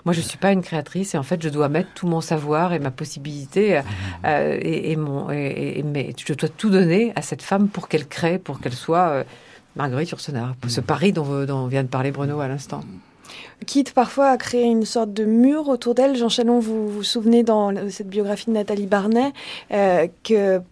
moi, 0.04 0.12
je 0.12 0.20
suis 0.20 0.38
pas 0.38 0.52
une 0.52 0.62
créatrice 0.62 1.14
et 1.14 1.18
en 1.18 1.22
fait, 1.22 1.42
je 1.42 1.48
dois 1.48 1.68
mettre 1.68 1.90
tout 1.94 2.06
mon 2.06 2.20
savoir 2.20 2.72
et 2.72 2.78
ma 2.78 2.90
possibilité 2.90 3.78
euh, 3.78 3.82
euh, 4.24 4.58
et, 4.60 4.96
mon, 4.96 5.30
et, 5.30 5.82
mais 5.84 6.14
je 6.16 6.32
dois 6.32 6.48
tout 6.48 6.70
donner 6.70 7.12
à 7.16 7.22
cette 7.22 7.42
femme 7.42 7.68
pour 7.68 7.88
qu'elle 7.88 8.06
crée, 8.06 8.38
pour 8.38 8.60
qu'elle 8.60 8.74
soit 8.74 9.08
euh, 9.08 9.24
Marguerite 9.76 10.10
Yourcenar, 10.10 10.54
pour 10.56 10.70
ce 10.70 10.80
pari 10.80 11.12
dont, 11.12 11.44
dont 11.44 11.66
vient 11.66 11.82
de 11.82 11.88
parler 11.88 12.10
Bruno 12.10 12.40
à 12.40 12.48
l'instant. 12.48 12.82
Quitte 13.66 13.92
parfois 13.92 14.28
à 14.28 14.36
créer 14.36 14.64
une 14.64 14.84
sorte 14.84 15.12
de 15.12 15.24
mur 15.24 15.68
autour 15.68 15.94
d'elle. 15.94 16.16
Jean 16.16 16.28
Chalon, 16.28 16.60
vous 16.60 16.88
vous 16.88 17.02
souvenez 17.02 17.42
dans 17.42 17.74
cette 17.90 18.08
biographie 18.08 18.46
de 18.46 18.52
Nathalie 18.52 18.86
Barnet 18.86 19.32
que 19.70 20.62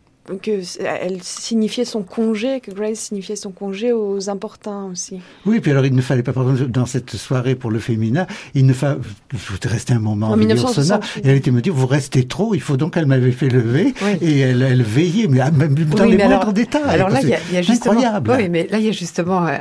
que 0.43 0.61
elle 0.85 1.23
signifiait 1.23 1.85
son 1.85 2.03
congé, 2.03 2.61
que 2.61 2.71
Grace 2.71 2.99
signifiait 2.99 3.37
son 3.37 3.51
congé 3.51 3.93
aux 3.93 4.29
importuns 4.29 4.91
aussi. 4.91 5.21
Oui, 5.45 5.61
puis 5.61 5.71
alors 5.71 5.87
il 5.87 5.95
ne 5.95 6.03
fallait 6.03 6.23
pas, 6.23 6.33
dans 6.69 6.87
cette 6.87 7.17
soirée 7.17 7.55
pour 7.55 7.71
le 7.71 7.79
féminin, 7.79 8.27
il 8.55 8.67
ne 8.67 8.73
fallait, 8.73 8.99
rester 9.65 9.93
un 9.93 9.99
moment 9.99 10.31
en 10.31 10.37
1968. 10.37 11.25
et 11.25 11.29
elle 11.29 11.37
était 11.37 11.51
me 11.51 11.61
dire, 11.61 11.75
vous 11.75 11.87
restez 11.87 12.27
trop, 12.27 12.55
il 12.55 12.61
faut 12.61 12.77
donc 12.77 12.95
qu'elle 12.95 13.07
m'avait 13.07 13.33
fait 13.33 13.49
lever, 13.49 13.95
et 14.21 14.41
elle, 14.41 14.63
elle, 14.63 14.83
veillait, 14.83 15.29
mais 15.29 15.39
même 15.51 15.75
dans 15.75 16.05
les 16.05 16.17
moindres 16.17 16.53
détails. 16.53 16.83
Alors 16.87 17.11
là, 17.11 17.21
il 17.23 17.29
y 17.29 17.57
a, 17.57 17.63
justement, 17.63 17.93
incroyable. 17.93 18.35
Oui, 18.37 18.49
mais 18.49 18.67
là, 18.71 18.79
il 18.79 18.85
y 18.85 18.89
a 18.89 18.93
justement 18.93 19.47
euh, 19.47 19.55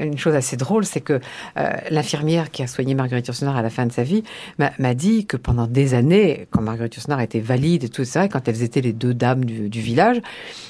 une 0.00 0.18
chose 0.18 0.34
assez 0.34 0.56
drôle, 0.56 0.84
c'est 0.84 1.00
que 1.00 1.20
euh, 1.56 1.70
l'infirmière 1.90 2.50
qui 2.50 2.62
a 2.62 2.66
soigné 2.66 2.94
Marguerite 2.94 3.26
Yourcenar 3.26 3.56
à 3.56 3.62
la 3.62 3.70
fin 3.70 3.86
de 3.86 3.92
sa 3.92 4.02
vie 4.02 4.22
m'a 4.58 4.94
dit 4.94 5.26
que 5.26 5.36
pendant 5.36 5.66
des 5.66 5.94
années, 5.94 6.46
quand 6.50 6.62
Marguerite 6.62 6.94
Yourcenar 6.96 7.20
était 7.20 7.40
valide 7.40 7.84
et 7.84 7.88
tout 7.88 8.04
ça, 8.04 8.28
quand 8.28 8.48
elles 8.48 8.62
étaient 8.62 8.80
les 8.80 8.92
deux 8.92 9.14
dames 9.14 9.44
du, 9.44 9.68
du 9.68 9.80
village, 9.80 10.07
village 10.12 10.22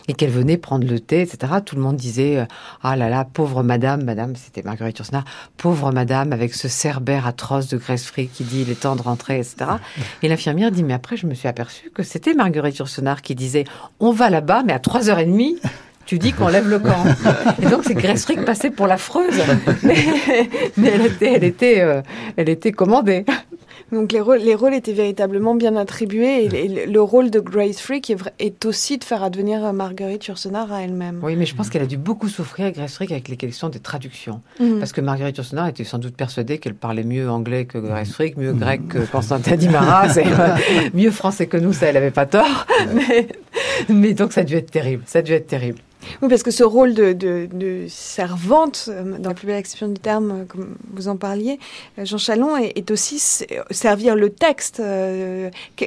et 0.09 0.15
qu'elle 0.15 0.31
venait 0.31 0.57
prendre 0.57 0.87
le 0.87 1.01
thé, 1.01 1.23
etc. 1.23 1.53
Tout 1.65 1.77
le 1.77 1.83
monde 1.83 1.97
disait 1.97 2.47
ah 2.83 2.97
là 2.97 3.09
là 3.09 3.25
pauvre 3.25 3.63
madame, 3.63 4.05
madame 4.05 4.35
c'était 4.37 4.63
Marguerite 4.63 4.99
Yourcenar, 4.99 5.25
pauvre 5.57 5.93
madame 5.93 6.33
avec 6.33 6.55
ce 6.55 6.69
cerbère 6.69 7.27
atroce 7.27 7.69
de 7.69 7.77
Grace 7.77 8.05
Free 8.05 8.29
qui 8.29 8.45
dit 8.45 8.63
il 8.63 8.71
est 8.71 8.81
temps 8.81 8.97
de 8.97 9.03
rentrer, 9.03 9.39
etc. 9.39 9.57
Et 10.23 10.29
l'infirmière 10.29 10.71
dit 10.71 10.83
mais 10.83 10.95
après 10.95 11.17
je 11.17 11.27
me 11.27 11.35
suis 11.35 11.49
aperçue 11.49 11.91
que 11.91 12.03
c'était 12.03 12.35
Marguerite 12.35 12.79
Yourcenar 12.79 13.23
qui 13.23 13.35
disait 13.35 13.65
on 14.01 14.13
va 14.13 14.31
là-bas 14.31 14.63
mais 14.67 14.73
à 14.73 14.79
3h30 14.79 15.59
tu 16.09 16.19
dis 16.19 16.33
qu'on 16.33 16.49
lève 16.49 16.67
le 16.67 16.79
camp. 16.79 17.05
Et 17.63 17.67
donc 17.67 17.83
c'est 17.85 17.93
Grace 17.93 18.25
Frick 18.25 18.43
passée 18.47 18.71
pour 18.71 18.87
l'affreuse, 18.87 19.43
mais, 19.83 19.97
mais 20.79 20.89
elle 20.89 21.05
était, 21.05 21.33
elle 21.35 21.45
était, 21.45 21.81
euh, 21.83 22.01
elle 22.39 22.49
était 22.49 22.73
commandée. 22.73 23.27
Donc 23.93 24.13
les 24.13 24.21
rôles, 24.21 24.39
les 24.39 24.55
rôles 24.55 24.75
étaient 24.75 24.93
véritablement 24.93 25.55
bien 25.55 25.77
attribués 25.77 26.45
et, 26.45 26.87
le 26.87 27.01
rôle 27.01 27.31
de 27.31 27.41
Grace 27.41 27.81
Frick 27.81 28.11
est, 28.11 28.19
est, 28.39 28.65
aussi 28.67 28.99
de 28.99 29.05
faire 29.05 29.23
advenir 29.23 29.73
Marguerite 29.73 30.27
Yourcenar 30.27 30.73
à 30.73 30.83
elle-même. 30.83 31.21
Oui, 31.23 31.37
mais 31.37 31.47
je 31.47 31.55
pense 31.55 31.71
qu'elle 31.71 31.83
a 31.83 31.87
dû 31.87 31.97
beaucoup 31.97 32.29
souffrir, 32.29 32.71
Grace 32.73 32.95
Frick, 32.95 33.13
avec 33.13 33.29
les 33.29 33.37
questions 33.37 33.69
des 33.69 33.81
traductions. 33.81 34.43
Mhm. 34.61 34.79
Parce 34.79 34.93
que 34.93 35.01
Marguerite 35.01 35.37
Yourcenar 35.37 35.69
était 35.69 35.85
sans 35.85 35.99
doute 35.99 36.17
persuadée 36.17 36.59
qu'elle 36.59 36.75
parlait 36.75 37.05
mieux 37.05 37.31
anglais 37.31 37.65
que 37.65 37.79
Grace 37.79 38.13
Frick, 38.13 38.37
mieux 38.37 38.53
grec 38.53 38.89
que 38.89 38.99
Constantin 38.99 39.57
Dimara, 39.57 40.07
euh, 40.17 40.57
mieux 40.95 41.11
français 41.11 41.47
que 41.47 41.57
nous, 41.57 41.73
ça, 41.73 41.87
elle 41.87 41.95
n'avait 41.95 42.11
pas 42.11 42.27
tort. 42.27 42.67
Mais, 42.95 43.29
mais 43.89 44.15
donc 44.15 44.33
ça 44.33 44.41
a 44.43 44.45
dû 44.45 44.55
être 44.55 44.71
terrible, 44.71 45.03
ça 45.07 45.21
a 45.21 45.23
dû 45.23 45.33
être 45.33 45.47
terrible. 45.47 45.79
Oui, 46.23 46.29
parce 46.29 46.43
que 46.43 46.51
ce 46.51 46.65
rôle 46.65 46.95
de, 46.95 47.13
de, 47.13 47.49
de 47.53 47.87
servante, 47.89 48.89
euh, 48.89 49.19
dans 49.19 49.31
la 49.31 49.35
plus 49.35 49.47
belle 49.47 49.57
expression 49.57 49.89
du 49.89 50.01
terme, 50.01 50.31
euh, 50.31 50.45
comme 50.45 50.77
vous 50.93 51.09
en 51.09 51.17
parliez, 51.17 51.59
euh, 51.99 52.05
Jean 52.05 52.19
Chalon, 52.19 52.57
est 52.57 52.91
aussi 52.91 53.19
servir 53.71 54.15
le 54.15 54.31
texte. 54.31 54.83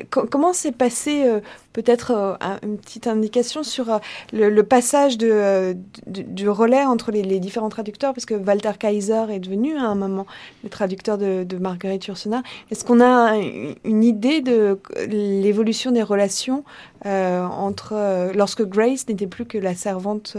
comment 0.10 0.54
s'est 0.54 0.72
passé 0.72 1.26
peut-être 1.74 2.12
euh, 2.12 2.36
une 2.64 2.78
petite 2.78 3.08
indication 3.08 3.64
sur 3.64 3.90
euh, 3.90 4.00
le, 4.34 4.64
passage 4.64 5.18
de, 5.18 5.30
euh, 5.32 5.74
du 6.06 6.50
relais 6.50 6.84
entre 6.84 7.12
les, 7.12 7.40
différents 7.40 7.70
traducteurs, 7.70 8.14
parce 8.14 8.26
que 8.26 8.34
Walter 8.34 8.72
Kaiser 8.78 9.26
est 9.30 9.40
devenu 9.40 9.78
à 9.78 9.84
un 9.84 9.96
moment 9.96 10.26
le 10.64 10.70
traducteur 10.70 11.18
de, 11.18 11.46
Marguerite 11.60 12.06
Yourcenar. 12.08 12.44
Est-ce 12.72 12.84
qu'on 12.86 13.02
a 13.02 13.36
une 13.38 14.04
idée 14.04 14.42
de 14.42 14.80
l'évolution 15.08 15.92
des 15.92 16.04
relations 16.04 16.64
entre 17.06 18.32
lorsque 18.34 18.64
Grace 18.64 19.08
n'était 19.08 19.28
plus 19.28 19.46
que 19.46 19.58
la 19.58 19.76
servante 19.76 20.38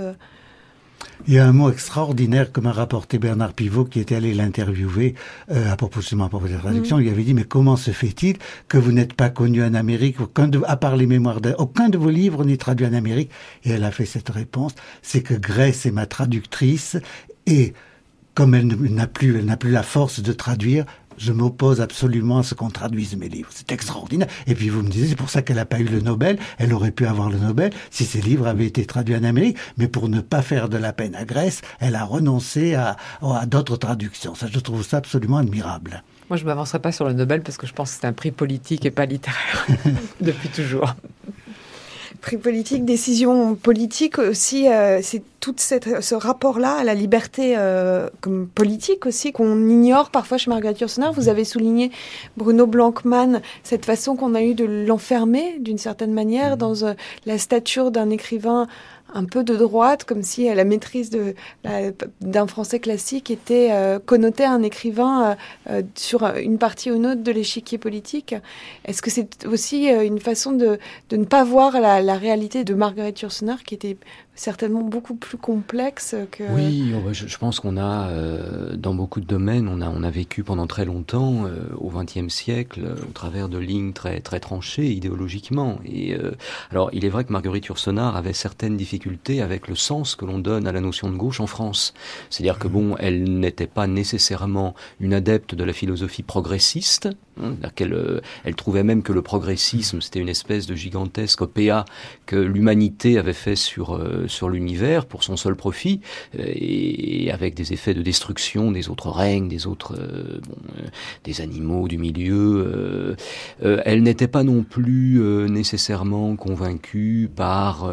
il 1.26 1.34
y 1.34 1.38
a 1.38 1.46
un 1.46 1.52
mot 1.52 1.70
extraordinaire 1.70 2.52
que 2.52 2.60
m'a 2.60 2.72
rapporté 2.72 3.18
Bernard 3.18 3.52
Pivot, 3.52 3.84
qui 3.84 4.00
était 4.00 4.16
allé 4.16 4.34
l'interviewer 4.34 5.14
euh, 5.50 5.72
à 5.72 5.76
propos 5.76 6.00
à 6.00 6.28
propos 6.28 6.48
de 6.48 6.52
la 6.52 6.58
traduction. 6.58 6.98
Mm. 6.98 7.02
Il 7.02 7.08
avait 7.08 7.22
dit 7.22 7.34
mais 7.34 7.44
comment 7.44 7.76
se 7.76 7.90
fait-il 7.90 8.36
que 8.68 8.78
vous 8.78 8.92
n'êtes 8.92 9.14
pas 9.14 9.30
connu 9.30 9.62
en 9.62 9.74
Amérique 9.74 10.20
aucun 10.20 10.48
de, 10.48 10.60
à 10.66 10.76
part 10.76 10.96
les 10.96 11.06
mémoires 11.06 11.40
de, 11.40 11.54
aucun 11.58 11.88
de 11.88 11.98
vos 11.98 12.10
livres 12.10 12.44
n'est 12.44 12.56
traduit 12.56 12.86
en 12.86 12.92
Amérique? 12.92 13.30
Et 13.64 13.70
elle 13.70 13.84
a 13.84 13.90
fait 13.90 14.06
cette 14.06 14.30
réponse, 14.30 14.74
c'est 15.02 15.22
que 15.22 15.34
Grace 15.34 15.86
est 15.86 15.92
ma 15.92 16.06
traductrice 16.06 16.96
et 17.46 17.72
comme 18.34 18.54
elle 18.54 18.66
n'a 18.66 19.06
plus, 19.06 19.38
elle 19.38 19.44
n'a 19.44 19.56
plus 19.56 19.70
la 19.70 19.82
force 19.82 20.20
de 20.20 20.32
traduire, 20.32 20.86
je 21.22 21.32
m'oppose 21.32 21.80
absolument 21.80 22.38
à 22.38 22.42
ce 22.42 22.54
qu'on 22.54 22.70
traduise 22.70 23.16
mes 23.16 23.28
livres. 23.28 23.48
C'est 23.52 23.70
extraordinaire. 23.70 24.28
Et 24.46 24.54
puis 24.54 24.68
vous 24.68 24.82
me 24.82 24.88
disiez, 24.88 25.08
c'est 25.08 25.16
pour 25.16 25.30
ça 25.30 25.42
qu'elle 25.42 25.56
n'a 25.56 25.64
pas 25.64 25.78
eu 25.78 25.84
le 25.84 26.00
Nobel. 26.00 26.38
Elle 26.58 26.72
aurait 26.72 26.90
pu 26.90 27.06
avoir 27.06 27.30
le 27.30 27.38
Nobel 27.38 27.72
si 27.90 28.04
ses 28.04 28.20
livres 28.20 28.48
avaient 28.48 28.66
été 28.66 28.84
traduits 28.84 29.14
en 29.14 29.22
Amérique. 29.22 29.56
Mais 29.78 29.86
pour 29.86 30.08
ne 30.08 30.20
pas 30.20 30.42
faire 30.42 30.68
de 30.68 30.76
la 30.76 30.92
peine 30.92 31.14
à 31.14 31.24
Grèce, 31.24 31.62
elle 31.78 31.94
a 31.94 32.04
renoncé 32.04 32.74
à, 32.74 32.96
à 33.22 33.46
d'autres 33.46 33.76
traductions. 33.76 34.34
Ça, 34.34 34.48
je 34.50 34.58
trouve 34.58 34.84
ça 34.84 34.96
absolument 34.96 35.38
admirable. 35.38 36.02
Moi, 36.28 36.36
je 36.38 36.42
ne 36.42 36.48
m'avancerai 36.48 36.80
pas 36.80 36.92
sur 36.92 37.04
le 37.06 37.12
Nobel 37.12 37.42
parce 37.42 37.56
que 37.56 37.66
je 37.66 37.72
pense 37.72 37.92
que 37.92 38.00
c'est 38.00 38.06
un 38.06 38.12
prix 38.12 38.32
politique 38.32 38.84
et 38.84 38.90
pas 38.90 39.06
littéraire 39.06 39.66
depuis 40.20 40.48
toujours 40.48 40.94
prix 42.20 42.36
politique, 42.36 42.84
décision 42.84 43.54
politique 43.54 44.18
aussi, 44.18 44.68
euh, 44.68 45.00
c'est 45.02 45.22
tout 45.40 45.54
ce 45.58 46.14
rapport-là 46.14 46.76
à 46.76 46.84
la 46.84 46.94
liberté 46.94 47.54
euh, 47.56 48.08
comme 48.20 48.46
politique 48.46 49.06
aussi 49.06 49.32
qu'on 49.32 49.68
ignore 49.68 50.10
parfois 50.10 50.38
chez 50.38 50.48
Margaret 50.50 50.74
Yourcenar. 50.80 51.12
Vous 51.12 51.28
avez 51.28 51.44
souligné 51.44 51.90
Bruno 52.36 52.66
Blankmann, 52.66 53.42
cette 53.64 53.84
façon 53.84 54.14
qu'on 54.14 54.34
a 54.34 54.42
eu 54.42 54.54
de 54.54 54.64
l'enfermer 54.64 55.58
d'une 55.58 55.78
certaine 55.78 56.12
manière 56.12 56.56
dans 56.56 56.84
euh, 56.84 56.94
la 57.26 57.38
stature 57.38 57.90
d'un 57.90 58.10
écrivain 58.10 58.68
un 59.14 59.24
peu 59.24 59.44
de 59.44 59.56
droite, 59.56 60.04
comme 60.04 60.22
si 60.22 60.52
la 60.52 60.64
maîtrise 60.64 61.10
d'un 62.20 62.46
français 62.46 62.80
classique 62.80 63.30
était 63.30 63.68
euh, 63.72 63.98
connotée 63.98 64.44
à 64.44 64.52
un 64.52 64.62
écrivain 64.62 65.36
euh, 65.70 65.82
sur 65.94 66.24
une 66.36 66.58
partie 66.58 66.90
ou 66.90 66.96
une 66.96 67.06
autre 67.06 67.22
de 67.22 67.32
l'échiquier 67.32 67.78
politique. 67.78 68.34
Est-ce 68.84 69.02
que 69.02 69.10
c'est 69.10 69.46
aussi 69.46 69.88
une 69.88 70.18
façon 70.18 70.52
de, 70.52 70.78
ne 71.10 71.24
pas 71.24 71.44
voir 71.44 71.80
la, 71.80 72.00
la 72.02 72.16
réalité 72.16 72.64
de 72.64 72.74
Marguerite 72.74 73.20
Yourcenar, 73.20 73.62
qui 73.64 73.74
était 73.74 73.96
certainement 74.34 74.80
beaucoup 74.80 75.14
plus 75.14 75.36
complexe 75.36 76.16
que... 76.30 76.44
Oui, 76.54 76.94
je, 77.12 77.36
pense 77.36 77.60
qu'on 77.60 77.76
a, 77.76 78.08
euh, 78.08 78.76
dans 78.76 78.94
beaucoup 78.94 79.20
de 79.20 79.26
domaines, 79.26 79.68
on 79.68 79.82
a, 79.82 79.88
on 79.88 80.02
a 80.02 80.10
vécu 80.10 80.42
pendant 80.42 80.66
très 80.66 80.86
longtemps, 80.86 81.44
euh, 81.44 81.64
au 81.76 81.90
XXe 81.90 82.32
siècle, 82.32 82.80
euh, 82.84 82.94
au 83.08 83.12
travers 83.12 83.50
de 83.50 83.58
lignes 83.58 83.92
très, 83.92 84.20
très 84.20 84.40
tranchées 84.40 84.90
idéologiquement. 84.90 85.78
Et 85.84 86.16
alors, 86.70 86.88
il 86.92 87.04
est 87.04 87.08
vrai 87.08 87.24
que 87.24 87.32
Marguerite 87.32 87.66
Yourcenar 87.66 88.16
avait 88.16 88.32
certaines 88.32 88.76
difficultés 88.76 89.42
avec 89.42 89.68
le 89.68 89.74
sens 89.74 90.16
que 90.16 90.24
l'on 90.24 90.38
donne 90.38 90.66
à 90.66 90.72
la 90.72 90.80
notion 90.80 91.10
de 91.10 91.16
gauche 91.16 91.40
en 91.40 91.46
France. 91.46 91.92
C'est-à-dire 92.30 92.58
que, 92.58 92.68
mmh. 92.68 92.72
bon, 92.72 92.96
elle 92.98 93.38
n'était 93.38 93.66
pas 93.66 93.86
nécessairement 93.86 94.74
une 95.00 95.14
adepte 95.14 95.54
de 95.54 95.64
la 95.64 95.72
philosophie 95.72 96.22
progressiste, 96.22 97.08
hein, 97.40 97.54
qu'elle 97.74 98.22
elle 98.44 98.54
trouvait 98.54 98.82
même 98.82 99.02
que 99.02 99.12
le 99.12 99.22
progressisme, 99.22 100.00
c'était 100.00 100.20
une 100.20 100.28
espèce 100.28 100.66
de 100.66 100.74
gigantesque 100.74 101.42
opéa 101.42 101.84
que 102.26 102.36
l'humanité 102.36 103.18
avait 103.18 103.32
fait 103.32 103.56
sur 103.56 104.00
sur 104.26 104.48
l'univers 104.48 105.06
pour 105.06 105.22
son 105.22 105.36
seul 105.36 105.56
profit 105.56 106.00
euh, 106.38 106.44
et 106.46 107.30
avec 107.32 107.54
des 107.54 107.72
effets 107.72 107.94
de 107.94 108.02
destruction 108.02 108.70
des 108.70 108.88
autres 108.88 109.10
règnes, 109.10 109.48
des 109.48 109.66
autres 109.66 109.94
euh, 109.94 110.40
euh, 110.78 110.88
des 111.24 111.40
animaux 111.40 111.88
du 111.88 111.98
milieu. 111.98 113.16
elle 113.60 114.02
n'était 114.02 114.28
pas 114.28 114.42
non 114.42 114.62
plus 114.62 115.20
nécessairement 115.48 116.36
convaincue 116.36 117.30
par 117.34 117.92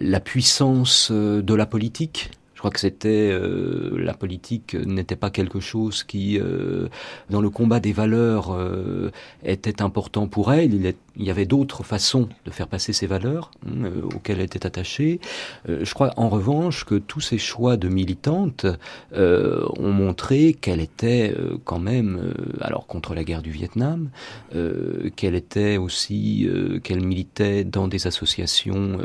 la 0.00 0.20
puissance 0.20 1.10
de 1.12 1.54
la 1.54 1.66
politique. 1.66 2.30
Je 2.54 2.60
crois 2.60 2.70
que 2.70 2.80
c'était 2.80 3.38
la 3.96 4.14
politique 4.14 4.74
n'était 4.74 5.16
pas 5.16 5.30
quelque 5.30 5.60
chose 5.60 6.04
qui, 6.04 6.40
dans 7.30 7.40
le 7.40 7.50
combat 7.50 7.80
des 7.80 7.92
valeurs, 7.92 8.56
était 9.44 9.82
important 9.82 10.26
pour 10.26 10.52
elle. 10.52 10.94
Il 11.18 11.24
y 11.24 11.30
avait 11.30 11.46
d'autres 11.46 11.82
façons 11.82 12.28
de 12.44 12.50
faire 12.50 12.68
passer 12.68 12.92
ces 12.92 13.06
valeurs 13.06 13.50
hein, 13.66 13.84
euh, 13.84 14.02
auxquelles 14.14 14.38
elle 14.38 14.44
était 14.44 14.66
attachée. 14.66 15.20
Euh, 15.68 15.80
je 15.82 15.94
crois 15.94 16.12
en 16.16 16.28
revanche 16.28 16.84
que 16.84 16.96
tous 16.96 17.20
ces 17.20 17.38
choix 17.38 17.76
de 17.76 17.88
militante 17.88 18.66
euh, 19.14 19.66
ont 19.78 19.92
montré 19.92 20.52
qu'elle 20.54 20.80
était 20.80 21.34
quand 21.64 21.78
même, 21.78 22.34
alors 22.60 22.86
contre 22.86 23.14
la 23.14 23.24
guerre 23.24 23.42
du 23.42 23.50
Vietnam, 23.50 24.10
qu'elle 25.16 25.34
était 25.34 25.76
aussi, 25.76 26.48
qu'elle 26.82 27.04
militait 27.04 27.64
dans 27.64 27.88
des 27.88 28.06
associations 28.06 28.98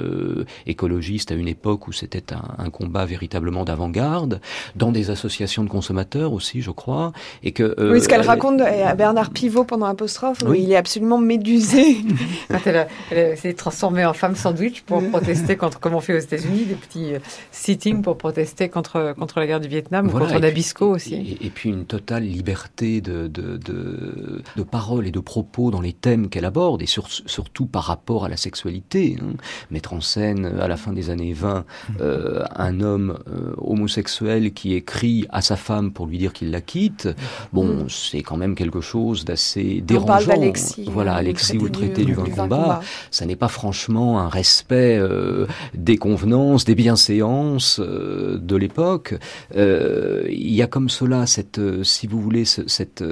écologistes 0.66 1.32
à 1.32 1.36
une 1.36 1.47
époque 1.47 1.88
où 1.88 1.91
c'était 1.91 2.34
un, 2.34 2.41
un, 2.57 2.70
combat 2.70 3.05
véritablement 3.05 3.64
d'avant-garde, 3.64 4.41
dans 4.76 4.91
des 4.91 5.09
associations 5.09 5.64
de 5.64 5.70
consommateurs 5.70 6.34
aussi, 6.34 6.62
je 6.62 6.72
crois, 6.72 7.12
et 7.43 7.51
que 7.51 7.76
oui, 7.91 8.01
ce 8.01 8.07
qu'elle 8.07 8.22
raconte 8.22 8.62
à 8.62 8.93
Bernard 8.95 9.32
Pivot 9.32 9.64
pendant 9.64 9.86
Apostrophe, 9.86 10.39
où 10.45 10.53
il 10.53 10.72
est 10.72 10.78
absolument 10.78 11.18
médusé 11.18 12.01
elle, 13.12 13.38
s'est 13.38 13.54
transformée 13.54 14.06
en 14.06 14.14
femme 14.14 14.36
sandwich 14.36 14.82
pour 14.82 15.02
protester 15.10 15.56
contre, 15.56 15.80
comme 15.80 15.95
on 15.95 16.02
fait 16.02 16.16
aux 16.16 16.20
États-Unis, 16.20 16.66
des 16.66 16.76
petits 16.76 17.14
euh, 17.16 17.20
sittings 17.52 18.02
pour 18.02 18.18
protester 18.18 18.70
contre, 18.70 19.14
contre 19.18 19.39
la 19.39 19.47
guerre 19.47 19.60
du 19.60 19.68
Vietnam, 19.68 20.08
ou 20.08 20.12
contre 20.12 20.39
Nabisco 20.39 20.89
aussi. 20.89 21.38
Et, 21.41 21.49
puis 21.49 21.70
une 21.70 21.86
totale 21.86 22.24
liberté 22.24 23.02
de, 23.02 23.28
de, 23.28 23.58
de, 23.58 24.41
de 24.56 24.64
parole 24.64 25.08
et 25.08 25.12
de 25.12 25.20
propos 25.20 25.72
dans 25.72 25.82
les 25.82 25.93
thèmes 25.93 26.30
qu'elle 26.30 26.45
aborde, 26.45 26.82
et 26.82 26.88
surtout 26.88 27.66
par 27.66 27.84
rapport 27.84 28.26
à 28.26 28.30
la 28.30 28.38
sexualité. 28.38 29.18
Hein. 29.22 29.34
Mettre 29.70 29.93
en 29.93 30.02
scène, 30.02 30.45
à 30.45 30.68
la 30.68 30.78
fin 30.78 30.93
des 30.93 31.10
années 31.10 31.34
20, 31.34 31.66
euh, 31.99 32.43
un 32.56 32.82
homme 32.82 33.18
euh, 33.28 33.54
homosexuel 33.58 34.54
qui 34.54 34.74
écrit 34.74 35.26
à 35.30 35.41
sa 35.41 35.56
femme 35.56 35.91
pour 35.91 36.08
lui 36.08 36.18
dire 36.18 36.34
qu'il 36.34 36.52
la 36.52 36.62
quitte, 36.62 37.10
bon, 37.54 37.88
c'est 37.88 38.22
quand 38.22 38.38
même 38.38 38.56
quelque 38.56 38.82
chose 38.82 39.26
d'assez 39.26 39.82
dérangeant. 39.82 40.04
On 40.04 40.08
parle 40.08 40.26
d'Alexis. 40.26 40.86
Voilà, 40.88 41.16
Alexis 41.16 41.58
ou 41.58 41.70
traité 41.92 42.06
du, 42.06 42.16
combat, 42.16 42.82
ça 43.10 43.26
n'est 43.26 43.36
pas 43.36 43.48
franchement 43.48 44.20
un 44.20 44.30
respect 44.30 44.98
euh, 44.98 45.48
des 45.74 45.98
convenances, 45.98 46.66
des 46.66 46.76
bienséances 46.76 47.80
euh, 47.80 48.38
de 48.38 48.56
l'époque. 48.56 49.16
Euh, 49.56 50.24
il 50.30 50.54
y 50.54 50.62
a 50.62 50.68
comme 50.68 50.89
cela 50.89 51.26
cette, 51.26 51.62
si 51.84 52.08
vous 52.08 52.22
voulez, 52.22 52.46
cette, 52.46 53.04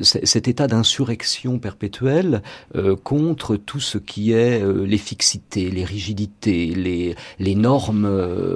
cet 0.00 0.48
état 0.48 0.66
d'insurrection 0.66 1.58
perpétuelle 1.58 2.42
contre 3.02 3.56
tout 3.56 3.80
ce 3.80 3.98
qui 3.98 4.32
est 4.32 4.62
les 4.84 4.98
fixités, 4.98 5.70
les 5.70 5.84
rigidités, 5.84 6.66
les, 6.74 7.14
les 7.38 7.54
normes 7.54 8.06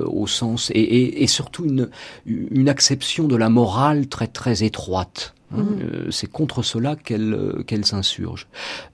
au 0.06 0.26
sens 0.26 0.70
et, 0.74 0.80
et, 0.80 1.22
et 1.22 1.26
surtout 1.26 1.64
une, 1.64 1.88
une 2.26 2.68
acception 2.68 3.26
de 3.28 3.36
la 3.36 3.48
morale 3.48 4.06
très 4.06 4.26
très 4.26 4.64
étroite 4.64 5.34
Hein. 5.52 5.62
Mhm. 5.62 6.10
c'est 6.10 6.30
contre 6.30 6.62
cela 6.62 6.94
qu'elle 6.96 7.64
qu'elle 7.66 7.84
s'insurge. 7.86 8.46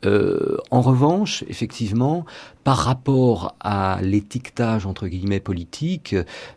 en 0.05 0.81
revanche, 0.81 1.45
effectivement, 1.49 2.25
par 2.65 2.79
rapport 2.79 3.55
à 3.61 3.99
l'étiquetage 4.03 4.87
entre 4.87 5.07
guillemets 5.07 5.41
politique, 5.41 6.17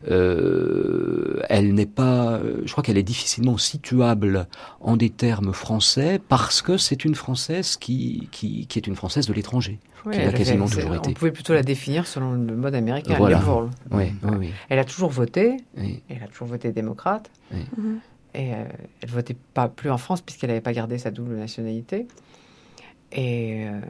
euh, 0.10 1.42
elle 1.50 1.74
n'est 1.74 1.86
pas, 1.86 2.40
je 2.64 2.72
crois 2.72 2.84
qu'elle 2.84 2.98
est 2.98 3.04
difficilement 3.04 3.58
situable 3.58 4.48
en 4.80 4.96
des 4.96 5.10
termes 5.10 5.54
français 5.54 6.20
parce 6.28 6.62
que 6.62 6.78
c'est 6.78 7.04
une 7.04 7.16
française 7.16 7.76
qui, 7.76 8.30
qui, 8.32 8.68
qui 8.68 8.80
est 8.80 8.88
une 8.88 8.96
française 8.96 9.28
de 9.28 9.34
l'étranger. 9.34 9.80
qui 10.12 10.20
a 10.20 10.32
quasiment 10.32 10.68
toujours 10.68 10.96
été. 10.96 11.10
On 11.10 11.14
pouvait 11.14 11.32
plutôt 11.32 11.54
la 11.54 11.64
définir 11.64 12.08
selon 12.08 12.32
le 12.32 12.56
mode 12.56 12.76
américain. 12.76 13.16
Voilà. 13.18 13.44
Oui, 13.92 14.14
oui, 14.24 14.52
Elle 14.70 14.80
a 14.80 14.86
toujours 14.86 15.10
voté. 15.10 15.58
Elle 15.76 16.24
a 16.24 16.28
toujours 16.28 16.48
voté 16.48 16.72
démocrate. 16.72 17.30
Mhm. 17.52 18.00
Et 18.38 18.54
euh, 18.54 18.66
elle 19.02 19.10
votait 19.10 19.36
pas 19.56 19.68
plus 19.68 19.90
en 19.90 19.98
France 19.98 20.22
puisqu'elle 20.22 20.52
n'avait 20.52 20.62
pas 20.62 20.72
gardé 20.72 21.00
sa 21.00 21.10
double 21.10 21.36
nationalité. 21.36 22.08
Et 23.12 23.66
euh, 23.68 23.82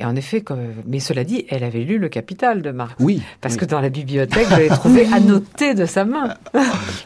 et 0.00 0.04
en 0.04 0.14
effet, 0.14 0.44
mais 0.86 1.00
cela 1.00 1.24
dit, 1.24 1.44
elle 1.48 1.64
avait 1.64 1.82
lu 1.82 1.98
Le 1.98 2.08
Capital 2.08 2.62
de 2.62 2.70
Marx. 2.70 2.94
Oui. 3.00 3.20
Parce 3.40 3.56
que 3.56 3.64
dans 3.64 3.80
la 3.80 3.88
bibliothèque, 3.88 4.46
je 4.48 4.56
l'ai 4.56 4.68
trouvé 4.68 5.06
annoté 5.12 5.74
de 5.74 5.86
sa 5.86 6.04
main. 6.04 6.34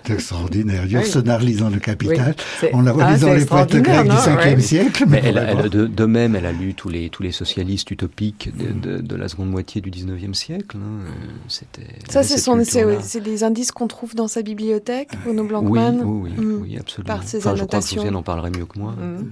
C'est 0.06 0.12
extraordinaire. 0.12 0.84
Yourcenar 0.84 1.40
lisant 1.40 1.70
Le 1.70 1.78
Capital. 1.78 2.34
On 2.74 2.82
la 2.82 2.92
voit 2.92 3.04
ah, 3.04 3.12
lisant 3.14 3.32
les 3.32 3.46
poètes 3.46 3.76
grecs 3.76 4.04
du 4.04 4.10
5e 4.10 4.60
siècle. 4.60 5.04
Mais, 5.08 5.22
elle, 5.24 5.70
de, 5.70 6.04
même, 6.04 6.36
elle 6.36 6.44
a 6.44 6.52
lu 6.52 6.74
tous 6.74 6.90
les, 6.90 7.08
tous 7.08 7.22
les 7.22 7.32
socialistes 7.32 7.90
utopiques 7.90 8.50
de, 8.54 8.98
de, 8.98 9.16
la 9.16 9.28
seconde 9.28 9.48
moitié 9.48 9.80
du 9.80 9.90
19e 9.90 10.34
siècle. 10.34 10.76
Hein. 10.76 11.10
C'était, 11.48 11.86
Ça, 12.10 12.22
c'est, 12.22 12.36
son, 12.36 12.62
c'est, 12.62 13.20
des 13.22 13.42
indices 13.42 13.72
qu'on 13.72 13.88
trouve 13.88 14.14
dans 14.14 14.28
sa 14.28 14.42
bibliothèque, 14.42 15.08
Bruno 15.24 15.44
Blancman. 15.44 16.02
Oui, 16.04 16.30
oui, 16.36 16.44
mm. 16.44 16.62
oui, 16.62 16.78
absolument. 16.78 17.14
Par 17.14 17.22
ses 17.22 17.38
enfin, 17.38 17.52
annotations. 17.52 18.02
Je 18.02 18.06
crois 18.06 18.10
que 18.10 18.16
en 18.16 18.22
parlerait 18.22 18.50
mieux 18.50 18.66
que 18.66 18.78
moi. 18.78 18.92
Mm. 18.92 19.30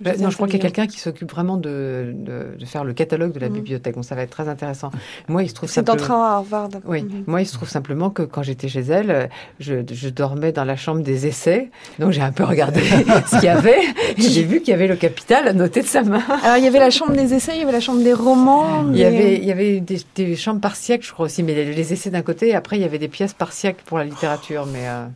Bah, 0.00 0.12
non, 0.18 0.30
je 0.30 0.36
crois 0.36 0.46
qu'il 0.48 0.58
y 0.58 0.60
a 0.60 0.62
quelqu'un 0.62 0.86
qui 0.86 1.00
s'occupe 1.00 1.30
vraiment 1.30 1.56
de, 1.56 2.12
de, 2.14 2.64
faire 2.64 2.84
le 2.84 2.92
catalogue 2.92 3.32
de 3.32 3.40
la 3.40 3.48
mm. 3.48 3.52
bibliothèque. 3.52 3.94
Donc 3.94 4.04
ça 4.04 4.14
va 4.14 4.22
être 4.22 4.30
très 4.30 4.48
intéressant. 4.48 4.90
Moi, 5.28 5.42
il 5.42 5.48
se 5.48 5.54
trouve. 5.54 5.70
C'est 5.70 5.88
en 5.88 5.96
train 5.96 6.22
à 6.24 6.36
Harvard. 6.36 6.68
Oui. 6.84 7.02
Mm-hmm. 7.02 7.24
Moi, 7.26 7.42
il 7.42 7.46
se 7.46 7.54
trouve 7.54 7.68
simplement 7.68 8.10
que 8.10 8.22
quand 8.22 8.42
j'étais 8.42 8.68
chez 8.68 8.80
elle, 8.80 9.30
je, 9.60 9.76
je, 9.90 10.08
dormais 10.08 10.52
dans 10.52 10.64
la 10.64 10.76
chambre 10.76 11.02
des 11.02 11.26
essais. 11.26 11.70
Donc 11.98 12.12
j'ai 12.12 12.22
un 12.22 12.32
peu 12.32 12.44
regardé 12.44 12.80
ce 13.26 13.36
qu'il 13.36 13.44
y 13.44 13.48
avait. 13.48 13.80
Et 14.16 14.22
j'ai 14.22 14.42
vu 14.42 14.60
qu'il 14.60 14.68
y 14.68 14.74
avait 14.74 14.86
le 14.86 14.96
Capital 14.96 15.48
à 15.48 15.52
noter 15.52 15.82
de 15.82 15.86
sa 15.86 16.02
main. 16.02 16.22
Alors 16.42 16.56
il 16.56 16.64
y 16.64 16.68
avait 16.68 16.78
la 16.78 16.90
chambre 16.90 17.12
des 17.12 17.34
essais, 17.34 17.52
il 17.54 17.60
y 17.60 17.62
avait 17.62 17.72
la 17.72 17.80
chambre 17.80 18.02
des 18.02 18.14
romans. 18.14 18.86
Il 18.90 18.98
y 18.98 19.04
avait, 19.04 19.36
il 19.36 19.44
y 19.44 19.52
avait 19.52 19.80
des, 19.80 20.36
chambres 20.36 20.60
par 20.60 20.76
siècle, 20.76 21.06
je 21.06 21.12
crois 21.12 21.26
aussi, 21.26 21.42
mais 21.42 21.54
les, 21.54 21.92
essais 21.92 22.10
d'un 22.10 22.22
côté. 22.22 22.48
Et 22.48 22.54
après, 22.54 22.76
il 22.76 22.82
y 22.82 22.84
avait 22.84 22.98
des 22.98 23.08
pièces 23.08 23.34
par 23.34 23.52
siècle 23.52 23.82
pour 23.86 23.98
la 23.98 24.04
littérature, 24.04 24.66
mais. 24.66 24.88
Euh, 24.88 25.06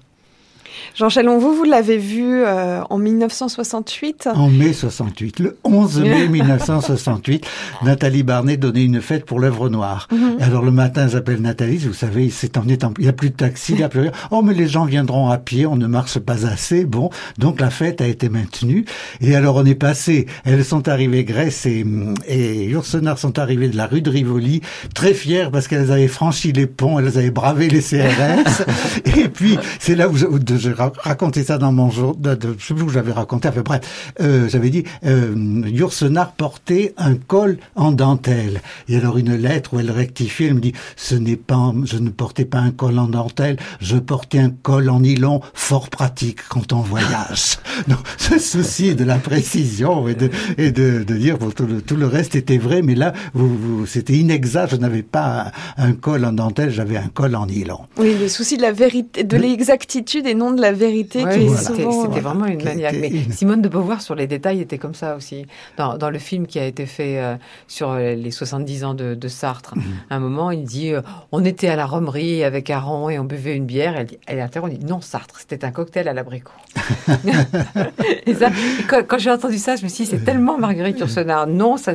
Jean 0.95 1.09
Chalon, 1.09 1.39
vous, 1.39 1.55
vous 1.55 1.65
l'avez 1.65 1.99
vu 1.99 2.43
euh, 2.43 2.83
en 2.91 2.99
1968 2.99 4.29
En 4.35 4.49
mai 4.49 4.73
68, 4.73 5.39
le 5.41 5.57
11 5.65 6.01
mai 6.01 6.29
1968, 6.41 7.47
Nathalie 7.83 8.23
Barnet 8.23 8.57
donnait 8.57 8.85
une 8.85 9.01
fête 9.01 9.25
pour 9.25 9.41
l'œuvre 9.41 9.69
noire. 9.69 10.09
Mhm. 10.13 10.37
Alors 10.41 10.63
le 10.63 10.71
matin, 10.71 11.09
j'appelle 11.09 11.41
Nathalie, 11.41 11.79
vous 11.79 11.95
savez, 11.95 12.31
c'est 12.31 12.57
en 12.57 12.67
étant, 12.69 12.93
il 12.99 13.05
n'y 13.05 13.09
a 13.09 13.13
plus 13.13 13.31
de 13.31 13.37
taxi, 13.37 13.73
il 13.73 13.79
n'y 13.79 13.83
a 13.83 13.89
plus 13.89 14.01
rien. 14.01 14.13
Oh, 14.31 14.43
mais 14.43 14.55
les 14.55 14.69
gens 14.69 14.85
viendront 14.85 15.29
à 15.29 15.39
pied, 15.39 15.67
on 15.67 15.77
ne 15.77 15.87
marche 15.87 16.19
pas 16.19 16.47
assez. 16.47 16.85
Bon, 16.85 17.11
donc 17.39 17.61
la 17.61 17.71
fête 17.71 18.01
a 18.01 18.07
été 18.07 18.29
maintenue. 18.29 18.85
Et 19.21 19.35
alors 19.37 19.57
on 19.57 19.65
est 19.65 19.75
passé, 19.75 20.27
elles 20.45 20.65
sont 20.65 20.89
arrivées, 20.89 21.25
Grèce 21.25 21.67
et, 21.67 21.85
et 22.27 22.65
Ursenard 22.67 23.19
sont 23.19 23.39
arrivées 23.39 23.69
de 23.69 23.77
la 23.77 23.87
rue 23.87 24.03
de 24.03 24.11
Rivoli, 24.11 24.61
très 24.95 25.15
fières 25.15 25.51
parce 25.51 25.69
qu'elles 25.69 25.93
avaient 25.93 26.09
franchi 26.09 26.53
les 26.53 26.67
ponts, 26.67 26.99
elles 26.99 27.19
avaient 27.19 27.31
bravé 27.31 27.69
les 27.69 27.81
CRS. 27.81 28.65
et 29.19 29.29
puis, 29.29 29.59
c'est 29.79 29.95
là 29.95 30.09
où, 30.09 30.17
où 30.17 30.39
j'ai 30.61 30.73
raconté 30.73 31.45
ça 31.45 31.59
dans 31.59 31.73
mon 31.73 31.91
jour, 31.91 32.15
de, 32.17 32.39
je 32.59 32.67
sais 32.67 32.75
plus 32.75 32.85
où 32.85 32.89
j'avais 32.89 33.13
raconté, 33.13 33.49
enfin 33.49 33.63
bref, 33.63 34.13
euh, 34.21 34.49
j'avais 34.49 34.71
dit, 34.71 34.85
euh, 35.07 35.63
Yourcenar 35.67 36.33
portait 36.33 36.95
un 36.97 37.15
col 37.15 37.59
en 37.75 37.93
dentelle. 37.93 38.61
Et 38.89 38.97
alors 38.97 39.19
une 39.19 39.35
lettre 39.35 39.75
où 39.75 39.81
elle 39.81 39.91
rectifiait, 39.91 40.49
elle 40.49 40.55
me 40.55 40.61
dit, 40.61 40.75
ce 40.97 41.15
n'est 41.15 41.37
pas, 41.37 41.73
je 41.85 41.97
ne 41.99 42.11
portais 42.11 42.45
pas 42.45 42.59
un 42.59 42.71
col 42.71 42.99
en 42.99 43.09
dentelle, 43.09 43.57
je 43.81 43.97
portais 43.97 44.39
un 44.39 44.51
col 44.51 44.89
en 44.91 45.01
nylon 45.01 45.41
fort 45.55 45.89
pratique 45.89 46.41
quand 46.49 46.73
on 46.73 46.81
voyage. 46.81 47.59
Donc, 47.89 48.01
ce 48.19 48.39
souci 48.39 48.95
de 48.95 49.05
la 49.05 49.17
précision 49.17 50.09
et 50.09 50.15
de, 50.15 50.31
et 50.59 50.71
de, 50.73 51.03
de 51.05 51.17
dire, 51.17 51.39
bon, 51.39 51.51
tout, 51.51 51.67
le, 51.67 51.81
tout, 51.81 51.97
le, 51.97 52.07
reste 52.07 52.35
était 52.35 52.59
vrai, 52.59 52.83
mais 52.83 52.95
là, 52.95 53.13
vous, 53.35 53.57
vous, 53.57 53.87
c'était 53.87 54.15
inexact, 54.15 54.73
je 54.73 54.77
n'avais 54.77 55.03
pas 55.03 55.53
un, 55.77 55.93
col 55.93 56.25
en 56.25 56.33
dentelle, 56.33 56.71
j'avais 56.71 56.97
un 56.97 57.09
col 57.09 57.35
en 57.35 57.47
nylon. 57.47 57.81
Oui, 57.97 58.17
le 58.21 58.29
souci 58.29 58.57
de 58.57 58.63
la 58.63 58.73
vérité, 58.73 59.25
de 59.25 59.37
l'exactitude 59.37 60.27
et 60.27 60.35
non 60.35 60.50
de 60.53 60.61
la 60.61 60.73
vérité. 60.73 61.25
C'était 61.57 62.21
vraiment 62.21 62.47
une 62.47 62.63
maniaque. 62.63 62.97
Mais 63.01 63.11
Simone 63.31 63.63
de 63.63 63.69
Beauvoir 63.69 64.03
sur 64.03 64.15
les 64.15 64.27
détails 64.27 64.61
était 64.61 64.79
comme 64.79 64.95
ça 64.95 65.17
aussi. 65.17 65.47
Dans, 65.77 65.97
dans 65.97 66.11
le 66.11 66.19
film 66.19 66.47
qui 66.47 66.59
a 66.59 66.67
été 66.67 66.87
fait 66.87 67.19
euh, 67.19 67.37
sur 67.69 67.95
les 67.95 68.31
70 68.31 68.85
ans 68.85 68.95
de, 68.95 69.15
de 69.15 69.29
Sartre, 69.29 69.77
mhm. 69.77 69.83
à 70.11 70.17
un 70.17 70.21
moment, 70.21 70.51
il 70.51 70.65
dit 70.65 70.93
euh, 70.93 71.03
on 71.33 71.45
était 71.45 71.69
à 71.69 71.77
la 71.77 71.87
romerie 71.87 72.45
avec 72.45 72.71
Aron 72.71 73.11
et 73.11 73.19
on 73.19 73.25
buvait 73.25 73.57
une 73.57 73.67
bière. 73.67 73.97
Elle, 73.97 74.09
elle 74.27 74.41
interrompt, 74.41 74.75
on 74.75 74.79
dit 74.79 74.85
non, 74.85 75.01
Sartre, 75.01 75.39
c'était 75.39 75.65
un 75.65 75.71
cocktail 75.71 76.09
à 76.09 76.13
l'abricot. 76.13 76.53
et 78.27 78.35
ça, 78.35 78.51
quand, 78.89 79.19
j'ai 79.19 79.31
entendu 79.31 79.59
ça, 79.59 79.77
je 79.77 79.85
me 79.85 79.89
suis 79.89 80.05
dit 80.05 80.11
c'est 80.11 80.25
tellement 80.25 80.59
Marguerite 80.59 80.99
Yourcenar. 80.99 81.47
Non, 81.47 81.77
ça, 81.77 81.93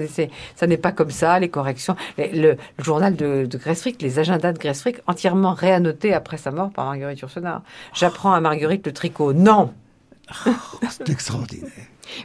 ça 0.55 0.67
n'est 0.67 0.77
pas 0.77 0.91
comme 0.91 1.11
ça, 1.11 1.39
les 1.39 1.49
corrections. 1.49 1.95
Le, 2.17 2.55
journal 2.79 3.15
de, 3.15 3.45
de 3.45 3.57
Gressfrick, 3.57 4.01
les 4.01 4.19
agendas 4.19 4.53
de 4.53 4.59
Gressfrick, 4.59 4.97
entièrement 5.07 5.53
réannotés 5.53 6.13
après 6.13 6.37
sa 6.37 6.51
mort 6.51 6.71
par 6.71 6.85
Marguerite 6.85 7.19
Yourcenar. 7.19 7.61
J'apprends 7.93 8.33
à 8.33 8.39
Marguerite 8.45 8.85
le 8.85 8.93
tricot. 8.93 9.33
Non 9.33 9.73
oh, 10.45 10.49
C'est 10.87 11.09
extraordinaire. 11.09 11.71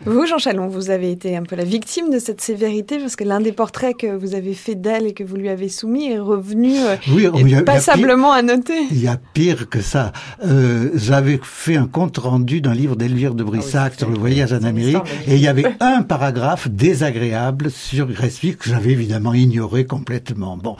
Vous, 0.04 0.26
Jean 0.26 0.38
Chalon, 0.38 0.68
vous 0.68 0.90
avez 0.90 1.10
été 1.10 1.36
un 1.36 1.42
peu 1.42 1.56
la 1.56 1.64
victime 1.64 2.10
de 2.10 2.18
cette 2.18 2.40
sévérité 2.40 2.98
parce 2.98 3.16
que 3.16 3.24
l'un 3.24 3.40
des 3.40 3.52
portraits 3.52 3.96
que 3.96 4.16
vous 4.16 4.34
avez 4.34 4.54
fait 4.54 4.74
d'elle 4.74 5.06
et 5.06 5.12
que 5.12 5.24
vous 5.24 5.36
lui 5.36 5.48
avez 5.48 5.68
soumis 5.68 6.10
est 6.10 6.18
revenu 6.18 6.74
euh, 6.78 6.96
oui, 7.12 7.54
passablement 7.64 8.32
à 8.32 8.42
noter. 8.42 8.86
Il 8.90 9.00
y 9.00 9.08
a 9.08 9.18
pire 9.34 9.68
que 9.68 9.80
ça. 9.80 10.12
Euh, 10.44 10.90
J'avais 10.94 11.40
fait 11.42 11.76
un 11.76 11.86
compte 11.86 12.18
rendu 12.18 12.60
d'un 12.60 12.74
livre 12.74 12.96
d'Elvire 12.96 13.34
de 13.34 13.44
Brissac 13.44 13.92
ah 13.94 13.98
sur 13.98 14.10
le 14.10 14.18
voyage 14.18 14.52
en 14.52 14.62
Amérique 14.62 14.96
et 15.26 15.34
il 15.34 15.40
y 15.40 15.48
avait 15.48 15.66
un 15.80 16.02
paragraphe 16.02 16.68
désagréable 16.68 17.70
sur 17.70 18.06
Greswick 18.06 18.58
que 18.58 18.70
j'avais 18.70 18.90
évidemment 18.90 19.34
ignoré 19.34 19.84
complètement. 19.86 20.56
Bon, 20.56 20.76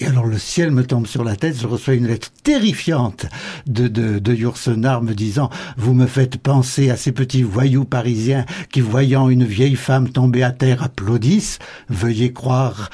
et 0.00 0.06
alors 0.06 0.26
le 0.26 0.38
ciel 0.38 0.70
me 0.70 0.84
tombe 0.84 1.06
sur 1.06 1.24
la 1.24 1.36
tête, 1.36 1.58
je 1.60 1.66
reçois 1.66 1.94
une 1.94 2.06
lettre 2.06 2.30
terrifiante 2.42 3.26
de, 3.66 3.88
de, 3.88 4.18
de 4.18 4.34
Yourcenar 4.34 5.02
me 5.02 5.14
disant 5.14 5.50
«Vous 5.76 5.94
me 5.94 6.06
faites 6.06 6.38
penser 6.38 6.90
à 6.90 6.96
ces 6.96 7.12
petits 7.12 7.42
voyous 7.42 7.84
parisiens 7.84 8.41
qui, 8.70 8.80
voyant 8.80 9.28
une 9.28 9.44
vieille 9.44 9.76
femme 9.76 10.08
tomber 10.10 10.42
à 10.42 10.50
terre, 10.50 10.82
applaudissent, 10.82 11.58
veuillez 11.88 12.32
croire 12.32 12.90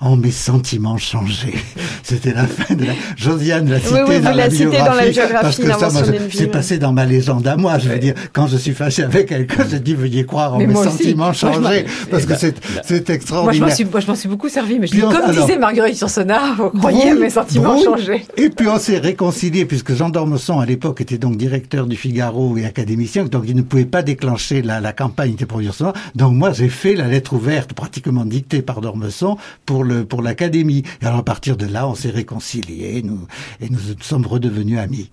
Oh, 0.00 0.14
mes 0.14 0.30
sentiments 0.30 0.96
changés. 0.96 1.54
C'était 2.04 2.32
la 2.32 2.46
fin 2.46 2.74
de 2.74 2.84
la... 2.84 2.92
Josiane 3.16 3.68
l'a 3.68 3.80
cité, 3.80 4.00
oui, 4.06 4.20
dans, 4.20 4.30
la 4.30 4.48
dans, 4.48 4.94
la 4.94 5.08
biographie, 5.08 5.32
parce 5.42 5.56
que 5.56 5.66
ça, 5.66 5.90
c'est 6.30 6.46
passé 6.46 6.78
dans 6.78 6.92
ma 6.92 7.04
légende 7.04 7.46
à 7.48 7.56
moi. 7.56 7.78
Je 7.78 7.88
veux 7.88 7.98
dire, 7.98 8.14
quand 8.32 8.46
je 8.46 8.56
suis 8.58 8.72
fâché 8.72 9.02
avec 9.02 9.28
quelqu'un, 9.28 9.66
je 9.68 9.76
dis 9.76 9.94
veuillez 9.94 10.24
croire 10.24 10.54
en 10.54 10.58
mes 10.58 10.72
sentiments 10.72 11.32
changés, 11.32 11.84
parce 12.12 12.26
que 12.26 12.34
c'est 12.36 13.10
extraordinaire. 13.10 13.60
Moi, 13.60 14.00
je 14.00 14.06
m'en 14.06 14.14
suis, 14.14 14.28
beaucoup 14.28 14.48
servi, 14.48 14.78
mais 14.78 14.86
je 14.86 14.92
dis, 14.92 15.00
comme 15.00 15.32
disait 15.32 15.58
Marguerite 15.58 16.00
Yourcenar, 16.00 16.54
vous 16.56 16.78
croyez 16.78 17.10
à 17.10 17.14
mes 17.16 17.30
sentiments 17.30 17.82
changés. 17.82 18.24
Et 18.36 18.50
puis 18.50 18.68
on 18.68 18.78
s'est 18.78 18.98
réconcilié, 18.98 19.64
puisque 19.64 19.94
Jean 19.94 20.10
d'Ormesson, 20.10 20.60
à 20.60 20.66
l'époque, 20.66 21.00
était 21.00 21.18
donc 21.18 21.36
directeur 21.36 21.86
du 21.86 21.96
Figaro 21.96 22.56
et 22.56 22.64
académicien, 22.64 23.24
donc 23.24 23.44
il 23.48 23.56
ne 23.56 23.62
pouvait 23.62 23.84
pas 23.84 24.02
déclencher 24.02 24.62
la, 24.62 24.80
la 24.80 24.92
campagne 24.92 25.34
pour 25.34 25.60
Yourcenar. 25.60 25.92
Donc 26.14 26.34
moi, 26.34 26.52
j'ai 26.52 26.68
fait 26.68 26.94
la 26.94 27.08
lettre 27.08 27.32
ouverte, 27.32 27.72
pratiquement 27.72 28.24
dictée 28.24 28.62
par 28.62 28.80
d'Ormesson, 28.80 29.36
pour 29.66 29.87
pour 30.08 30.22
l'académie. 30.22 30.82
Et 31.02 31.06
alors 31.06 31.18
à 31.18 31.24
partir 31.24 31.56
de 31.56 31.66
là, 31.66 31.88
on 31.88 31.94
s'est 31.94 32.10
réconciliés, 32.10 33.02
nous 33.02 33.26
et 33.60 33.68
nous 33.70 33.78
sommes 34.00 34.26
redevenus 34.26 34.78
amis. 34.78 35.10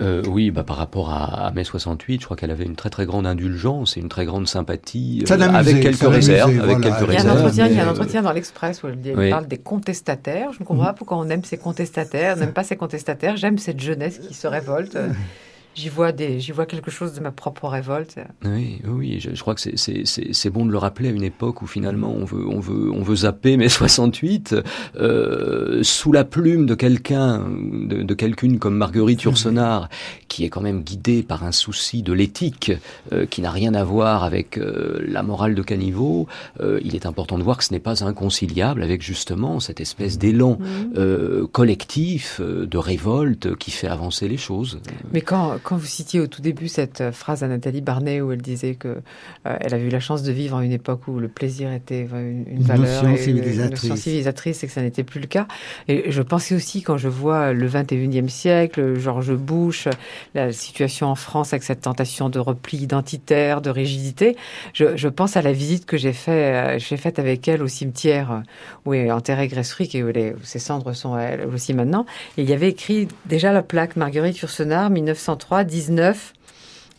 Euh, 0.00 0.22
oui, 0.26 0.50
bah, 0.50 0.64
par 0.64 0.76
rapport 0.76 1.10
à, 1.10 1.52
mai 1.54 1.62
68, 1.62 2.20
je 2.20 2.24
crois 2.24 2.36
qu'elle 2.36 2.50
avait 2.50 2.64
une 2.64 2.74
très 2.74 2.90
très 2.90 3.06
grande 3.06 3.26
indulgence 3.26 3.96
et 3.96 4.00
une 4.00 4.08
très 4.08 4.24
grande 4.24 4.48
sympathie, 4.48 5.24
euh, 5.30 5.40
avec 5.40 5.80
quelques 5.80 6.00
réserves. 6.00 6.58
avec 6.60 6.80
quelques 6.80 7.08
il, 7.08 7.14
y 7.14 7.16
a 7.16 7.22
un 7.22 7.36
entretien, 7.36 7.66
il 7.68 7.76
y 7.76 7.80
a 7.80 7.86
un 7.86 7.90
entretien 7.90 8.22
dans 8.22 8.32
l'Express 8.32 8.82
où 8.82 8.88
elle, 8.88 9.30
parle 9.30 9.46
des 9.46 9.58
contestataires. 9.58 10.52
Je 10.52 10.58
ne 10.60 10.64
comprends 10.64 10.86
pas 10.86 10.92
pourquoi 10.92 11.18
on 11.18 11.28
aime 11.28 11.44
ces 11.44 11.56
contestataires, 11.56 12.34
on 12.36 12.40
n'aime 12.40 12.52
pas 12.52 12.64
ces 12.64 12.76
contestataires. 12.76 13.36
J'aime 13.36 13.58
cette 13.58 13.80
jeunesse 13.80 14.18
qui 14.18 14.34
se 14.34 14.48
révolte. 14.48 14.98
J'y 15.74 15.88
vois, 15.88 16.12
des, 16.12 16.40
j'y 16.40 16.52
vois 16.52 16.66
quelque 16.66 16.90
chose 16.90 17.14
de 17.14 17.20
ma 17.20 17.30
propre 17.30 17.68
révolte. 17.68 18.18
Oui, 18.44 18.80
oui, 18.86 19.20
je, 19.20 19.34
je 19.34 19.40
crois 19.40 19.54
que 19.54 19.60
c'est, 19.60 19.76
c'est, 19.76 20.04
c'est, 20.04 20.50
bon 20.50 20.66
de 20.66 20.70
le 20.70 20.78
rappeler 20.78 21.08
à 21.08 21.12
une 21.12 21.22
époque 21.22 21.62
où 21.62 21.66
finalement 21.66 22.12
on 22.12 22.24
veut, 22.24 22.46
on 22.46 22.60
veut, 22.60 22.90
on 22.92 23.02
veut 23.02 23.16
zapper 23.16 23.56
mai 23.56 23.68
68 23.68 24.56
euh, 24.96 25.82
sous 25.82 26.12
la 26.12 26.24
plume 26.24 26.66
de 26.66 26.74
quelqu'un, 26.74 27.46
de, 27.48 28.02
de 28.02 28.14
quelqu'une 28.14 28.58
comme 28.58 28.76
Marguerite 28.76 29.22
Yourcenar, 29.22 29.88
qui 30.28 30.44
est 30.44 30.48
quand 30.48 30.60
même 30.60 30.82
guidée 30.82 31.22
par 31.22 31.44
un 31.44 31.52
souci 31.52 32.02
de 32.02 32.12
l'éthique 32.12 32.72
euh, 33.12 33.26
qui 33.26 33.40
n'a 33.40 33.50
rien 33.50 33.74
à 33.74 33.84
voir 33.84 34.24
avec 34.24 34.58
euh, 34.58 35.02
la 35.06 35.22
morale 35.22 35.54
de 35.54 35.62
caniveau. 35.62 36.26
Euh, 36.60 36.80
il 36.84 36.94
est 36.94 37.06
important 37.06 37.38
de 37.38 37.42
voir 37.42 37.58
que 37.58 37.64
ce 37.64 37.72
n'est 37.72 37.80
pas 37.80 38.04
inconciliable 38.04 38.82
avec 38.82 39.02
justement 39.02 39.60
cette 39.60 39.80
espèce 39.80 40.18
d'élan 40.18 40.58
mmh. 40.58 41.46
collectif 41.52 42.40
de 42.40 42.78
révolte 42.78 43.56
qui 43.56 43.70
fait 43.70 43.88
avancer 43.88 44.28
les 44.28 44.36
choses. 44.36 44.80
Mais 45.12 45.20
quand 45.20 45.58
quand 45.62 45.76
vous 45.76 45.86
citiez 45.86 46.20
au 46.20 46.26
tout 46.26 46.42
début 46.42 46.68
cette 46.68 47.10
phrase 47.12 47.42
à 47.42 47.48
Nathalie 47.48 47.80
Barnet 47.80 48.20
où 48.20 48.32
elle 48.32 48.42
disait 48.42 48.74
que 48.74 49.00
elle 49.44 49.74
avait 49.74 49.84
eu 49.84 49.90
la 49.90 50.00
chance 50.00 50.22
de 50.22 50.32
vivre 50.32 50.58
à 50.58 50.64
une 50.64 50.72
époque 50.72 51.08
où 51.08 51.18
le 51.18 51.28
plaisir 51.28 51.72
était 51.72 52.02
une, 52.12 52.44
une 52.48 52.62
valeur, 52.62 53.02
notion 53.02 53.16
civilisatrice. 53.16 53.64
une 53.64 53.70
notion 53.70 53.96
civilisatrice, 53.96 54.64
et 54.64 54.66
que 54.66 54.72
ça 54.72 54.82
n'était 54.82 55.04
plus 55.04 55.20
le 55.20 55.26
cas. 55.26 55.46
Et 55.88 56.10
je 56.10 56.22
pensais 56.22 56.54
aussi 56.54 56.82
quand 56.82 56.96
je 56.96 57.08
vois 57.08 57.52
le 57.52 57.68
21e 57.68 58.28
siècle, 58.28 58.98
George 58.98 59.34
Bush, 59.34 59.88
la 60.34 60.52
situation 60.52 61.08
en 61.08 61.14
France 61.14 61.52
avec 61.52 61.62
cette 61.62 61.82
tentation 61.82 62.28
de 62.28 62.38
repli 62.38 62.78
identitaire, 62.78 63.60
de 63.60 63.70
rigidité, 63.70 64.36
je, 64.74 64.96
je 64.96 65.08
pense 65.08 65.36
à 65.36 65.42
la 65.42 65.52
visite 65.52 65.86
que 65.86 65.96
j'ai 65.96 66.12
fait, 66.12 66.78
j'ai 66.78 66.96
faite 66.96 67.18
avec 67.18 67.48
elle 67.48 67.62
au 67.62 67.68
cimetière 67.68 68.42
où 68.84 68.94
est 68.94 69.10
enterrée 69.10 69.48
Grace 69.48 69.72
et 69.80 70.02
où, 70.02 70.08
les, 70.08 70.32
où 70.32 70.42
ses 70.42 70.58
cendres 70.58 70.92
sont 70.92 71.16
elle 71.18 71.46
aussi 71.46 71.74
maintenant. 71.74 72.06
Et 72.36 72.42
il 72.42 72.50
y 72.50 72.52
avait 72.52 72.68
écrit 72.68 73.08
déjà 73.26 73.52
la 73.52 73.62
plaque 73.62 73.96
Marguerite 73.96 74.38
Yourcenar, 74.38 74.90
1903, 74.90 75.51
19 75.64 76.32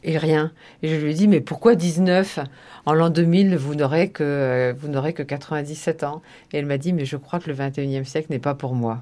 et 0.03 0.17
rien. 0.17 0.51
Et 0.81 0.89
je 0.89 0.95
lui 0.95 1.11
ai 1.11 1.13
dit, 1.13 1.27
mais 1.27 1.41
pourquoi 1.41 1.75
19 1.75 2.39
En 2.85 2.93
l'an 2.93 3.09
2000, 3.09 3.55
vous 3.57 3.75
n'aurez 3.75 4.09
que, 4.09 4.75
vous 4.79 4.87
n'aurez 4.87 5.13
que 5.13 5.23
97 5.23 6.03
ans. 6.03 6.21
Et 6.51 6.57
elle 6.57 6.65
m'a 6.65 6.77
dit, 6.77 6.93
mais 6.93 7.05
je 7.05 7.17
crois 7.17 7.39
que 7.39 7.49
le 7.49 7.55
21e 7.55 8.03
siècle 8.03 8.27
n'est 8.29 8.39
pas 8.39 8.53
pour 8.53 8.75
moi. 8.75 8.99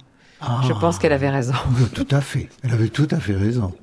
je 0.67 0.73
pense 0.73 0.99
qu'elle 0.99 1.13
avait 1.13 1.29
raison. 1.29 1.53
Tout 1.93 2.07
à 2.11 2.21
fait. 2.21 2.49
Elle 2.63 2.73
avait 2.73 2.89
tout 2.89 3.07
à 3.11 3.19
fait 3.19 3.35
raison. 3.35 3.73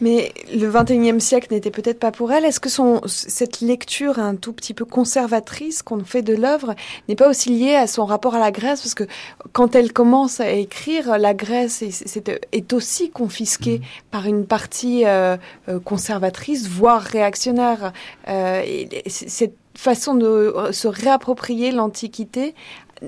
Mais 0.00 0.32
le 0.52 0.70
21e 0.70 1.20
siècle 1.20 1.48
n'était 1.52 1.70
peut-être 1.70 1.98
pas 1.98 2.12
pour 2.12 2.32
elle. 2.32 2.44
Est-ce 2.44 2.60
que 2.60 2.68
son, 2.68 3.00
cette 3.06 3.60
lecture 3.60 4.18
un 4.18 4.36
tout 4.36 4.52
petit 4.52 4.74
peu 4.74 4.84
conservatrice 4.84 5.82
qu'on 5.82 6.04
fait 6.04 6.22
de 6.22 6.34
l'œuvre 6.34 6.74
n'est 7.08 7.16
pas 7.16 7.28
aussi 7.28 7.50
liée 7.50 7.74
à 7.74 7.86
son 7.86 8.04
rapport 8.04 8.34
à 8.34 8.38
la 8.38 8.50
Grèce? 8.50 8.82
Parce 8.82 8.94
que 8.94 9.04
quand 9.52 9.74
elle 9.74 9.92
commence 9.92 10.40
à 10.40 10.50
écrire, 10.50 11.18
la 11.18 11.34
Grèce 11.34 11.82
est, 11.82 12.30
est 12.52 12.72
aussi 12.72 13.10
confisquée 13.10 13.78
mmh. 13.78 14.10
par 14.10 14.26
une 14.26 14.46
partie 14.46 15.04
euh, 15.06 15.36
euh, 15.68 15.80
conservatrice, 15.80 16.68
voire 16.68 17.02
réactionnaire. 17.02 17.92
Euh, 18.28 18.62
et 18.64 18.88
cette 19.08 19.56
façon 19.76 20.14
de 20.14 20.54
se 20.70 20.86
réapproprier 20.86 21.72
l'Antiquité 21.72 22.54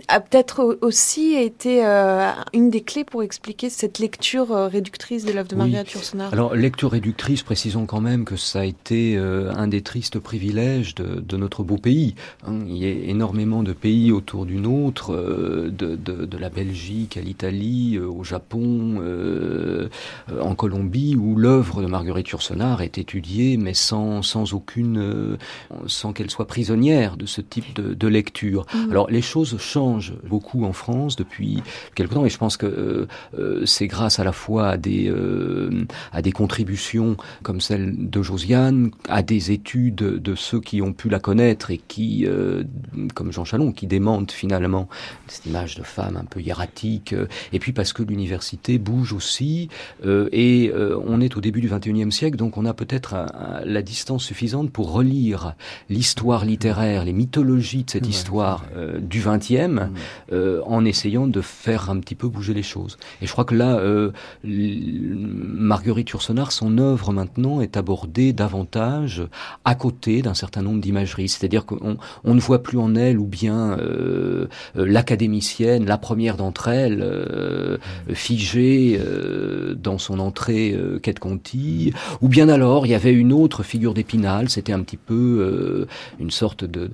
a 0.08 0.20
peut-être 0.20 0.78
aussi 0.80 1.34
été 1.34 1.84
euh, 1.84 2.30
une 2.52 2.70
des 2.70 2.82
clés 2.82 3.04
pour 3.04 3.22
expliquer 3.22 3.70
cette 3.70 3.98
lecture 3.98 4.52
euh, 4.52 4.68
réductrice 4.68 5.24
de 5.24 5.32
l'œuvre 5.32 5.48
de 5.48 5.56
Marguerite 5.56 5.92
Yourcenar. 5.92 6.32
Alors, 6.32 6.54
lecture 6.54 6.90
réductrice, 6.90 7.42
précisons 7.42 7.86
quand 7.86 8.00
même 8.00 8.24
que 8.24 8.36
ça 8.36 8.60
a 8.60 8.64
été 8.64 9.16
euh, 9.16 9.52
un 9.54 9.68
des 9.68 9.82
tristes 9.82 10.18
privilèges 10.18 10.94
de, 10.94 11.20
de 11.20 11.36
notre 11.36 11.62
beau 11.62 11.76
pays. 11.76 12.14
Hein. 12.46 12.58
il 12.66 12.76
y 12.76 12.86
a 12.86 13.10
énormément 13.10 13.62
de 13.62 13.72
pays 13.72 14.12
autour 14.12 14.46
du 14.46 14.56
nôtre, 14.56 15.12
de, 15.12 15.70
de, 15.70 15.96
de, 15.96 16.38
la 16.38 16.48
Belgique 16.48 17.16
à 17.16 17.20
l'Italie, 17.20 17.98
au 17.98 18.24
Japon, 18.24 19.00
en 20.40 20.54
Colombie, 20.54 21.16
où 21.16 21.36
l'œuvre 21.36 21.82
de 21.82 21.86
Marguerite 21.86 22.28
Yourcenar 22.28 22.82
est 22.82 22.98
étudiée, 22.98 23.56
mais 23.56 23.74
sans, 23.74 24.22
sans 24.22 24.52
aucune, 24.54 25.38
sans 25.86 26.12
qu'elle 26.12 26.30
soit 26.30 26.46
prisonnière 26.46 27.16
de 27.16 27.26
ce 27.26 27.40
type 27.40 27.74
de, 27.74 27.94
de 27.94 28.08
lecture. 28.08 28.66
Mmh. 28.74 28.90
Alors, 28.90 29.10
les 29.10 29.22
choses 29.22 29.56
changent 29.58 29.85
beaucoup 30.24 30.64
en 30.64 30.72
France 30.72 31.16
depuis 31.16 31.62
quelque 31.94 32.14
temps 32.14 32.24
et 32.24 32.30
je 32.30 32.38
pense 32.38 32.56
que 32.56 32.66
euh, 32.66 33.06
euh, 33.38 33.66
c'est 33.66 33.86
grâce 33.86 34.18
à 34.18 34.24
la 34.24 34.32
fois 34.32 34.68
à 34.68 34.76
des 34.76 35.08
euh, 35.08 35.86
à 36.12 36.22
des 36.22 36.32
contributions 36.32 37.16
comme 37.42 37.60
celle 37.60 38.10
de 38.10 38.22
Josiane, 38.22 38.90
à 39.08 39.22
des 39.22 39.50
études 39.50 39.96
de 39.96 40.34
ceux 40.34 40.60
qui 40.60 40.82
ont 40.82 40.92
pu 40.92 41.08
la 41.08 41.18
connaître 41.18 41.70
et 41.70 41.78
qui, 41.78 42.26
comme 43.14 43.32
Jean 43.32 43.44
Chalon, 43.44 43.72
qui 43.72 43.86
démentent 43.86 44.32
finalement 44.32 44.88
cette 45.28 45.46
image 45.46 45.76
de 45.76 45.82
femme 45.82 46.16
un 46.16 46.24
peu 46.24 46.40
hiératique, 46.40 47.14
et 47.52 47.58
puis 47.58 47.72
parce 47.72 47.92
que 47.92 48.02
l'université 48.02 48.78
bouge 48.78 49.12
aussi, 49.12 49.68
et 50.04 50.72
on 51.06 51.20
est 51.20 51.36
au 51.36 51.40
début 51.40 51.60
du 51.60 51.68
21e 51.68 52.10
siècle, 52.10 52.36
donc 52.36 52.56
on 52.56 52.64
a 52.64 52.74
peut-être 52.74 53.26
la 53.64 53.82
distance 53.82 54.24
suffisante 54.24 54.70
pour 54.70 54.92
relire 54.92 55.54
l'histoire 55.88 56.44
littéraire, 56.44 57.04
les 57.04 57.12
mythologies 57.12 57.84
de 57.84 57.90
cette 57.90 58.08
histoire 58.08 58.64
du 59.00 59.20
20e, 59.20 59.65
Euh, 60.32 60.60
en 60.66 60.84
essayant 60.84 61.26
de 61.26 61.40
faire 61.40 61.90
un 61.90 61.98
petit 62.00 62.14
peu 62.14 62.28
bouger 62.28 62.54
les 62.54 62.62
choses. 62.62 62.98
Et 63.22 63.26
je 63.26 63.32
crois 63.32 63.44
que 63.44 63.54
là, 63.54 63.78
euh, 63.78 64.10
Marguerite 64.44 66.10
Yourcenar, 66.10 66.52
son 66.52 66.78
œuvre 66.78 67.12
maintenant 67.12 67.60
est 67.60 67.76
abordée 67.76 68.32
davantage 68.32 69.22
à 69.64 69.74
côté 69.74 70.22
d'un 70.22 70.34
certain 70.34 70.62
nombre 70.62 70.80
d'imageries. 70.80 71.28
C'est-à-dire 71.28 71.64
qu'on 71.64 71.96
on 72.24 72.34
ne 72.34 72.40
voit 72.40 72.62
plus 72.62 72.78
en 72.78 72.94
elle 72.96 73.18
ou 73.18 73.26
bien 73.26 73.78
euh, 73.78 74.46
l'académicienne, 74.74 75.86
la 75.86 75.98
première 75.98 76.36
d'entre 76.36 76.68
elles, 76.68 77.04
figée 78.12 79.00
dans 79.76 79.98
son 79.98 80.18
entrée 80.18 80.76
Quête 81.02 81.18
Conti, 81.18 81.92
ou 82.20 82.28
bien 82.28 82.48
alors 82.48 82.86
il 82.86 82.90
y 82.90 82.94
avait 82.94 83.12
une 83.12 83.32
autre 83.32 83.62
figure 83.62 83.94
d'Épinal, 83.94 84.48
c'était 84.48 84.72
un 84.72 84.80
petit 84.80 84.96
peu 84.96 85.86
une 86.18 86.30
sorte 86.30 86.64
de 86.64 86.90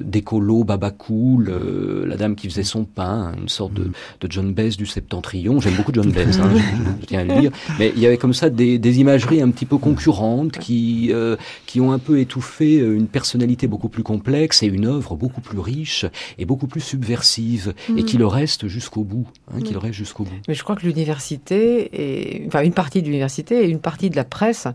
d'écolo 0.00 0.64
babacool, 0.64 2.05
la 2.06 2.16
dame 2.16 2.36
qui 2.36 2.48
faisait 2.48 2.64
son 2.64 2.84
pain, 2.84 3.32
une 3.40 3.48
sorte 3.48 3.74
de, 3.74 3.90
de 4.20 4.30
John 4.30 4.52
Bess 4.52 4.76
du 4.76 4.86
Septentrion. 4.86 5.60
J'aime 5.60 5.74
beaucoup 5.74 5.92
John 5.92 6.10
Bess, 6.12 6.38
hein, 6.38 6.50
je, 6.54 7.06
tiens 7.06 7.20
à 7.20 7.24
le 7.24 7.40
dire. 7.40 7.50
Mais 7.78 7.92
il 7.94 8.02
y 8.02 8.06
avait 8.06 8.18
comme 8.18 8.34
ça 8.34 8.50
des, 8.50 8.78
des 8.78 9.00
imageries 9.00 9.42
un 9.42 9.50
petit 9.50 9.66
peu 9.66 9.78
concurrentes 9.78 10.58
qui, 10.58 11.10
euh, 11.12 11.36
qui 11.66 11.80
ont 11.80 11.92
un 11.92 11.98
peu 11.98 12.20
étouffé 12.20 12.80
euh, 12.80 12.96
une 12.96 13.08
personnalité 13.08 13.66
beaucoup 13.66 13.88
plus 13.88 14.02
complexe 14.02 14.62
et 14.62 14.66
une 14.66 14.86
œuvre 14.86 15.16
beaucoup 15.16 15.40
plus 15.40 15.58
riche 15.58 16.06
et 16.38 16.44
beaucoup 16.44 16.66
plus 16.66 16.80
subversive 16.80 17.74
et 17.96 18.04
qui 18.04 18.16
mm. 18.16 18.20
le 18.20 18.26
reste 18.26 18.68
jusqu'au 18.68 19.04
bout, 19.04 19.26
hein, 19.52 19.60
qui 19.60 19.72
le 19.72 19.78
reste 19.78 19.94
jusqu'au 19.94 20.24
bout. 20.24 20.34
Mais 20.48 20.54
je 20.54 20.62
crois 20.62 20.76
que 20.76 20.86
l'université 20.86 22.46
enfin 22.46 22.62
une 22.62 22.72
partie 22.72 23.00
de 23.00 23.06
l'université 23.06 23.64
et 23.64 23.68
une 23.68 23.80
partie 23.80 24.10
de 24.10 24.16
la 24.16 24.24
presse 24.24 24.66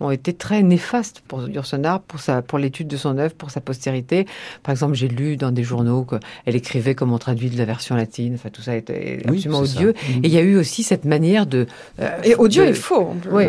ont 0.00 0.10
été 0.10 0.32
très 0.32 0.62
néfastes 0.62 1.22
pour 1.26 1.48
Yourcenar, 1.48 2.00
pour 2.00 2.20
sa, 2.20 2.42
pour 2.42 2.58
l'étude 2.58 2.88
de 2.88 2.96
son 2.96 3.18
œuvre, 3.18 3.34
pour 3.34 3.50
sa 3.50 3.60
postérité. 3.60 4.26
Par 4.62 4.72
exemple, 4.72 4.94
j'ai 4.94 5.08
lu 5.08 5.36
dans 5.36 5.52
des 5.52 5.62
journaux 5.62 6.04
qu'elle 6.04 6.56
écrivait 6.72 6.94
comme 6.94 7.12
on 7.12 7.18
traduit 7.18 7.50
de 7.50 7.58
la 7.58 7.66
version 7.66 7.94
latine. 7.94 8.34
Enfin, 8.34 8.48
tout 8.48 8.62
ça 8.62 8.74
était 8.74 9.20
absolument 9.26 9.60
odieux. 9.60 9.90
Mm. 9.92 10.12
Et 10.24 10.28
il 10.28 10.32
y 10.32 10.38
a 10.38 10.40
eu 10.40 10.56
aussi 10.56 10.82
cette 10.82 11.04
manière 11.04 11.44
de... 11.44 11.66
Euh, 12.00 12.08
et 12.24 12.34
odieux 12.34 12.66
et 12.66 12.72
faux. 12.72 13.14
Oui, 13.30 13.44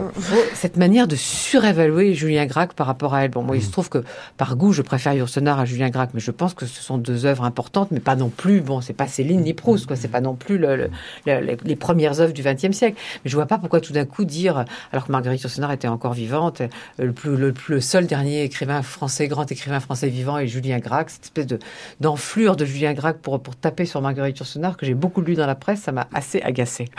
cette 0.54 0.76
manière 0.76 1.08
de 1.08 1.16
surévaluer 1.16 2.14
Julien 2.14 2.46
Gracq 2.46 2.74
par 2.74 2.86
rapport 2.88 3.14
à 3.14 3.24
elle. 3.24 3.32
Bon, 3.32 3.44
moi, 3.44 3.56
il 3.56 3.62
se 3.62 3.70
mm. 3.70 3.72
trouve 3.72 3.90
que 3.90 4.04
par 4.36 4.58
goût, 4.58 4.74
je 4.74 4.82
préfère 4.82 5.14
Yourcenar 5.14 5.58
à 5.58 5.66
Julien 5.66 5.90
Gracq, 5.90 6.10
mais 6.14 6.20
je 6.20 6.32
pense 6.32 6.54
que 6.54 6.66
ce 6.66 6.82
sont 6.82 6.98
deux 6.98 7.26
œuvres 7.26 7.46
importantes, 7.46 7.92
mais 7.92 8.02
pas 8.02 8.18
non 8.18 8.30
plus, 8.30 8.60
bon, 8.60 8.82
c'est 8.82 8.94
pas 8.94 9.08
Céline 9.08 9.42
ni 9.42 9.54
Proust, 9.54 9.86
quoi. 9.86 9.96
C'est 9.96 10.10
pas 10.10 10.22
non 10.22 10.36
plus 10.36 10.58
le, 10.58 10.90
les 11.26 11.76
premières 11.78 12.20
œuvres 12.20 12.34
du 12.34 12.44
XXe 12.44 12.76
siècle. 12.76 12.98
Mais 13.24 13.32
je 13.32 13.36
vois 13.36 13.46
pas 13.46 13.58
pourquoi 13.58 13.80
tout 13.80 13.94
d'un 13.94 14.06
coup 14.06 14.26
dire, 14.26 14.66
alors 14.92 15.08
que 15.08 15.12
Marguerite 15.12 15.42
Yourcenar 15.44 15.72
était 15.72 15.88
encore 15.88 16.14
vivante, 16.14 16.62
le, 17.00 17.14
plus, 17.14 17.38
le, 17.38 17.54
le, 17.70 17.80
seul 17.80 18.06
dernier 18.06 18.44
écrivain 18.44 18.82
français, 18.82 19.30
grand 19.30 19.50
écrivain 19.50 19.80
français 19.80 20.10
vivant 20.10 20.38
est 20.38 20.48
Julien 20.48 20.80
Gracq, 20.80 21.10
cette 21.10 21.24
espèce 21.24 21.48
de 21.48 21.60
d'enflure 22.02 22.56
de 22.56 22.66
Julien 22.66 22.94
Gracq 22.94 23.13
pour, 23.14 23.42
pour 23.42 23.56
taper 23.56 23.86
sur 23.86 24.02
Marguerite 24.02 24.38
Yourcenar, 24.40 24.78
que 24.78 24.86
j'ai 24.86 24.94
beaucoup 24.94 25.22
lu 25.22 25.36
dans 25.36 25.48
la 25.48 25.56
presse, 25.56 25.82
ça 25.82 25.92
m'a 25.92 26.08
assez 26.14 26.42
agacé. 26.42 26.90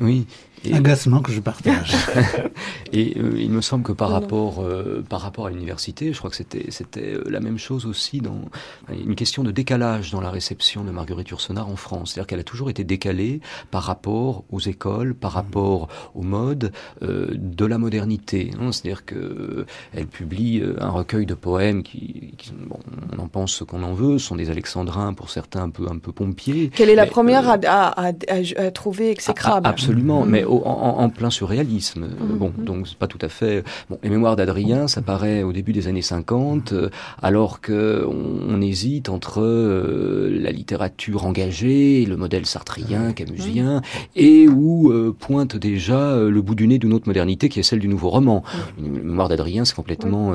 Oui, 0.00 0.26
Agacement 0.70 1.20
que 1.20 1.32
je 1.32 1.40
partage. 1.40 1.94
et 2.92 3.14
euh, 3.18 3.34
il 3.36 3.50
me 3.50 3.60
semble 3.60 3.82
que 3.82 3.92
par 3.92 4.10
rapport, 4.10 4.62
euh, 4.62 5.04
par 5.08 5.20
rapport 5.20 5.46
à 5.46 5.50
l'université, 5.50 6.12
je 6.12 6.18
crois 6.18 6.30
que 6.30 6.36
c'était, 6.36 6.70
c'était 6.70 7.14
euh, 7.14 7.24
la 7.28 7.40
même 7.40 7.58
chose 7.58 7.86
aussi 7.86 8.20
dans 8.20 8.42
une 8.90 9.14
question 9.14 9.42
de 9.42 9.50
décalage 9.50 10.10
dans 10.10 10.20
la 10.20 10.30
réception 10.30 10.84
de 10.84 10.90
Marguerite 10.90 11.28
Yourcenar 11.30 11.68
en 11.68 11.76
France. 11.76 12.12
C'est-à-dire 12.12 12.26
qu'elle 12.28 12.40
a 12.40 12.44
toujours 12.44 12.70
été 12.70 12.84
décalée 12.84 13.40
par 13.70 13.82
rapport 13.82 14.44
aux 14.50 14.60
écoles, 14.60 15.14
par 15.14 15.32
rapport 15.32 15.88
aux 16.14 16.22
modes 16.22 16.72
de 17.00 17.64
la 17.64 17.78
modernité. 17.78 18.50
Hein. 18.60 18.72
C'est-à-dire 18.72 19.04
que 19.04 19.66
elle 19.92 20.06
publie 20.06 20.62
un 20.78 20.90
recueil 20.90 21.26
de 21.26 21.34
poèmes 21.34 21.82
qui, 21.82 22.34
bon, 22.68 22.78
on 23.12 23.18
en 23.18 23.28
pense 23.28 23.52
ce 23.52 23.64
qu'on 23.64 23.82
en 23.82 23.94
veut, 23.94 24.18
sont 24.18 24.36
des 24.36 24.50
alexandrins 24.50 25.14
pour 25.14 25.30
certains 25.30 25.62
un 25.62 25.70
peu, 25.70 25.86
un 25.88 25.98
peu 25.98 26.12
pompiers. 26.12 26.70
Quelle 26.74 26.90
est 26.90 26.94
la 26.94 27.06
première 27.06 27.48
à, 27.48 27.56
à, 27.66 28.12
à, 28.28 28.70
trouver 28.70 29.10
exécrable 29.10 29.66
Absolument, 29.66 30.24
mm. 30.24 30.28
mais 30.28 30.44
en, 30.52 31.08
plein 31.10 31.30
surréalisme. 31.30 32.06
Mhm. 32.06 32.38
Bon, 32.38 32.52
donc 32.56 32.88
c'est 32.88 32.98
pas 32.98 33.06
tout 33.06 33.18
à 33.20 33.28
fait. 33.28 33.64
Bon, 33.90 33.98
les 34.02 34.10
mémoires 34.10 34.36
d'Adrien, 34.36 34.88
ça 34.88 35.02
paraît 35.02 35.42
au 35.42 35.52
début 35.52 35.72
des 35.72 35.88
années 35.88 36.02
50, 36.02 36.72
euh, 36.72 36.90
alors 37.20 37.60
que 37.60 38.06
on, 38.06 38.60
hésite 38.62 39.08
entre 39.08 39.40
euh, 39.42 40.30
la 40.40 40.52
littérature 40.52 41.26
engagée, 41.26 42.06
le 42.06 42.16
modèle 42.16 42.46
sartrien, 42.46 43.12
camusien, 43.12 43.82
et 44.14 44.46
où 44.46 44.92
euh, 44.92 45.14
pointe 45.18 45.56
déjà 45.56 46.16
le 46.16 46.42
bout 46.42 46.54
du 46.54 46.68
nez 46.68 46.78
d'une 46.78 46.92
autre 46.92 47.08
modernité 47.08 47.48
qui 47.48 47.58
est 47.58 47.64
celle 47.64 47.80
du 47.80 47.88
nouveau 47.88 48.10
roman. 48.10 48.44
Les 48.80 48.88
mémoires 48.88 49.28
d'Adrien, 49.28 49.64
c'est 49.64 49.74
complètement 49.74 50.32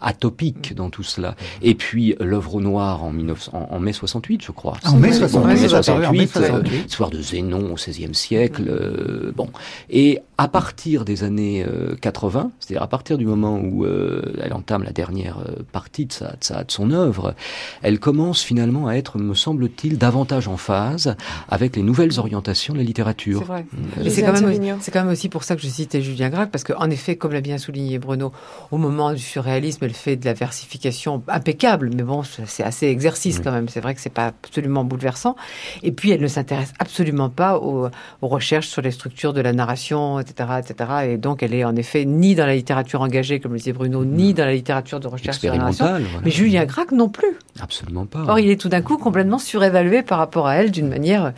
atopique 0.00 0.74
dans 0.74 0.90
tout 0.90 1.04
cela. 1.04 1.36
Et 1.62 1.74
puis 1.74 2.16
l'œuvre 2.18 2.56
au 2.56 2.60
noir 2.60 3.04
en, 3.04 3.12
19, 3.12 3.50
en, 3.52 3.78
mai 3.78 3.92
68, 3.92 4.42
je 4.42 4.50
crois. 4.50 4.74
En 4.84 4.96
mai 4.96 5.12
68, 5.12 6.88
soir 6.88 7.10
de 7.10 7.22
Zénon 7.22 7.72
au 7.72 7.74
XVIe 7.74 8.14
siècle 8.14 8.72
Euh, 8.72 9.01
bon, 9.34 9.48
et 9.90 10.20
à 10.38 10.48
partir 10.48 11.04
des 11.04 11.24
années 11.24 11.64
80, 12.00 12.50
c'est-à-dire 12.58 12.82
à 12.82 12.88
partir 12.88 13.18
du 13.18 13.26
moment 13.26 13.58
où 13.58 13.86
elle 13.86 14.52
entame 14.52 14.82
la 14.82 14.92
dernière 14.92 15.38
partie 15.72 16.06
de, 16.06 16.12
sa, 16.12 16.32
de, 16.32 16.64
de 16.64 16.70
son 16.70 16.90
œuvre, 16.90 17.34
elle 17.82 17.98
commence 17.98 18.42
finalement 18.42 18.88
à 18.88 18.94
être, 18.94 19.18
me 19.18 19.34
semble-t-il, 19.34 19.98
davantage 19.98 20.48
en 20.48 20.56
phase 20.56 21.16
avec 21.48 21.76
les 21.76 21.82
nouvelles 21.82 22.18
orientations 22.18 22.74
de 22.74 22.78
la 22.78 22.84
littérature. 22.84 23.40
C'est 23.40 23.44
vrai. 23.44 23.66
c'est 24.10 24.22
quand, 24.22 24.32
même, 24.32 24.78
quand 24.92 25.00
même 25.00 25.12
aussi 25.12 25.28
pour 25.28 25.44
ça 25.44 25.56
que 25.56 25.62
je 25.62 25.68
citais 25.68 26.02
Julien 26.02 26.30
Gracq, 26.30 26.50
parce 26.50 26.64
qu'en 26.64 26.90
effet, 26.90 27.16
comme 27.16 27.32
l'a 27.32 27.40
bien 27.40 27.58
souligné 27.58 27.98
Bruno, 27.98 28.32
au 28.70 28.78
moment 28.78 29.12
du 29.12 29.18
surréalisme, 29.18 29.84
elle 29.84 29.94
fait 29.94 30.16
de 30.16 30.24
la 30.24 30.34
versification 30.34 31.22
impeccable, 31.28 31.90
mais 31.94 32.02
bon, 32.02 32.22
c'est 32.22 32.62
assez 32.62 32.86
exercice 32.86 33.40
quand 33.40 33.52
même. 33.52 33.68
C'est 33.68 33.80
vrai 33.80 33.94
que 33.94 34.00
c'est 34.00 34.10
pas 34.10 34.26
absolument 34.26 34.84
bouleversant. 34.84 35.36
Et 35.82 35.92
puis, 35.92 36.10
elle 36.10 36.20
ne 36.20 36.28
s'intéresse 36.28 36.72
absolument 36.78 37.30
pas 37.30 37.58
aux, 37.58 37.90
recherches 38.22 38.68
sur 38.68 38.82
les 38.82 38.91
structures 38.92 39.32
de 39.32 39.40
la 39.40 39.52
narration, 39.52 40.20
etc., 40.20 40.50
etc. 40.58 40.90
Et 41.08 41.16
donc, 41.16 41.42
elle 41.42 41.54
est 41.54 41.64
en 41.64 41.76
effet 41.76 42.04
ni 42.04 42.34
dans 42.34 42.46
la 42.46 42.54
littérature 42.54 43.00
engagée, 43.00 43.40
comme 43.40 43.52
le 43.52 43.58
disait 43.58 43.72
Bruno, 43.72 44.04
ni 44.04 44.34
dans 44.34 44.44
la 44.44 44.52
littérature 44.52 45.00
de 45.00 45.08
recherche 45.08 45.38
sur 45.38 45.50
la 45.50 45.58
narration. 45.58 45.86
Mais 46.24 46.30
Julien 46.30 46.64
Gracq 46.64 46.92
non 46.92 47.08
plus. 47.08 47.36
Absolument 47.60 48.06
pas. 48.06 48.24
Or, 48.28 48.38
il 48.38 48.50
est 48.50 48.60
tout 48.60 48.68
d'un 48.68 48.82
coup 48.82 48.96
complètement 48.96 49.38
surévalué 49.38 50.02
par 50.02 50.18
rapport 50.18 50.46
à 50.46 50.56
elle 50.56 50.70
d'une 50.70 50.88
manière. 50.88 51.32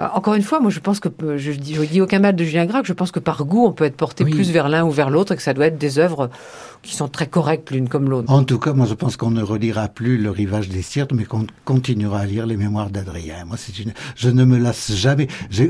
Euh, 0.00 0.06
encore 0.12 0.34
une 0.34 0.42
fois, 0.42 0.60
moi, 0.60 0.70
je 0.70 0.80
pense 0.80 1.00
que 1.00 1.08
je 1.36 1.52
dis, 1.52 1.74
je 1.74 1.82
dis 1.82 2.00
aucun 2.00 2.18
mal 2.18 2.36
de 2.36 2.44
Julien 2.44 2.66
Gracq. 2.66 2.86
Je 2.86 2.92
pense 2.92 3.10
que 3.10 3.20
par 3.20 3.44
goût, 3.44 3.66
on 3.66 3.72
peut 3.72 3.84
être 3.84 3.96
porté 3.96 4.24
plus 4.24 4.50
vers 4.50 4.68
l'un 4.68 4.84
ou 4.84 4.90
vers 4.90 5.10
l'autre, 5.10 5.32
et 5.32 5.36
que 5.36 5.42
ça 5.42 5.54
doit 5.54 5.66
être 5.66 5.78
des 5.78 5.98
œuvres 5.98 6.30
qui 6.82 6.94
sont 6.94 7.08
très 7.08 7.26
correctes 7.26 7.70
l'une 7.70 7.88
comme 7.88 8.08
l'autre. 8.08 8.30
En 8.30 8.44
tout 8.44 8.58
cas, 8.58 8.72
moi, 8.72 8.86
je 8.86 8.94
pense 8.94 9.16
qu'on 9.16 9.30
ne 9.30 9.42
relira 9.42 9.88
plus 9.88 10.18
Le 10.18 10.30
Rivage 10.30 10.68
des 10.68 10.82
Sirtes, 10.82 11.12
mais 11.12 11.24
qu'on 11.24 11.46
continuera 11.64 12.20
à 12.20 12.26
lire 12.26 12.46
les 12.46 12.56
Mémoires 12.56 12.90
d'Adrien. 12.90 13.44
Moi, 13.44 13.56
c'est 13.58 13.78
une, 13.78 13.92
je 14.14 14.30
ne 14.30 14.44
me 14.44 14.58
lasse 14.58 14.92
jamais. 14.92 15.26
J'ai, 15.50 15.68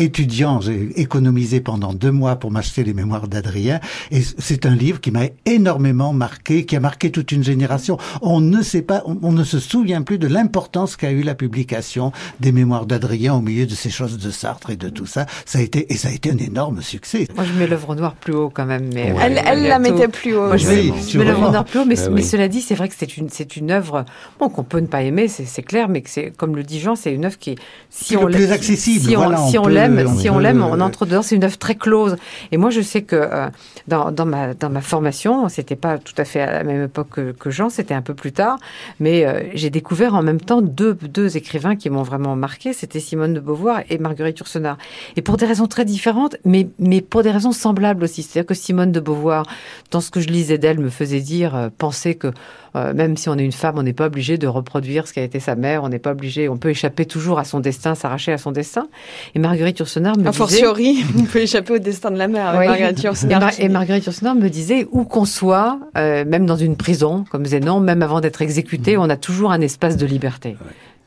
étudiant, 0.00 0.60
j'ai 0.60 1.00
économisé 1.00 1.60
pendant 1.60 1.92
deux 1.92 2.10
mois 2.10 2.36
pour 2.36 2.50
m'acheter 2.50 2.84
les 2.84 2.94
Mémoires 2.94 3.28
d'Adrien, 3.28 3.80
et 4.10 4.22
c'est 4.22 4.66
un 4.66 4.74
livre 4.74 5.00
qui 5.00 5.10
m'a 5.10 5.26
énormément 5.46 6.12
marqué, 6.12 6.64
qui 6.64 6.76
a 6.76 6.80
marqué 6.80 7.10
toute 7.10 7.32
une 7.32 7.44
génération. 7.44 7.98
On 8.22 8.40
ne 8.40 8.62
sait 8.62 8.82
pas, 8.82 9.02
on, 9.04 9.32
ne 9.32 9.44
se 9.44 9.58
souvient 9.58 10.02
plus 10.02 10.18
de 10.18 10.26
l'importance 10.26 10.96
qu'a 10.96 11.10
eu 11.10 11.22
la 11.22 11.34
publication 11.34 12.12
des 12.40 12.52
Mémoires 12.52 12.86
d'Adrien 12.86 13.34
au 13.34 13.40
milieu 13.40 13.66
de 13.66 13.74
ces 13.74 13.90
choses 13.90 14.18
de 14.18 14.30
Sartre 14.30 14.70
et 14.70 14.76
de 14.76 14.88
tout 14.88 15.06
ça. 15.06 15.26
Ça 15.44 15.58
a 15.58 15.62
été, 15.62 15.92
et 15.92 15.96
ça 15.96 16.08
a 16.08 16.12
été 16.12 16.30
un 16.30 16.38
énorme 16.38 16.82
succès. 16.82 17.28
Moi, 17.36 17.44
je 17.44 17.52
mets 17.52 17.66
l'œuvre 17.66 17.94
noire 17.94 18.14
plus 18.14 18.32
haut 18.32 18.50
quand 18.52 18.66
même, 18.66 18.90
mais 18.92 19.14
elle, 19.20 19.40
elle 19.44 19.62
la 19.64 19.78
mettait 19.78 20.08
plus 20.08 20.34
haut. 20.34 20.46
Moi, 20.46 20.56
je 20.56 20.68
mets, 20.68 21.24
l'œuvre 21.24 21.50
noire 21.50 21.64
plus 21.64 21.80
haut, 21.80 21.84
mais, 21.84 21.96
mais 22.10 22.22
cela 22.22 22.48
dit, 22.48 22.60
c'est 22.60 22.74
vrai 22.74 22.88
que 22.88 22.94
c'est 22.96 23.16
une, 23.16 23.28
c'est 23.28 23.56
une 23.56 23.70
œuvre, 23.70 24.04
bon, 24.38 24.48
qu'on 24.48 24.64
peut 24.64 24.80
ne 24.80 24.86
pas 24.86 25.02
aimer, 25.02 25.28
c'est 25.28 25.62
clair, 25.62 25.88
mais 25.88 26.00
que 26.02 26.10
c'est, 26.10 26.32
comme 26.36 26.56
le 26.56 26.62
dit 26.62 26.80
Jean, 26.80 26.96
c'est 26.96 27.12
une 27.12 27.24
œuvre 27.24 27.38
qui, 27.38 27.56
si 27.90 28.16
on 28.16 28.26
plus 28.26 28.52
accessible. 28.52 29.08
Si 29.10 29.16
on, 29.16 29.48
si 29.48 29.58
on 29.58 29.66
l'aime, 29.88 30.16
si 30.16 30.30
on 30.30 30.38
l'aime, 30.38 30.62
on 30.62 30.80
entre 30.80 31.06
dedans. 31.06 31.22
C'est 31.22 31.36
une 31.36 31.44
œuvre 31.44 31.58
très 31.58 31.74
close. 31.74 32.16
Et 32.52 32.56
moi, 32.56 32.70
je 32.70 32.80
sais 32.80 33.02
que 33.02 33.16
euh, 33.16 33.48
dans, 33.88 34.10
dans 34.10 34.26
ma 34.26 34.54
dans 34.54 34.70
ma 34.70 34.80
formation, 34.80 35.48
c'était 35.48 35.76
pas 35.76 35.98
tout 35.98 36.14
à 36.16 36.24
fait 36.24 36.40
à 36.40 36.52
la 36.52 36.64
même 36.64 36.84
époque 36.84 37.08
que, 37.10 37.32
que 37.32 37.50
Jean, 37.50 37.70
c'était 37.70 37.94
un 37.94 38.02
peu 38.02 38.14
plus 38.14 38.32
tard, 38.32 38.58
mais 38.98 39.26
euh, 39.26 39.42
j'ai 39.54 39.70
découvert 39.70 40.14
en 40.14 40.22
même 40.22 40.40
temps 40.40 40.62
deux 40.62 40.94
deux 40.94 41.36
écrivains 41.36 41.76
qui 41.76 41.90
m'ont 41.90 42.02
vraiment 42.02 42.36
marqué. 42.36 42.72
C'était 42.72 43.00
Simone 43.00 43.34
de 43.34 43.40
Beauvoir 43.40 43.82
et 43.88 43.98
Marguerite 43.98 44.38
Yourcenar. 44.38 44.76
Et 45.16 45.22
pour 45.22 45.36
des 45.36 45.46
raisons 45.46 45.66
très 45.66 45.84
différentes, 45.84 46.36
mais 46.44 46.68
mais 46.78 47.00
pour 47.00 47.22
des 47.22 47.30
raisons 47.30 47.52
semblables 47.52 48.04
aussi. 48.04 48.22
C'est-à-dire 48.22 48.46
que 48.46 48.54
Simone 48.54 48.92
de 48.92 49.00
Beauvoir, 49.00 49.46
dans 49.90 50.00
ce 50.00 50.10
que 50.10 50.20
je 50.20 50.28
lisais 50.28 50.58
d'elle, 50.58 50.78
me 50.78 50.90
faisait 50.90 51.20
dire, 51.20 51.54
euh, 51.54 51.68
penser 51.76 52.14
que 52.14 52.32
euh, 52.76 52.94
même 52.94 53.16
si 53.16 53.28
on 53.28 53.36
est 53.36 53.44
une 53.44 53.52
femme, 53.52 53.78
on 53.78 53.82
n'est 53.82 53.92
pas 53.92 54.06
obligé 54.06 54.38
de 54.38 54.46
reproduire 54.46 55.08
ce 55.08 55.12
qu'a 55.12 55.22
été 55.22 55.40
sa 55.40 55.56
mère, 55.56 55.82
on 55.82 55.88
n'est 55.88 55.98
pas 55.98 56.12
obligé, 56.12 56.48
on 56.48 56.56
peut 56.56 56.70
échapper 56.70 57.04
toujours 57.04 57.38
à 57.38 57.44
son 57.44 57.60
destin, 57.60 57.94
s'arracher 57.94 58.32
à 58.32 58.38
son 58.38 58.52
destin. 58.52 58.88
Et 59.34 59.38
Marguerite 59.38 59.69
Yourcenar 59.78 60.16
me 60.16 60.26
a 60.26 60.30
disait... 60.30 60.38
fortiori, 60.38 61.04
on 61.18 61.24
peut 61.24 61.40
échapper 61.40 61.74
au 61.74 61.78
destin 61.78 62.10
de 62.10 62.18
la 62.18 62.28
mère 62.28 62.48
avec 62.48 62.68
Marguerite 62.68 63.02
Yourcenar. 63.02 63.52
Et, 63.58 63.68
Marguerite 63.68 64.04
Yourcenar 64.06 64.34
me 64.34 64.48
disait, 64.48 64.86
où 64.90 65.04
qu'on 65.04 65.24
soit, 65.24 65.78
euh, 65.96 66.24
même 66.24 66.46
dans 66.46 66.56
une 66.56 66.76
prison, 66.76 67.24
comme 67.30 67.46
Zénon, 67.46 67.80
même 67.80 68.02
avant 68.02 68.20
d'être 68.20 68.42
exécuté, 68.42 68.96
mmh. 68.96 69.00
on 69.00 69.10
a 69.10 69.16
toujours 69.16 69.52
un 69.52 69.60
espace 69.60 69.96
de 69.96 70.06
liberté. 70.06 70.56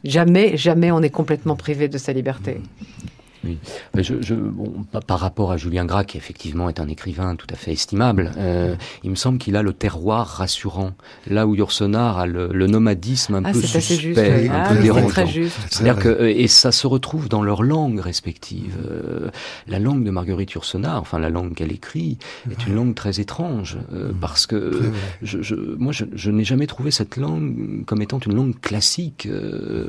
Jamais, 0.04 0.58
jamais 0.58 0.92
on 0.92 1.02
est 1.02 1.10
complètement 1.10 1.56
privé 1.56 1.88
de 1.88 1.98
sa 1.98 2.14
liberté. 2.14 2.60
Mmh. 2.60 3.13
Oui. 3.44 3.58
Je, 3.98 4.22
je, 4.22 4.36
bon, 4.36 4.86
par 5.06 5.20
rapport 5.20 5.52
à 5.52 5.58
Julien 5.58 5.86
Gras, 5.86 6.04
qui 6.04 6.18
effectivement 6.18 6.70
est 6.70 6.80
un 6.80 6.88
écrivain 6.88 7.36
tout 7.36 7.48
à 7.50 7.56
fait 7.56 7.72
estimable, 7.72 8.32
euh, 8.38 8.76
il 9.04 9.10
me 9.10 9.16
semble 9.16 9.38
qu'il 9.38 9.56
a 9.56 9.62
le 9.62 9.74
terroir 9.74 10.28
rassurant. 10.28 10.94
Là 11.28 11.48
où 11.48 11.56
Yourcenar 11.56 12.20
a 12.20 12.26
le, 12.26 12.48
le 12.48 12.68
nomadisme 12.68 13.36
un 13.36 13.44
ah, 13.46 13.52
peu 13.52 13.62
suspect, 13.62 14.50
un 14.50 14.54
ah, 14.54 14.70
peu 14.70 14.82
dérangeant. 14.82 15.26
C'est-à-dire 15.70 15.98
que 15.98 16.10
euh, 16.10 16.34
et 16.34 16.48
ça 16.48 16.72
se 16.72 16.88
retrouve 16.88 17.30
dans 17.30 17.42
leur 17.42 17.64
langue 17.64 18.00
respective. 18.00 18.76
Euh, 18.90 19.30
la 19.68 19.80
langue 19.80 20.04
de 20.04 20.12
Marguerite 20.12 20.52
Yourcenar, 20.52 21.00
enfin 21.00 21.20
la 21.20 21.30
langue 21.30 21.54
qu'elle 21.54 21.72
écrit, 21.72 22.18
est 22.50 22.68
une 22.68 22.76
langue 22.76 22.96
très 22.96 23.20
étrange 23.20 23.78
euh, 23.94 24.12
mmh. 24.12 24.16
parce 24.20 24.48
que 24.48 24.82
je, 25.22 25.42
je, 25.42 25.56
moi 25.56 25.92
je, 25.92 26.06
je 26.14 26.32
n'ai 26.32 26.44
jamais 26.44 26.68
trouvé 26.68 26.92
cette 26.92 27.18
langue 27.18 27.84
comme 27.86 28.02
étant 28.02 28.20
une 28.20 28.36
langue 28.36 28.60
classique. 28.60 29.28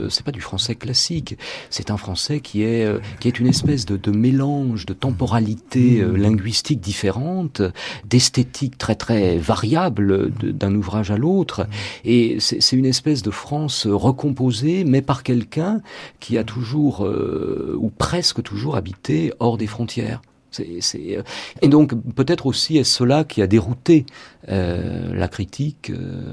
c'est 0.08 0.24
pas 0.24 0.32
du 0.32 0.40
français 0.40 0.74
classique. 0.74 1.36
C'est 1.70 1.90
un 1.90 1.96
français 1.96 2.40
qui 2.40 2.62
est 2.62 2.86
qui 3.20 3.28
est 3.28 3.38
une 3.38 3.43
une 3.44 3.50
espèce 3.50 3.84
de, 3.84 3.98
de 3.98 4.10
mélange 4.10 4.86
de 4.86 4.94
temporalité 4.94 6.00
euh, 6.00 6.16
linguistique 6.16 6.80
différente, 6.80 7.60
d'esthétique 8.06 8.78
très 8.78 8.94
très 8.94 9.36
variable 9.36 10.30
d'un 10.30 10.74
ouvrage 10.74 11.10
à 11.10 11.18
l'autre. 11.18 11.66
Et 12.06 12.38
c'est 12.40 12.72
une 12.72 12.86
espèce 12.86 13.22
de 13.22 13.30
France 13.30 13.86
recomposée, 13.86 14.84
mais 14.84 15.02
par 15.02 15.22
quelqu'un 15.22 15.82
qui 16.20 16.38
a 16.38 16.44
toujours, 16.44 17.04
euh, 17.04 17.76
ou 17.78 17.90
presque 17.90 18.42
toujours, 18.42 18.76
habité 18.76 19.34
hors 19.40 19.58
des 19.58 19.66
frontières. 19.66 20.22
Euh, 20.60 21.22
Et 21.62 21.68
donc 21.68 21.94
peut-être 22.14 22.46
aussi 22.46 22.78
est-ce 22.78 22.94
cela 22.98 23.24
qui 23.24 23.42
a 23.42 23.46
dérouté 23.46 24.06
euh, 24.48 25.14
la 25.14 25.28
critique. 25.28 25.90
Euh, 25.90 26.32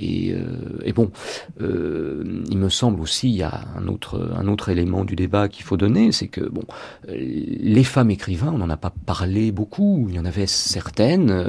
et, 0.00 0.92
bon, 0.92 1.10
il 1.58 2.56
me 2.56 2.68
semble 2.68 3.00
aussi 3.00 3.28
il 3.30 3.36
y 3.36 3.42
a 3.42 3.64
un 3.76 3.88
autre 3.88 4.30
un 4.36 4.46
autre 4.46 4.68
élément 4.68 5.04
du 5.04 5.16
débat 5.16 5.48
qu'il 5.48 5.64
faut 5.64 5.76
donner, 5.76 6.12
c'est 6.12 6.28
que 6.28 6.40
bon, 6.40 6.62
les 7.08 7.82
femmes 7.82 8.12
écrivains, 8.12 8.52
on 8.54 8.58
n'en 8.58 8.70
a 8.70 8.76
pas 8.76 8.92
parlé 9.06 9.50
beaucoup. 9.50 10.06
Il 10.08 10.14
y 10.14 10.20
en 10.20 10.24
avait 10.24 10.46
certaines 10.46 11.44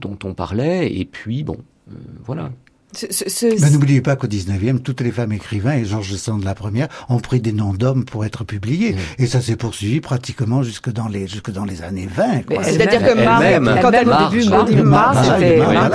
dont 0.00 0.18
on 0.24 0.32
parlait, 0.32 0.90
et 0.90 1.04
puis 1.04 1.44
bon, 1.44 1.58
voilà. 2.24 2.50
Mais 3.42 3.70
n'oubliez 3.70 4.00
pas 4.00 4.16
qu'au 4.16 4.26
19e, 4.26 4.80
toutes 4.80 5.02
les 5.02 5.12
femmes 5.12 5.32
écrivains, 5.32 5.74
et 5.74 5.84
Georges 5.84 6.16
Sand 6.16 6.42
la 6.42 6.54
première, 6.54 6.88
ont 7.08 7.18
pris 7.18 7.40
des 7.40 7.52
noms 7.52 7.74
d'hommes 7.74 8.04
pour 8.04 8.24
être 8.24 8.44
publiés. 8.44 8.96
Et 9.18 9.26
ça 9.26 9.40
s'est 9.40 9.56
poursuivi 9.56 10.00
pratiquement 10.00 10.62
jusque 10.62 10.90
dans 10.90 11.08
les, 11.08 11.26
jusque 11.26 11.50
dans 11.50 11.64
les 11.64 11.82
années 11.82 12.08
20. 12.10 12.42
C'est-à-dire 12.62 13.02
que 13.02 13.24
Marc, 13.24 13.82
quand 13.82 13.90
elle, 13.92 14.08
au 14.08 14.64
début, 14.64 14.82
Marc, 14.82 15.16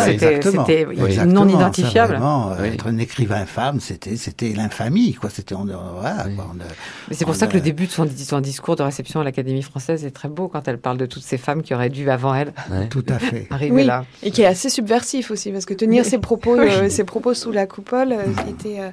c'était 0.06 1.26
non 1.26 1.48
identifiable. 1.48 2.20
Euh, 2.24 2.64
être 2.64 2.88
un 2.88 2.98
écrivain 2.98 3.46
femme, 3.46 3.80
c'était 3.80 4.16
c'était 4.16 4.54
l'infamie, 4.56 5.14
quoi. 5.14 5.30
C'était 5.30 5.56
voilà, 5.56 6.26
Mais 7.10 7.16
c'est 7.16 7.26
pour 7.26 7.36
ça 7.36 7.48
que 7.48 7.54
le 7.54 7.62
début 7.62 7.88
de 7.88 7.91
son, 7.91 8.08
son 8.16 8.39
discours 8.39 8.76
de 8.76 8.84
réception 8.84 9.22
à 9.22 9.24
l'Académie 9.24 9.62
française 9.62 10.06
est 10.06 10.12
très 10.12 10.30
beau 10.30 10.48
quand 10.48 10.68
elle 10.68 10.78
parle 10.78 10.98
de 10.98 11.06
toutes 11.06 11.24
ces 11.24 11.38
femmes 11.38 11.64
qui 11.64 11.74
auraient 11.74 11.89
dû 11.89 12.10
avant 12.10 12.36
elle. 12.36 12.54
Tout 12.89 13.06
à 13.10 13.20
fait. 13.20 13.48
Arriver 13.52 13.84
là. 13.84 14.06
Et 14.22 14.32
qui 14.32 14.41
est 14.41 14.46
assez 14.46 14.70
subversif 14.70 15.32
aussi, 15.32 15.52
parce 15.52 15.66
que 15.66 15.74
tenir 15.74 16.06
ses 16.06 16.18
propos 16.18 16.58
euh, 16.60 16.83
ses 16.90 17.04
propos 17.04 17.34
sous 17.34 17.52
la 17.52 17.66
coupole 17.68 18.14
euh, 18.14 18.24
étaient, 18.50 18.80
euh, 18.80 18.90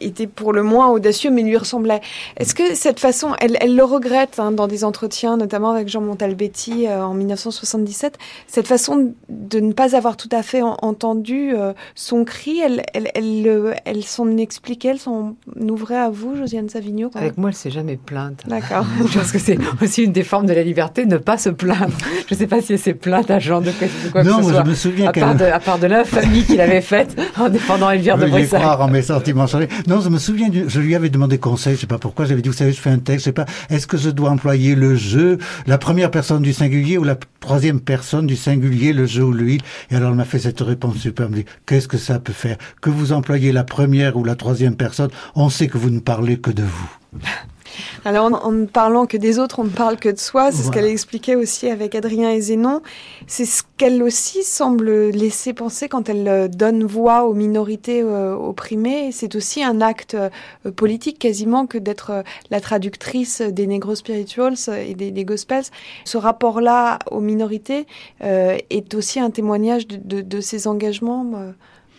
était 0.00 0.26
pour 0.26 0.52
le 0.52 0.62
moins 0.62 0.88
audacieux, 0.88 1.30
mais 1.30 1.42
lui 1.42 1.56
ressemblait. 1.56 2.00
Est-ce 2.36 2.54
que 2.54 2.74
cette 2.74 3.00
façon, 3.00 3.34
elle, 3.40 3.56
elle 3.60 3.76
le 3.76 3.84
regrette 3.84 4.38
hein, 4.38 4.52
dans 4.52 4.66
des 4.66 4.84
entretiens, 4.84 5.36
notamment 5.36 5.70
avec 5.70 5.88
Jean 5.88 6.00
Montalbetti 6.00 6.86
euh, 6.86 7.04
en 7.04 7.14
1977, 7.14 8.18
cette 8.46 8.66
façon 8.66 9.12
de 9.28 9.60
ne 9.60 9.72
pas 9.72 9.96
avoir 9.96 10.16
tout 10.16 10.28
à 10.32 10.42
fait 10.42 10.62
entendu 10.62 11.54
son 11.94 12.24
cri, 12.24 12.60
elle, 12.60 12.82
elle, 12.94 13.10
elle, 13.14 13.76
elle 13.84 14.04
s'en 14.04 14.36
expliquait, 14.36 14.88
elle 14.88 14.98
s'en 14.98 15.36
ouvrait 15.60 15.98
à 15.98 16.10
vous, 16.10 16.36
Josiane 16.36 16.68
Savigno 16.68 17.10
Avec 17.14 17.38
moi, 17.38 17.50
elle 17.50 17.56
s'est 17.56 17.70
jamais 17.70 17.96
plainte. 17.96 18.42
D'accord. 18.46 18.86
Je 19.06 19.18
pense 19.18 19.32
que 19.32 19.38
c'est 19.38 19.58
aussi 19.82 20.04
une 20.04 20.12
des 20.12 20.22
formes 20.22 20.46
de 20.46 20.52
la 20.52 20.62
liberté, 20.62 21.06
ne 21.06 21.16
pas 21.16 21.38
se 21.38 21.50
plaindre. 21.50 21.96
Je 22.28 22.34
ne 22.34 22.38
sais 22.38 22.46
pas 22.46 22.60
si 22.60 22.72
elle 22.72 22.78
s'est 22.78 22.94
plainte 22.94 23.30
à 23.30 23.38
Jean 23.38 23.60
de 23.60 23.70
quoi, 24.12 24.24
non, 24.24 24.38
que 24.38 24.44
ce 24.44 24.50
soit. 24.50 24.64
je 24.64 24.70
me 24.70 24.74
souviens 24.74 25.08
à, 25.08 25.12
part 25.12 25.34
de, 25.34 25.44
à 25.44 25.60
part 25.60 25.78
de 25.78 25.86
l'infamie 25.86 26.44
qu'il 26.44 26.60
avait 26.60 26.80
faite 26.80 27.18
en 27.38 27.48
défendant 27.48 27.90
Elvire 27.90 28.18
de 28.18 28.26
Bruxelles. 28.26 28.60
croire 28.60 28.80
en 28.80 28.88
mes 28.88 29.02
sentiments 29.02 29.46
Non, 29.86 30.00
je 30.00 30.08
me 30.08 30.18
souviens, 30.18 30.50
je 30.52 30.80
lui 30.80 30.94
avais 30.94 31.10
demandé 31.10 31.38
conseil, 31.38 31.74
je 31.76 31.80
sais 31.80 31.86
pas 31.86 31.98
pourquoi, 31.98 32.24
j'avais 32.24 32.42
dit, 32.42 32.48
vous 32.48 32.54
savez, 32.54 32.72
je 32.72 32.80
fais 32.80 32.90
un 32.90 32.98
texte, 32.98 33.20
je 33.20 33.24
sais 33.30 33.32
pas, 33.32 33.46
est-ce 33.68 33.86
que 33.86 33.96
je 33.96 34.10
dois 34.10 34.30
employer 34.30 34.74
le 34.74 34.96
jeu, 34.96 35.38
la 35.66 35.78
première 35.78 36.10
personne 36.10 36.42
du 36.42 36.52
singulier 36.52 36.98
ou 36.98 37.04
la 37.04 37.16
troisième 37.40 37.80
personne 37.80 38.26
du 38.26 38.36
singulier, 38.36 38.92
le 38.92 39.06
jeu 39.06 39.24
ou 39.24 39.32
l'huile 39.32 39.62
Et 39.90 39.96
alors, 39.96 40.10
elle 40.10 40.16
m'a 40.16 40.24
fait 40.24 40.38
cette 40.38 40.60
réponse 40.60 40.96
superbe, 40.96 41.34
dit, 41.34 41.44
qu'est-ce 41.66 41.88
que 41.88 41.98
ça 41.98 42.18
peut 42.18 42.32
faire? 42.32 42.56
Que 42.80 42.90
vous 42.90 43.12
employez 43.12 43.52
la 43.52 43.64
première 43.64 44.16
ou 44.16 44.24
la 44.24 44.36
troisième 44.36 44.76
personne, 44.76 45.10
on 45.34 45.50
sait 45.50 45.68
que 45.68 45.78
vous 45.78 45.90
ne 45.90 46.00
parlez 46.00 46.38
que 46.38 46.50
de 46.50 46.62
vous. 46.62 46.90
Alors, 48.04 48.44
en, 48.44 48.52
ne 48.52 48.66
parlant 48.66 49.06
que 49.06 49.16
des 49.16 49.38
autres, 49.38 49.58
on 49.58 49.64
ne 49.64 49.70
parle 49.70 49.96
que 49.96 50.08
de 50.08 50.18
soi. 50.18 50.52
C'est 50.52 50.62
ce 50.62 50.70
qu'elle 50.70 50.86
expliquait 50.86 51.34
aussi 51.34 51.68
avec 51.68 51.94
Adrien 51.94 52.30
et 52.30 52.40
Zénon. 52.40 52.82
C'est 53.26 53.44
ce 53.44 53.62
qu'elle 53.76 54.02
aussi 54.02 54.42
semble 54.42 54.90
laisser 55.10 55.52
penser 55.52 55.88
quand 55.88 56.08
elle 56.08 56.28
euh, 56.28 56.48
donne 56.48 56.84
voix 56.84 57.24
aux 57.24 57.34
minorités 57.34 58.02
euh, 58.02 58.34
opprimées. 58.34 59.10
C'est 59.12 59.34
aussi 59.34 59.62
un 59.62 59.80
acte 59.80 60.14
euh, 60.14 60.30
politique 60.70 61.18
quasiment 61.18 61.66
que 61.66 61.78
d'être 61.78 62.24
la 62.50 62.60
traductrice 62.60 63.40
des 63.40 63.66
Negro 63.66 63.94
Spirituals 63.94 64.56
et 64.86 64.94
des, 64.94 65.24
Gospels. 65.24 65.64
Ce 66.04 66.16
rapport-là 66.16 66.98
aux 67.10 67.20
minorités 67.20 67.86
est 68.20 68.94
aussi 68.94 69.20
un 69.20 69.30
témoignage 69.30 69.86
de, 69.86 70.22
de 70.22 70.40
ses 70.40 70.66
engagements. 70.66 71.52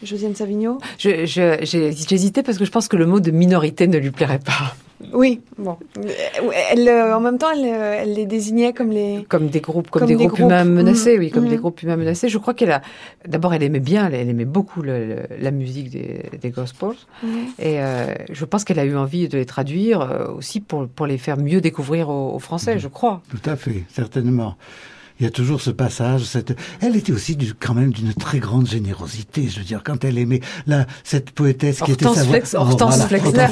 Josiane 0.04 0.36
Savigno? 0.36 0.80
J'ai 0.98 1.24
hésité 2.12 2.44
parce 2.44 2.58
que 2.58 2.66
je 2.66 2.72
pense 2.72 2.88
que 2.88 2.98
le 2.98 3.06
mot 3.06 3.20
de 3.20 3.32
minorité 3.32 3.88
ne 3.88 3.98
lui 3.98 4.12
plairait 4.12 4.40
pas. 4.40 4.76
Oui, 5.14 5.42
bon. 5.58 5.78
Elle, 6.72 6.88
euh, 6.88 7.16
en 7.16 7.20
même 7.20 7.38
temps, 7.38 7.52
elle, 7.52 7.66
euh, 7.66 8.00
elle, 8.02 8.14
les 8.14 8.26
désignait 8.26 8.74
comme 8.74 8.90
les... 8.90 9.26
Comme 9.28 9.48
des 9.48 9.62
groupes, 9.62 9.90
comme, 9.90 10.06
des, 10.06 10.16
groupes, 10.16 10.40
humains 10.40 10.64
menacés, 10.64 11.18
oui, 11.18 11.32
comme 11.32 11.48
des 11.48 11.58
mmh. 11.58 11.60
groupes 11.60 11.82
humains 11.82 11.98
menacés. 11.98 12.30
Je 12.30 12.38
crois 12.38 12.54
qu'elle 12.54 12.72
a... 12.72 12.82
D'abord, 13.28 13.54
elle 13.54 13.64
aimait 13.64 13.80
bien, 13.80 14.10
elle, 14.12 14.30
aimait 14.30 14.46
beaucoup 14.46 14.82
la 14.82 15.52
musique 15.52 15.90
des, 15.90 16.24
des 16.40 16.50
gospels. 16.50 16.96
Mmh. 17.24 17.28
Et 17.60 17.82
euh, 17.82 18.14
je 18.32 18.46
pense 18.46 18.64
qu'elle 18.64 18.80
a 18.80 18.86
eu 18.86 18.96
envie 18.96 19.28
de 19.28 19.38
les 19.38 19.46
traduire 19.46 20.30
aussi 20.36 20.60
pour, 20.60 20.88
pour 20.88 21.06
les 21.06 21.18
faire 21.18 21.38
mieux 21.38 21.62
découvrir 21.62 22.10
aux, 22.10 22.34
aux 22.34 22.40
Français, 22.40 22.76
mmh. 22.76 22.80
je 22.80 22.88
crois. 22.88 23.22
Tout 23.30 23.50
à 23.50 23.56
fait, 23.56 23.84
certainement. 23.90 24.56
Il 25.22 25.26
y 25.26 25.28
a 25.28 25.30
toujours 25.30 25.62
ce 25.62 25.70
passage. 25.70 26.24
Cette... 26.24 26.58
Elle 26.82 26.96
était 26.96 27.12
aussi 27.12 27.36
du, 27.36 27.54
quand 27.54 27.76
même 27.76 27.94
d'une 27.94 28.12
très 28.16 28.40
grande 28.40 28.68
générosité. 28.68 29.48
Je 29.48 29.60
veux 29.60 29.64
dire, 29.64 29.84
quand 29.86 30.04
elle 30.04 30.18
aimait 30.18 30.40
la, 30.66 30.88
cette 31.04 31.30
poétesse 31.30 31.82
qui 31.82 31.92
était 31.92 32.06
sa 32.06 32.24
voisine. 32.24 32.58
Hortense 32.58 33.06
Flexner. 33.06 33.46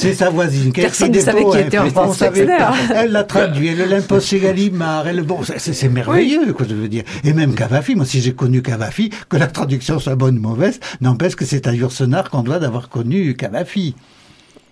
C'est 0.00 0.14
sa 0.14 0.30
voisine. 0.30 0.72
Personne 0.72 1.12
ne 1.12 1.20
savait 1.20 1.44
qui 1.44 1.58
était 1.58 1.78
Hortense 1.78 2.16
Flexner. 2.16 2.58
Elle 2.92 3.12
l'a 3.12 3.22
traduit. 3.22 3.68
Elle 3.68 3.88
l'impose 3.88 4.24
chez 4.26 4.40
Gallimard. 4.40 5.06
Elle, 5.06 5.22
bon, 5.22 5.42
c'est 5.44 5.88
merveilleux, 5.88 6.52
quoi, 6.52 6.66
je 6.68 6.74
veux 6.74 6.88
dire. 6.88 7.04
Et 7.22 7.32
même 7.32 7.54
Cavafi. 7.54 7.94
Moi, 7.94 8.04
si 8.04 8.20
j'ai 8.20 8.34
connu 8.34 8.60
Cavafi, 8.60 9.10
que 9.28 9.36
la 9.36 9.46
traduction 9.46 10.00
soit 10.00 10.16
bonne 10.16 10.38
ou 10.38 10.40
mauvaise, 10.40 10.80
n'empêche 11.00 11.36
que 11.36 11.44
c'est 11.44 11.68
à 11.68 11.72
Ursenard 11.72 12.30
qu'on 12.30 12.42
doit 12.42 12.58
d'avoir 12.58 12.88
connu 12.88 13.36
Cavafi 13.36 13.94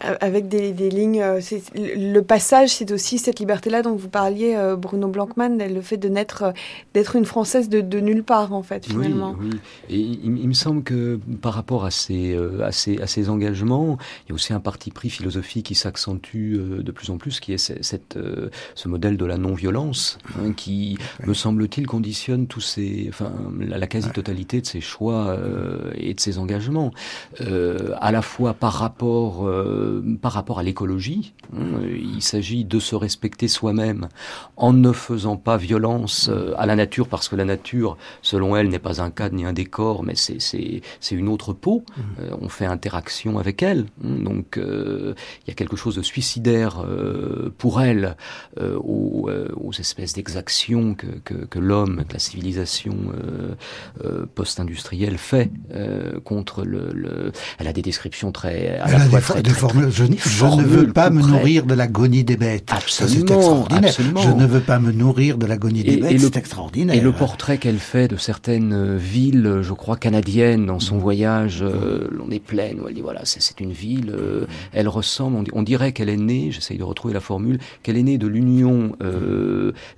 avec 0.01 0.49
des, 0.49 0.73
des 0.73 0.91
lignes. 0.91 1.23
Euh, 1.23 1.41
le 1.75 2.21
passage, 2.21 2.71
c'est 2.71 2.93
aussi 2.93 3.19
cette 3.19 3.41
liberté-là 3.41 3.83
dont 3.83 3.95
vous 3.95 4.09
parliez, 4.09 4.55
euh, 4.55 4.77
Bruno 4.77 5.09
Blancmann, 5.09 5.59
le 5.59 5.81
fait 5.81 5.97
de 5.97 6.09
naître, 6.09 6.43
euh, 6.43 6.53
d'être 6.95 7.17
une 7.17 7.25
Française 7.25 7.69
de, 7.69 7.81
de, 7.81 8.01
nulle 8.01 8.23
part, 8.23 8.53
en 8.53 8.63
fait, 8.63 8.87
finalement. 8.87 9.37
Oui, 9.39 9.51
oui. 9.53 9.59
Et 9.89 9.99
il, 9.99 10.49
me 10.49 10.55
semble 10.55 10.83
que 10.83 11.19
par 11.41 11.55
rapport 11.55 11.85
à 11.85 11.91
ces, 11.91 12.39
à, 12.63 12.73
ces, 12.73 13.01
à 13.01 13.07
ces 13.07 13.29
engagements, 13.29 13.99
il 14.25 14.31
y 14.31 14.33
a 14.33 14.35
aussi 14.35 14.53
un 14.53 14.61
parti 14.61 14.91
pris 14.91 15.11
philosophique 15.11 15.67
qui 15.67 15.75
s'accentue 15.75 16.57
de 16.57 16.93
plus 16.93 17.11
en 17.11 17.19
plus, 17.19 17.41
qui 17.41 17.53
est 17.53 17.59
cette, 17.59 18.19
ce 18.75 18.89
modèle 18.89 19.17
de 19.17 19.25
la 19.25 19.39
non-violence, 19.39 20.19
hein, 20.39 20.53
qui, 20.53 20.99
me 21.27 21.35
semble-t-il, 21.35 21.87
conditionne 21.87 22.47
tous 22.47 22.61
ces, 22.61 23.07
enfin, 23.09 23.33
la, 23.59 23.87
quasi-totalité 23.87 24.61
de 24.61 24.67
ses 24.67 24.81
choix 24.81 25.37
et 25.95 26.15
de 26.15 26.21
ses 26.21 26.39
engagements, 26.39 26.93
à 27.41 28.13
la 28.13 28.23
fois 28.23 28.55
par 28.55 28.75
rapport 28.75 29.47
euh, 29.47 29.86
par 30.21 30.33
rapport 30.33 30.59
à 30.59 30.63
l'écologie. 30.63 31.35
Hein, 31.57 31.81
il 32.17 32.23
s'agit 32.23 32.65
de 32.65 32.79
se 32.79 32.95
respecter 32.95 33.49
soi-même 33.49 34.09
en 34.57 34.73
ne 34.73 34.93
faisant 34.93 35.37
pas 35.37 35.57
violence 35.57 36.29
euh, 36.31 36.55
à 36.57 36.67
la 36.67 36.77
nature, 36.77 37.09
parce 37.09 37.29
que 37.29 37.37
la 37.37 37.45
nature, 37.45 37.97
selon 38.23 38.57
elle, 38.57 38.69
n'est 38.69 38.79
pas 38.79 39.01
un 39.01 39.11
cadre 39.11 39.35
ni 39.35 39.45
un 39.45 39.53
décor, 39.53 40.03
mais 40.03 40.15
c'est 40.17 40.83
une 41.11 41.29
autre 41.29 41.53
peau. 41.53 41.85
Mmh. 41.97 42.03
Euh, 42.21 42.37
on 42.41 42.49
fait 42.49 42.67
interaction 42.67 43.39
avec 43.39 43.63
elle. 43.63 43.87
Hein, 44.05 44.17
donc 44.23 44.59
il 44.59 45.49
y 45.49 45.51
a 45.51 45.55
quelque 45.55 45.77
chose 45.77 45.97
de 45.97 46.03
suicidaire 46.03 46.85
pour 47.59 47.81
elle 47.81 48.17
aux, 48.59 49.31
aux, 49.57 49.73
espèces 49.73 50.15
d'exactions 50.15 50.95
que, 50.95 51.07
que, 51.25 51.35
que 51.35 51.59
l'homme, 51.59 52.05
que 52.09 52.15
la 52.15 52.19
civilisation 52.19 52.97
post-industrielle 54.35 55.19
fait 55.19 55.51
contre 56.25 56.65
le, 56.65 56.91
le, 56.93 57.33
Elle 57.59 57.69
a 57.69 57.73
des 57.73 57.83
descriptions 57.83 58.33
très 58.33 58.79
à 58.79 58.91
la 58.91 58.99
fois 59.01 59.21
très, 59.21 59.43
très, 59.43 59.76
je, 59.91 60.05
ne 60.05 60.63
veux 60.63 60.93
pas 60.93 61.11
me 61.11 61.23
nourrir 61.23 61.65
de 61.65 61.75
l'agonie 61.75 62.25
des 62.25 62.37
bêtes. 62.37 62.71
Absolument, 62.71 63.27
c'est 63.27 63.35
extraordinaire. 63.35 63.95
Je 63.99 64.31
ne 64.31 64.47
veux 64.47 64.61
pas 64.61 64.79
me 64.79 64.93
nourrir 64.93 65.39
de 65.39 65.47
l'agonie 65.47 65.83
des 65.83 65.97
bêtes. 65.97 66.21
C'est 66.21 66.37
extraordinaire. 66.37 66.97
Et 66.97 67.01
le 67.01 67.13
portrait 67.13 67.59
qu'elle 67.59 67.79
fait 67.79 68.09
de 68.09 68.17
certaines 68.17 68.73
euh, 68.73 68.97
villes, 68.97 69.61
je 69.63 69.73
crois 69.73 69.97
canadiennes, 69.97 70.67
dans 70.67 70.81
son 70.81 70.99
voyage, 70.99 71.63
euh, 71.63 72.09
on 72.25 72.31
est 72.31 72.41
pleine. 72.41 72.81
Où 72.81 72.89
elle 72.89 72.95
dit 72.95 73.01
voilà, 73.01 73.21
c'est 73.25 73.61
une 73.61 73.73
ville. 73.73 74.11
Euh, 74.11 74.47
elle 74.73 74.89
ressemble. 74.89 75.45
On, 75.53 75.63
dirait 75.63 75.93
qu'elle 75.93 76.09
est 76.09 76.17
née. 76.17 76.51
J'essaye 76.51 76.79
de 76.79 76.85
retrouver 76.85 77.15
la 77.15 77.21
formule. 77.21 77.59
Qu'elle 77.83 77.97
est 77.97 78.03
née 78.03 78.19
de 78.19 78.27
l'union 78.27 78.97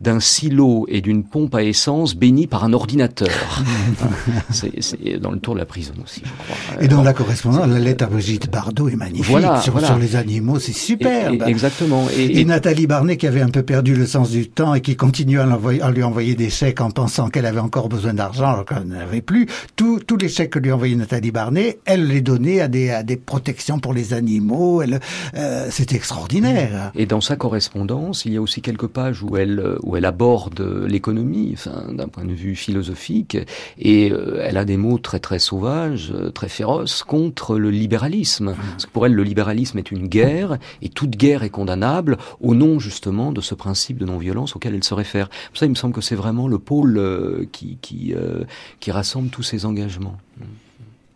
d'un 0.00 0.20
silo 0.20 0.86
et 0.88 1.00
d'une 1.00 1.24
pompe 1.24 1.54
à 1.54 1.62
essence 1.62 2.14
bénie 2.14 2.46
par 2.46 2.64
un 2.64 2.72
ordinateur. 2.72 3.28
c'est 4.50 5.18
dans 5.20 5.30
le 5.30 5.38
tour 5.38 5.54
de 5.54 5.58
la 5.58 5.66
prison 5.66 5.94
aussi, 6.02 6.22
je 6.24 6.30
crois. 6.30 6.82
Et 6.82 6.88
dans 6.88 7.02
la 7.02 7.12
correspondance, 7.12 7.66
la 7.66 7.78
lettre 7.78 8.04
à 8.04 8.06
Brigitte 8.08 8.50
Bardot 8.50 8.88
est 8.88 8.96
magnifique. 8.96 9.30
Voilà, 9.30 9.60
sur, 9.84 9.98
les 9.98 10.16
animaux, 10.16 10.58
c'est 10.58 10.72
super. 10.72 11.30
exactement. 11.46 12.06
Et, 12.16 12.44
Nathalie 12.44 12.86
Barnet 12.86 13.16
qui 13.16 13.26
avait 13.26 13.42
un 13.42 13.50
peu 13.50 13.62
perdu 13.62 13.94
le 13.94 14.06
sens 14.06 14.30
du 14.30 14.48
temps 14.48 14.74
et 14.74 14.80
qui 14.80 14.96
continuait 14.96 15.40
à, 15.40 15.90
lui 15.90 16.02
envoyer 16.02 16.34
des 16.34 16.50
chèques 16.50 16.80
en 16.80 16.90
pensant 16.90 17.28
qu'elle 17.28 17.46
avait 17.46 17.60
encore 17.60 17.88
besoin 17.88 18.14
d'argent 18.14 18.52
alors 18.52 18.64
qu'elle 18.64 18.84
n'en 18.84 19.00
avait 19.00 19.20
plus. 19.20 19.46
tous 19.76 20.16
les 20.20 20.28
chèques 20.28 20.50
que 20.50 20.58
lui 20.58 20.72
envoyait 20.72 20.96
Nathalie 20.96 21.30
Barnet, 21.30 21.78
elle 21.84 22.06
les 22.06 22.20
donnait 22.20 22.60
à 22.60 22.68
des, 22.68 22.90
à 22.90 23.02
des 23.02 23.16
protections 23.16 23.78
pour 23.78 23.92
les 23.92 24.14
animaux. 24.14 24.82
Elle, 24.82 25.00
euh, 25.34 25.68
c'était 25.70 25.96
extraordinaire. 25.96 26.92
Et 26.94 27.06
dans 27.06 27.20
sa 27.20 27.36
correspondance, 27.36 28.24
il 28.24 28.32
y 28.32 28.36
a 28.36 28.42
aussi 28.42 28.62
quelques 28.62 28.86
pages 28.86 29.22
où 29.22 29.36
elle, 29.36 29.76
où 29.82 29.96
elle 29.96 30.04
aborde 30.04 30.60
l'économie, 30.86 31.50
enfin, 31.54 31.84
d'un 31.92 32.08
point 32.08 32.24
de 32.24 32.32
vue 32.32 32.56
philosophique, 32.56 33.36
et 33.78 34.10
euh, 34.10 34.42
elle 34.42 34.56
a 34.56 34.64
des 34.64 34.76
mots 34.76 34.98
très 34.98 35.18
très 35.18 35.38
sauvages, 35.38 36.12
très 36.34 36.48
féroces 36.48 37.02
contre 37.02 37.58
le 37.58 37.70
libéralisme. 37.70 38.54
Parce 38.72 38.86
que 38.86 38.90
pour 38.90 39.06
elle, 39.06 39.14
le 39.14 39.22
libéralisme 39.22 39.57
est 39.78 39.90
une 39.90 40.08
guerre, 40.08 40.58
et 40.82 40.88
toute 40.88 41.10
guerre 41.10 41.42
est 41.42 41.50
condamnable 41.50 42.16
au 42.40 42.54
nom 42.54 42.78
justement 42.78 43.32
de 43.32 43.40
ce 43.40 43.54
principe 43.54 43.98
de 43.98 44.04
non-violence 44.04 44.56
auquel 44.56 44.74
elle 44.74 44.84
se 44.84 44.94
réfère. 44.94 45.28
Pour 45.28 45.58
ça, 45.58 45.66
il 45.66 45.70
me 45.70 45.74
semble 45.74 45.94
que 45.94 46.00
c'est 46.00 46.14
vraiment 46.14 46.48
le 46.48 46.58
pôle 46.58 46.98
euh, 46.98 47.46
qui, 47.52 47.78
qui, 47.80 48.14
euh, 48.14 48.44
qui 48.80 48.90
rassemble 48.90 49.30
tous 49.30 49.42
ces 49.42 49.64
engagements. 49.64 50.16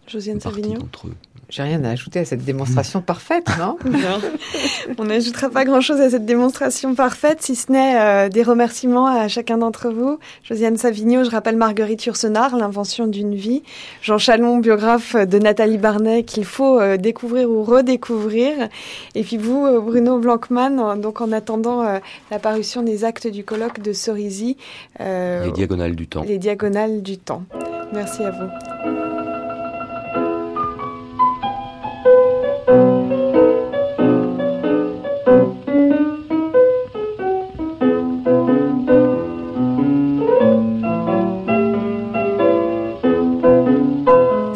Josiane 0.07 0.41
Savignon 0.41 0.79
j'ai 1.53 1.63
rien 1.63 1.85
à 1.85 1.91
ajouter 1.91 2.21
à 2.21 2.25
cette 2.25 2.47
démonstration 2.47 3.03
parfaite, 3.03 3.47
non, 3.59 3.77
On 4.99 5.05
n'ajoutera 5.05 5.51
pas 5.51 5.67
grand-chose 5.67 6.01
à 6.01 6.09
cette 6.09 6.25
démonstration 6.25 6.95
parfaite, 6.95 7.43
si 7.43 7.55
ce 7.57 7.71
n'est 7.71 8.01
euh, 8.01 8.29
des 8.31 8.43
remerciements 8.43 9.07
à 9.07 9.29
chacun 9.29 9.59
d'entre 9.59 9.91
vous. 9.91 10.19
Josiane 10.45 10.79
Savigno, 10.79 11.25
je 11.25 11.31
rappelle 11.31 11.59
Marguerite 11.59 12.07
Yourcenar, 12.07 12.57
L'invention 12.57 13.07
d'une 13.07 13.35
vie. 13.35 13.63
Jean 14.01 14.17
Chalon, 14.17 14.61
biographe 14.61 15.15
de 15.15 15.39
Nathalie 15.39 15.77
Barnet, 15.77 16.23
qu'il 16.23 16.47
faut 16.47 16.81
euh, 16.81 16.97
découvrir 16.97 17.51
ou 17.51 17.65
redécouvrir. 17.65 18.71
Et 19.15 19.23
puis 19.23 19.37
vous, 19.37 19.67
euh, 19.67 19.79
Bruno 19.79 20.19
Blancman, 20.19 20.99
donc 20.99 21.21
en 21.21 21.33
attendant 21.33 21.83
la 22.31 22.39
parution 22.39 22.83
des 22.83 23.05
actes 23.05 23.27
du 23.27 23.45
colloque 23.45 23.81
de 23.81 23.93
Cerisy. 23.93 24.57
les 24.99 25.53
diagonales 25.53 25.97
du 25.97 26.07
temps. 26.07 26.23
Les 26.23 26.39
diagonales 26.39 27.03
du 27.03 27.19
temps. 27.19 27.43
Merci 27.93 28.25
à 28.25 28.31
vous. 28.31 29.12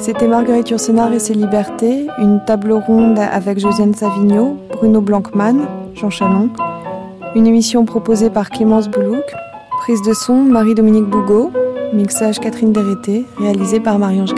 C'était 0.07 0.29
Marguerite 0.29 0.71
Yourcenar 0.71 1.13
et 1.13 1.19
ses 1.19 1.35
libertés, 1.35 2.07
une 2.19 2.41
table 2.47 2.71
ronde 2.71 3.19
avec 3.19 3.59
Josiane 3.59 3.93
Savigno, 3.93 4.57
Bruno 4.71 5.01
Blancman, 5.01 5.67
Jean 5.97 6.11
Chalon, 6.11 6.49
une 7.35 7.45
émission 7.45 7.85
proposée 7.85 8.31
par 8.31 8.51
Clémence 8.51 8.89
Boulouk, 8.89 9.25
prise 9.79 10.03
de 10.03 10.13
son 10.13 10.37
Marie-Dominique 10.37 11.07
Bougot, 11.07 11.51
mixage 11.93 12.39
Catherine 12.39 12.73
Dérété, 12.73 13.27
réalisé 13.41 13.81
par 13.81 13.99
Marie-Ange. 13.99 14.33